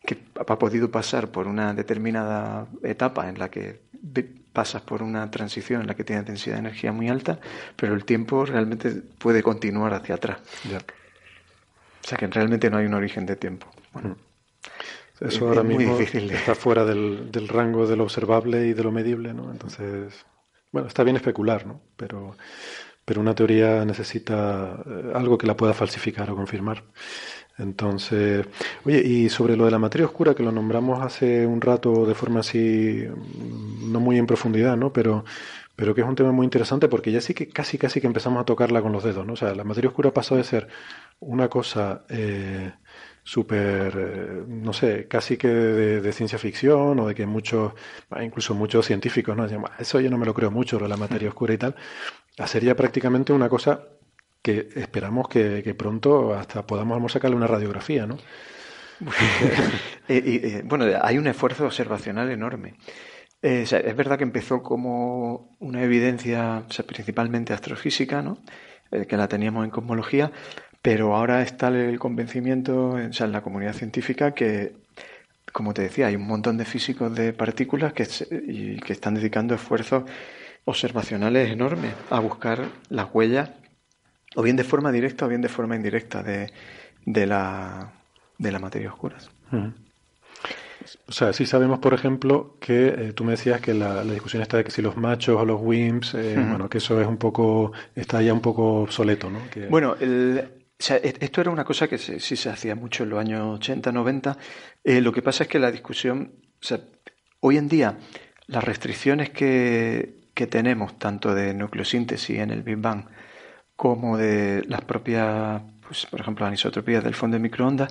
[0.04, 3.80] que ha podido pasar por una determinada etapa en la que
[4.52, 7.38] pasas por una transición en la que tienes densidad de energía muy alta,
[7.76, 10.38] pero el tiempo realmente puede continuar hacia atrás.
[10.66, 13.68] O sea que realmente no hay un origen de tiempo.
[13.92, 14.16] Bueno,
[15.20, 19.32] Eso ahora mismo está fuera del, del, rango de lo observable y de lo medible,
[19.32, 19.50] ¿no?
[19.52, 20.26] Entonces,
[20.72, 21.80] bueno, está bien especular, ¿no?
[21.96, 22.36] Pero,
[23.04, 26.84] pero una teoría necesita eh, algo que la pueda falsificar o confirmar.
[27.58, 28.46] Entonces,
[28.84, 32.14] oye, y sobre lo de la materia oscura, que lo nombramos hace un rato de
[32.14, 33.04] forma así,
[33.82, 34.92] no muy en profundidad, ¿no?
[34.92, 35.24] Pero,
[35.76, 38.40] pero que es un tema muy interesante porque ya sí que casi, casi que empezamos
[38.42, 39.34] a tocarla con los dedos, ¿no?
[39.34, 40.68] O sea, la materia oscura pasó de ser
[41.20, 42.72] una cosa eh,
[43.24, 47.72] súper, eh, no sé, casi que de, ciencia ficción o de que muchos,
[48.20, 49.46] incluso muchos científicos, ¿no?
[49.78, 51.76] Eso yo no me lo creo mucho, lo de la materia oscura y tal,
[52.38, 53.84] a ser ya prácticamente una cosa
[54.42, 58.18] que esperamos que, pronto hasta podamos sacarle una radiografía, ¿no?
[60.08, 62.74] Eh, eh, bueno, hay un esfuerzo observacional enorme.
[63.40, 68.38] Es verdad que empezó como una evidencia principalmente astrofísica, ¿no?
[69.08, 70.32] que la teníamos en cosmología,
[70.82, 74.72] pero ahora está el convencimiento en la comunidad científica que,
[75.52, 78.06] como te decía, hay un montón de físicos de partículas que,
[78.48, 80.04] y que están dedicando esfuerzos
[80.64, 83.50] observacionales enormes a buscar las huellas
[84.34, 86.50] o bien de forma directa o bien de forma indirecta de,
[87.04, 87.92] de, la,
[88.38, 89.16] de la materia oscura.
[91.06, 94.56] O sea, sí sabemos, por ejemplo, que eh, tú me decías que la, discusión está
[94.56, 97.72] de que si los machos o los WIMPs, eh, bueno, que eso es un poco,
[97.94, 99.38] está ya un poco obsoleto, ¿no?
[99.70, 99.94] Bueno,
[100.90, 104.38] e, esto era una cosa que sí se hacía mucho en los años 80, 90.
[104.84, 106.32] Eh, lo que pasa es que la discusión,
[107.40, 107.98] hoy en día,
[108.46, 113.04] las restricciones que, que tenemos, tanto de nucleosíntesis en el Big Bang,
[113.76, 117.90] como de las propias, pues, por ejemplo, anisotropías del fondo de microondas,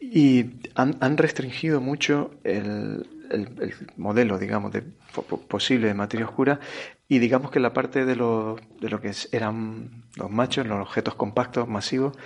[0.00, 3.06] y han, restringido mucho el,
[3.96, 4.82] modelo, digamos, de,
[5.48, 6.60] posible de materia oscura,
[7.08, 11.14] y digamos que la parte de lo, de lo que eran los machos, los objetos
[11.14, 12.16] compactos, masivos,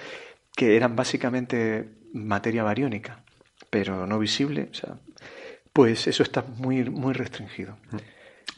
[0.55, 3.23] que eran básicamente materia bariónica,
[3.71, 4.97] pero no visible, o sea,
[5.73, 7.77] pues eso está muy, muy restringido.
[7.91, 7.97] Mm.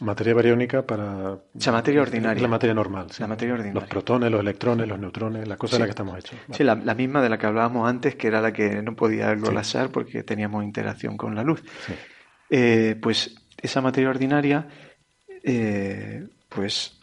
[0.05, 1.33] Materia bariónica para...
[1.33, 2.41] O sea, materia ordinaria.
[2.41, 3.09] La materia normal.
[3.19, 3.81] La materia ordinaria.
[3.81, 6.39] Los protones, los electrones, los neutrones, la cosa de la que estamos hechos.
[6.53, 9.91] Sí, la, misma de la que hablábamos antes, que era la que no podía colapsar
[9.91, 11.63] porque teníamos interacción con la luz.
[12.49, 14.69] Eh, pues esa materia ordinaria,
[15.43, 16.99] eh, pues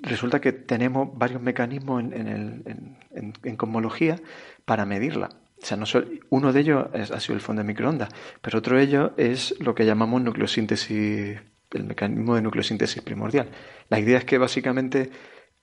[0.00, 4.20] resulta que tenemos varios mecanismos en, en, en, cosmología
[4.64, 5.30] para medirla.
[5.62, 8.10] O sea, no solo, uno de ellos ha sido el fondo de microondas,
[8.42, 11.38] pero otro de ellos es lo que llamamos nucleosíntesis
[11.74, 13.48] el mecanismo de nucleosíntesis primordial.
[13.88, 15.10] La idea es que básicamente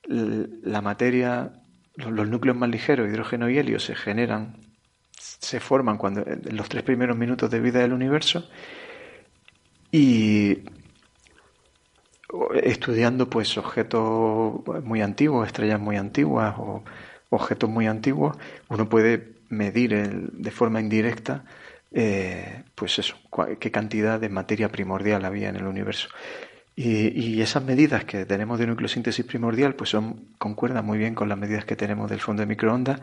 [0.07, 1.53] la materia,
[1.95, 4.57] los núcleos más ligeros, hidrógeno y helio, se generan,
[5.17, 8.49] se forman cuando, en los tres primeros minutos de vida del universo
[9.91, 10.59] y
[12.63, 16.83] estudiando pues objetos muy antiguos, estrellas muy antiguas o
[17.29, 18.37] objetos muy antiguos,
[18.69, 21.43] uno puede medir de forma indirecta
[21.93, 23.15] eh, pues eso,
[23.59, 26.09] qué cantidad de materia primordial había en el universo.
[26.75, 31.37] Y, esas medidas que tenemos de nucleosíntesis primordial, pues son, concuerdan muy bien con las
[31.37, 33.01] medidas que tenemos del fondo de microondas,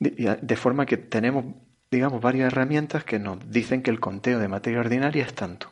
[0.00, 1.44] de, forma que tenemos,
[1.90, 5.70] digamos, varias herramientas que nos dicen que el conteo de materia ordinaria es tanto.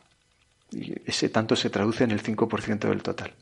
[0.75, 3.33] Y ese tanto se traduce en el 5% del total.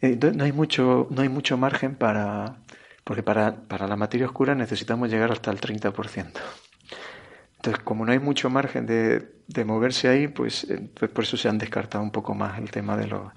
[0.00, 2.56] Entonces no hay mucho, no hay mucho margen para,
[3.04, 6.26] porque para, para la materia oscura necesitamos llegar hasta el 30%.
[7.56, 11.36] Entonces, como no hay mucho margen de, de moverse ahí, pues, eh, pues, por eso
[11.36, 13.32] se han descartado un poco más el tema de, lo,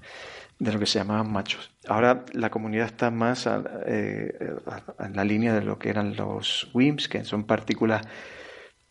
[0.58, 1.70] de lo que se llamaban machos.
[1.88, 3.48] Ahora la comunidad está más
[3.86, 4.56] eh,
[4.98, 8.02] en la línea de lo que eran los WIMPs, que son partículas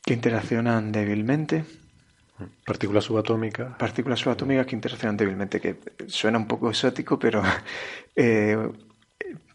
[0.03, 1.63] que interaccionan débilmente.
[2.65, 3.75] Partículas subatómicas.
[3.77, 7.41] Partículas subatómicas que interaccionan débilmente, que suena un poco exótico, pero
[8.15, 8.57] eh,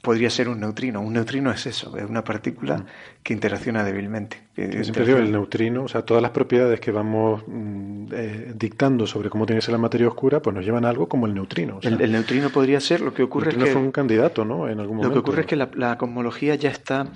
[0.05, 1.01] podría ser un neutrino.
[1.01, 2.87] Un neutrino es eso, es una partícula mm.
[3.25, 4.43] que interacciona débilmente.
[4.55, 9.31] siempre digo el neutrino, o sea, todas las propiedades que vamos mm, eh, dictando sobre
[9.31, 11.81] cómo tiene que ser la materia oscura, pues nos llevan a algo como el neutrino.
[11.83, 13.67] el, neutrino podría ser, lo que ocurre es que...
[13.67, 14.69] fue un candidato, ¿no?
[14.69, 15.09] En algún momento.
[15.09, 17.09] Lo que ocurre es que la, cosmología ya está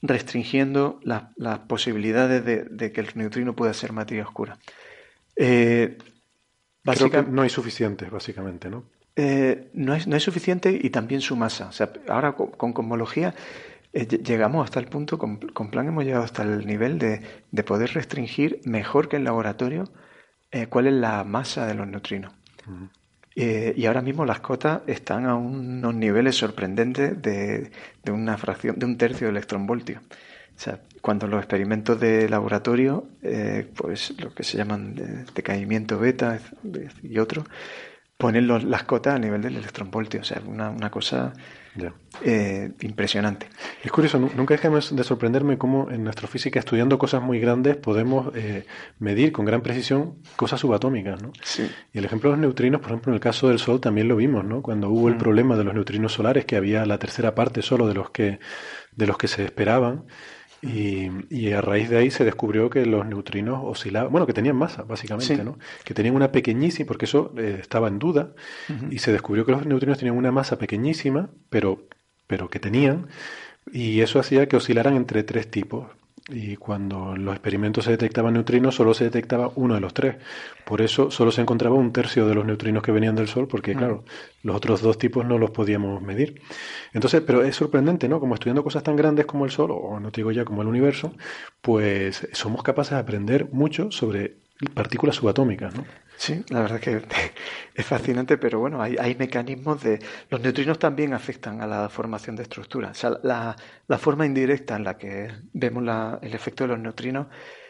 [0.00, 4.58] restringiendo las posibilidades de, que el neutrino pueda ser materia oscura.
[5.38, 5.96] Eh,
[7.28, 8.84] no hay suficientes, básicamente, ¿no?
[9.20, 11.66] Eh, no, es, no es suficiente y también su masa.
[11.68, 13.34] O sea, ahora con, cosmología
[13.92, 17.62] eh, llegamos hasta el punto, con, con, Plan hemos llegado hasta el nivel de, de
[17.64, 19.90] poder restringir mejor que en laboratorio
[20.52, 22.32] eh, cuál es la masa de los neutrinos.
[23.34, 27.72] y ahora mismo las cotas están a unos niveles sorprendentes de,
[28.04, 30.00] de, una fracción, de un tercio de electronvoltio.
[30.58, 33.06] O sea, cuando los experimentos de laboratorio,
[33.76, 36.40] pues lo que se llaman decaimiento beta
[37.00, 37.44] y otros,
[38.16, 40.20] ponen las cotas a nivel del electronvoltio.
[40.20, 41.32] O sea, una, una cosa
[42.24, 43.48] eh, impresionante.
[43.84, 48.34] Es curioso, nunca dejemos de sorprenderme cómo en nuestra física, estudiando cosas muy grandes, podemos
[48.34, 48.66] eh,
[48.98, 51.22] medir con gran precisión cosas subatómicas.
[51.22, 51.32] ¿no?
[51.42, 51.70] Sí.
[51.92, 54.16] Y el ejemplo de los neutrinos, por ejemplo, en el caso del Sol también lo
[54.16, 54.62] vimos, ¿no?
[54.62, 55.18] cuando hubo el mm.
[55.18, 58.40] problema de los neutrinos solares, que había la tercera parte solo de los que,
[58.96, 60.06] de los que se esperaban.
[60.60, 64.82] Y, a raíz de ahí se descubrió que los neutrinos oscilaban, bueno, que tenían masa,
[64.82, 65.58] básicamente, ¿no?
[65.84, 68.32] Que tenían una pequeñísima, porque eso eh, estaba en duda,
[68.90, 71.86] y se descubrió que los neutrinos tenían una masa pequeñísima, pero,
[72.26, 73.06] pero que tenían,
[73.72, 75.86] y eso hacía que oscilaran entre tres tipos.
[76.30, 80.16] Y cuando en los experimentos se detectaban neutrinos, solo se detectaba uno de los tres.
[80.66, 83.74] Por eso solo se encontraba un tercio de los neutrinos que venían del Sol, porque,
[83.74, 84.04] claro,
[84.42, 86.42] los otros dos tipos no los podíamos medir.
[86.92, 88.20] Entonces, pero es sorprendente, ¿no?
[88.20, 90.68] Como estudiando cosas tan grandes como el Sol, o no te digo ya como el
[90.68, 91.14] universo,
[91.62, 94.36] pues somos capaces de aprender mucho sobre
[94.74, 95.84] partículas subatómicas, ¿no?
[96.18, 97.02] Sí, la verdad es que
[97.76, 100.00] es fascinante, pero bueno, hay, hay, mecanismos de...
[100.30, 102.90] Los neutrinos también afectan a la formación de estructuras.
[102.90, 103.54] O sea, la,
[103.86, 107.28] la forma indirecta en la que vemos la, el efecto de los neutrinos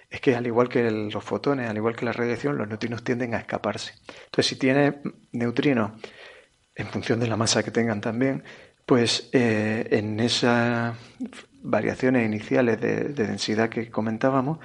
[0.08, 3.34] es que al igual que los fotones, al igual que la radiación, los neutrinos tienden
[3.34, 3.92] a escaparse.
[4.24, 5.02] Entonces, si tiene
[5.32, 6.00] neutrinos,
[6.74, 8.44] en función de la masa que tengan también,
[8.86, 10.96] pues eh, en esas
[11.60, 14.58] variaciones iniciales de, de densidad que comentábamos,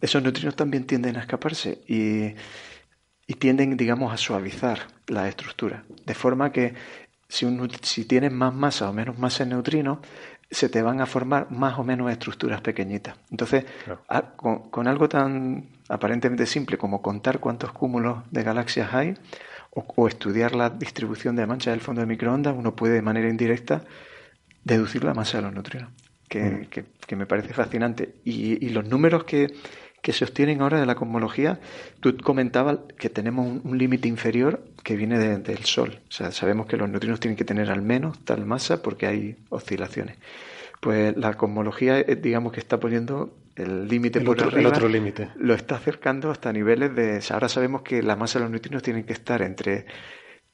[0.00, 2.34] esos neutrinos también tienden a escaparse y
[3.26, 5.84] y tienden, digamos, a suavizar la estructura.
[6.04, 6.74] De forma que
[7.28, 7.46] si,
[7.82, 9.98] si tienes más masa o menos masa en neutrinos,
[10.50, 13.16] se te van a formar más o menos estructuras pequeñitas.
[13.30, 13.64] Entonces,
[14.36, 19.14] con, algo tan aparentemente simple como contar cuántos cúmulos de galaxias hay
[19.72, 23.82] o, estudiar la distribución de manchas del fondo de microondas, uno puede de manera indirecta
[24.64, 25.90] deducir la masa de los neutrinos,
[26.28, 26.66] que, mm.
[27.06, 28.14] que, me parece fascinante.
[28.24, 29.52] y los números que,
[30.06, 31.58] que se obtienen ahora de la cosmología,
[31.98, 35.98] tú comentabas que tenemos un, límite inferior que viene del Sol.
[36.08, 39.36] O sea, sabemos que los neutrinos tienen que tener al menos tal masa porque hay
[39.48, 40.16] oscilaciones.
[40.80, 44.88] Pues la cosmología, eh, digamos que está poniendo el límite por otro, arriba, el otro
[44.88, 45.30] límite.
[45.34, 47.20] Lo está acercando hasta niveles de...
[47.30, 49.86] ahora sabemos que la masa de los neutrinos tiene que estar entre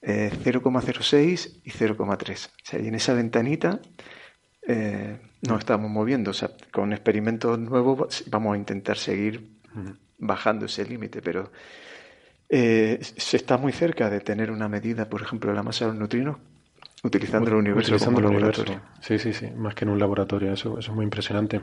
[0.00, 2.46] 0,06 eh, y 0,3.
[2.46, 3.82] O sea, y en esa ventanita
[4.66, 6.30] eh, nos estamos moviendo.
[6.30, 9.48] O sea, con experimentos nuevos vamos a intentar seguir
[10.18, 11.50] bajando ese límite, pero
[12.48, 15.92] eh, se está muy cerca de tener una medida, por ejemplo, de la masa de
[15.92, 16.36] los neutrinos
[17.04, 18.80] utilizando el universo como laboratorio.
[19.00, 21.60] Sí, sí, sí, más que en un laboratorio, eso, eso es muy impresionante.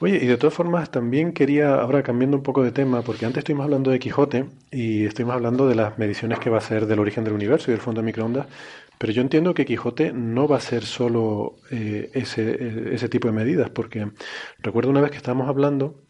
[0.00, 3.40] Oye, y de todas formas también quería, ahora cambiando un poco de tema, porque antes
[3.40, 7.00] estuvimos hablando de Quijote y estuvimos hablando de las mediciones que va a hacer del
[7.00, 8.46] origen del universo y del fondo de microondas,
[9.02, 13.34] pero yo entiendo que Quijote no va a ser solo eh, ese, ese tipo de
[13.34, 14.12] medidas, porque
[14.60, 16.04] recuerdo una vez que estábamos hablando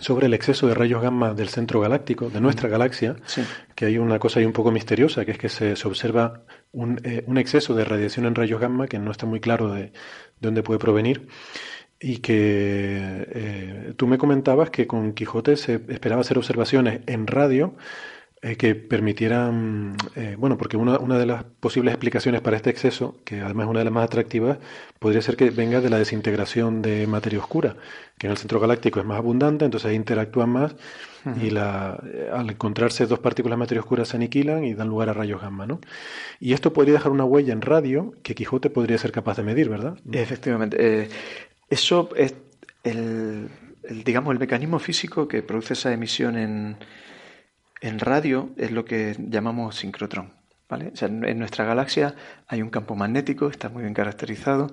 [0.00, 3.14] sobre el exceso de rayos gamma del centro galáctico, de nuestra galaxia,
[3.76, 6.42] que hay una cosa ahí un poco misteriosa, que es que se, observa
[6.72, 9.92] un, eh, un, exceso de radiación en rayos gamma que no está muy claro de,
[10.40, 11.28] dónde puede provenir.
[12.00, 17.76] Y que eh, tú me comentabas que con Quijote se esperaba hacer observaciones en radio
[18.42, 23.16] eh, que permitieran, eh, bueno, porque una, una, de las posibles explicaciones para este exceso,
[23.24, 24.58] que además es una de las más atractivas,
[24.98, 27.76] podría ser que venga de la desintegración de materia oscura,
[28.18, 30.76] que en el centro galáctico es más abundante, entonces ahí interactúan más
[31.42, 35.08] y la, eh, al encontrarse dos partículas de materia oscura se aniquilan y dan lugar
[35.08, 35.80] a rayos gamma, ¿no?
[36.38, 39.70] Y esto podría dejar una huella en radio que Quijote podría ser capaz de medir,
[39.70, 39.98] ¿verdad?
[40.12, 41.08] Efectivamente.
[41.70, 42.34] eso es
[42.84, 43.48] el,
[43.82, 46.76] el, digamos, el mecanismo físico que produce esa emisión en
[47.80, 50.32] en radio es lo que llamamos sincrotrón.
[50.68, 50.92] ¿vale?
[51.00, 52.14] en nuestra galaxia
[52.48, 54.72] hay un campo magnético, está muy bien caracterizado,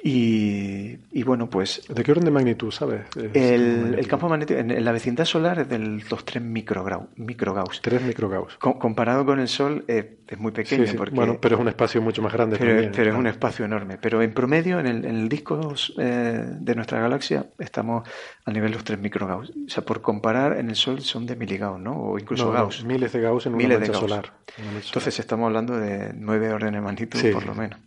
[0.00, 1.82] y, bueno, pues...
[1.88, 3.02] ¿De qué orden de magnitud, sabes?
[3.34, 7.80] El, campo magnético en, la vecindad solar es del 2-3 microgauss.
[7.82, 8.56] 3 microgauss.
[8.58, 10.84] comparado con el Sol es muy pequeño.
[10.96, 12.92] Porque, bueno, pero es un espacio mucho más grande pero, también.
[12.94, 13.98] Pero es un espacio enorme.
[13.98, 18.08] Pero en promedio, en el, disco eh, de nuestra galaxia, estamos
[18.44, 19.50] a nivel de los 3 microgauss.
[19.50, 21.92] O sea, por comparar, en el Sol son de miligauss, ¿no?
[21.92, 22.84] O incluso gauss.
[22.84, 24.32] miles de gauss en una miles solar.
[24.56, 27.80] Entonces estamos hablando de 9 órdenes de magnitud, por lo menos.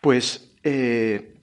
[0.00, 1.34] Pues eh,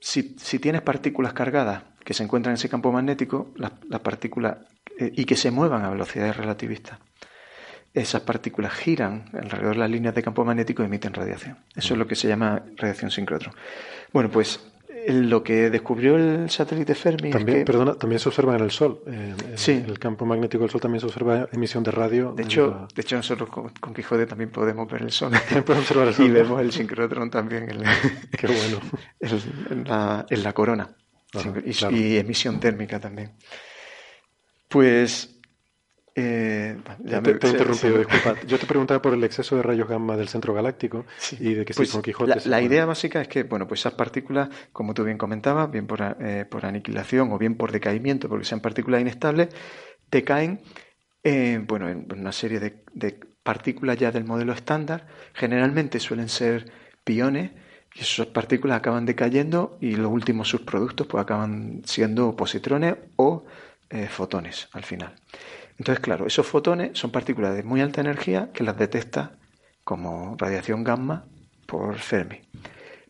[0.00, 0.22] si,
[0.58, 4.56] tienes partículas cargadas que se encuentran en ese campo magnético, las, partículas
[4.98, 6.98] eh, y que se muevan a velocidades relativistas,
[7.92, 11.58] esas partículas giran alrededor de las líneas de campo magnético y emiten radiación.
[11.76, 13.54] Eso es lo que se llama radiación sincrotrón.
[14.14, 14.69] Bueno, pues
[15.12, 17.30] lo que descubrió el satélite Fermi.
[17.30, 19.02] También, perdona, también se observa en el Sol.
[19.06, 19.82] En, sí.
[19.86, 22.32] el campo magnético del Sol también se observa emisión de radio.
[22.32, 25.32] De hecho, de hecho nosotros con, Quijote también podemos ver el Sol.
[25.34, 26.26] observar el Sol.
[26.26, 27.82] Y vemos el sincrotrón también en,
[28.38, 28.80] Qué bueno.
[29.70, 30.96] en, la, en la corona.
[31.90, 33.32] y emisión térmica también.
[34.68, 35.39] Pues
[36.14, 38.36] eh, ya te, he interrumpido, disculpa.
[38.46, 41.04] Yo te preguntaba por el exceso de rayos gamma del centro galáctico
[41.38, 42.48] y de que pues con Quijote.
[42.48, 46.00] La, idea básica es que, bueno, pues esas partículas, como tú bien comentabas, bien por,
[46.20, 49.48] eh, por aniquilación o bien por decaimiento, porque sean partículas inestables,
[50.10, 50.60] decaen
[51.66, 55.06] bueno, en una serie de, de partículas ya del modelo estándar.
[55.34, 56.72] Generalmente suelen ser
[57.04, 57.50] piones
[57.94, 63.44] y esas partículas acaban decayendo y los últimos subproductos pues acaban siendo positrones o
[63.88, 65.14] eh, fotones al final.
[65.80, 69.38] Entonces, claro, esos fotones son partículas de muy alta energía que las detecta
[69.82, 71.24] como radiación gamma
[71.64, 72.42] por Fermi.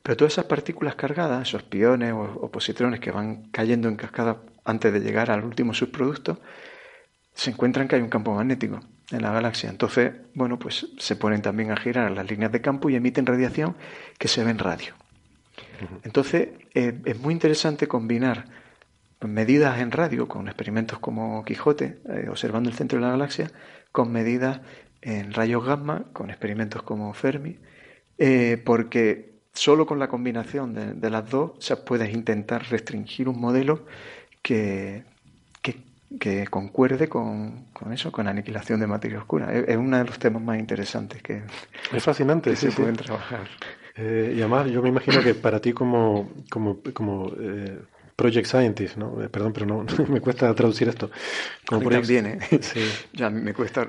[0.04, 4.92] Pero todas esas partículas cargadas, esos piones o, positrones que van cayendo en cascada antes
[4.92, 6.38] de llegar al último subproducto,
[7.34, 8.78] se encuentran que hay un campo magnético
[9.10, 9.68] en la galaxia.
[9.68, 13.74] Entonces, bueno, pues se ponen también a girar las líneas de campo y emiten radiación
[14.16, 14.94] que se ve en radio.
[16.04, 18.59] Entonces, eh, es muy interesante combinar
[19.28, 23.50] medidas en radio con experimentos como Quijote, eh, observando el centro de la galaxia,
[23.92, 24.60] con medidas
[25.02, 27.58] en rayos gamma, con experimentos como Fermi,
[28.18, 33.86] eh, porque solo con la combinación de, las dos se puede intentar restringir un modelo
[34.42, 35.04] que,
[35.62, 39.52] que, concuerde con, eso, con aniquilación de materia oscura.
[39.52, 41.42] Es, uno de los temas más interesantes que,
[41.92, 43.46] es fascinante, se pueden trabajar.
[43.96, 47.32] Eh, y además yo me imagino que para ti como, como, como
[48.20, 49.22] Project Scientist, ¿no?
[49.22, 51.10] Eh, perdón, pero no, me cuesta traducir esto.
[51.66, 52.06] Como project...
[52.06, 52.58] También, ¿eh?
[52.60, 52.80] sí.
[53.14, 53.88] Ya me cuesta.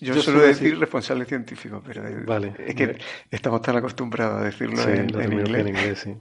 [0.00, 2.54] Yo, suelo decir, responsable científico, pero vale.
[2.64, 2.96] es que
[3.28, 5.60] estamos tan acostumbrados a decirlo en, inglés.
[5.60, 6.14] En inglés sí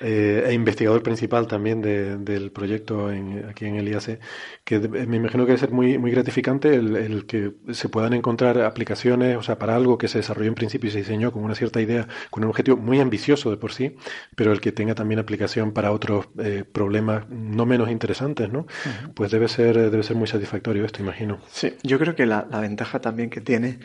[0.00, 3.08] eh, e investigador principal también del proyecto
[3.48, 4.20] aquí en el IAC,
[4.64, 9.36] que me imagino que debe ser muy, muy gratificante el, que se puedan encontrar aplicaciones,
[9.36, 11.80] o sea, para algo que se desarrolló en principio y se diseñó con una cierta
[11.80, 13.96] idea, con un objetivo muy ambicioso de por sí,
[14.36, 18.66] pero el que tenga también aplicación para otros eh, problemas no menos interesantes, ¿no?
[19.14, 21.40] Pues debe ser, debe ser muy satisfactorio esto, imagino.
[21.48, 23.78] Sí, yo creo que la, ventaja también que tiene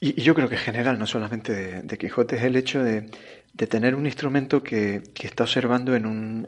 [0.00, 3.10] y, yo creo que en general, no solamente de Quijote, es el hecho de,
[3.56, 6.46] de tener un instrumento que, está observando en un,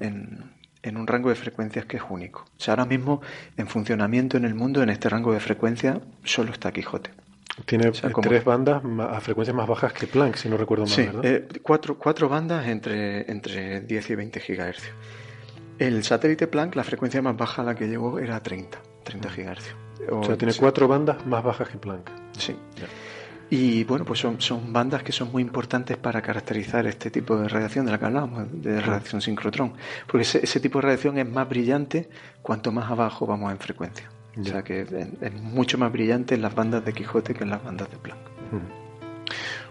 [0.83, 2.45] en, un rango de frecuencias que es único.
[2.59, 3.23] O sea, ahora mismo
[3.57, 7.11] en funcionamiento en el mundo, en este rango de frecuencia, solo está Quijote.
[7.65, 11.49] Tiene tres bandas a frecuencias más bajas que Planck, si no recuerdo mal, sí, eh,
[11.61, 14.83] cuatro, cuatro, bandas entre, entre 10 y 20 GHz.
[15.79, 20.11] El satélite Planck, la frecuencia más baja a la que llegó era 30, 30 GHz.
[20.11, 22.11] O, sea, tiene cuatro bandas más bajas que Planck.
[22.39, 22.57] Sí.
[23.51, 27.49] Y bueno, pues son, son bandas que son muy importantes para caracterizar este tipo de
[27.49, 29.73] radiación de la que hablábamos, de radiación sincrotrón.
[30.07, 32.11] Porque ese, tipo de radiación es más brillante
[32.43, 34.11] cuanto más abajo vamos en frecuencia.
[34.39, 37.65] O sea que es, mucho más brillante en las bandas de Quijote que en las
[37.65, 38.19] bandas de Planck.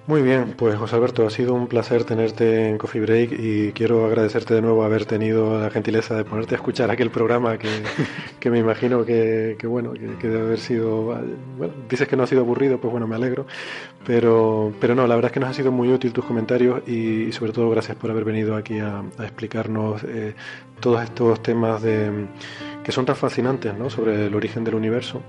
[0.08, 4.06] Muy bien, pues José Alberto, ha sido un placer tenerte en Coffee Break y quiero
[4.06, 7.68] agradecerte de nuevo haber tenido la gentileza de ponerte a escuchar aquel programa que,
[8.40, 11.14] que me imagino que, que bueno, que, debe haber sido,
[11.58, 13.48] bueno, dices que no ha sido aburrido, pues bueno, me alegro,
[14.06, 17.30] pero, pero no, la verdad es que nos ha sido muy útil tus comentarios y,
[17.34, 20.36] sobre todo gracias por haber venido aquí a, explicarnos eh,
[20.80, 22.28] todos estos temas de,
[22.82, 23.90] que son tan fascinantes, ¿no?
[23.90, 25.22] Sobre el origen del universo.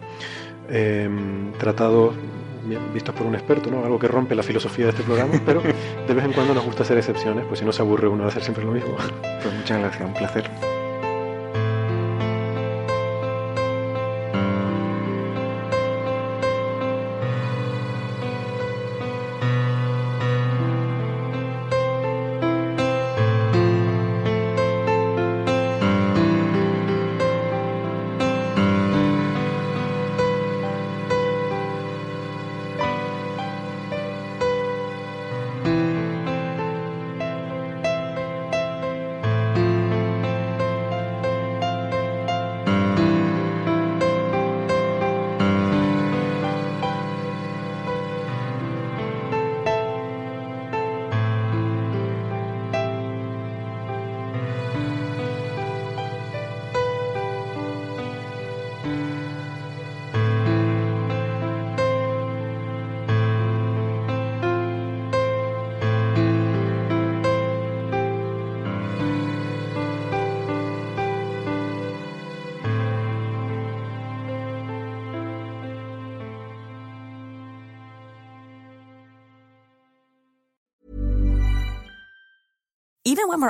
[0.68, 2.14] Em, tratados
[2.92, 3.84] vistos por un experto, ¿no?
[3.84, 6.82] Algo que rompe la filosofía de este programa, pero de vez en cuando nos gusta
[6.82, 8.94] hacer excepciones, pues si no se aburre uno de hacer siempre lo mismo.
[9.42, 10.77] Pues muchas gracias, un placer.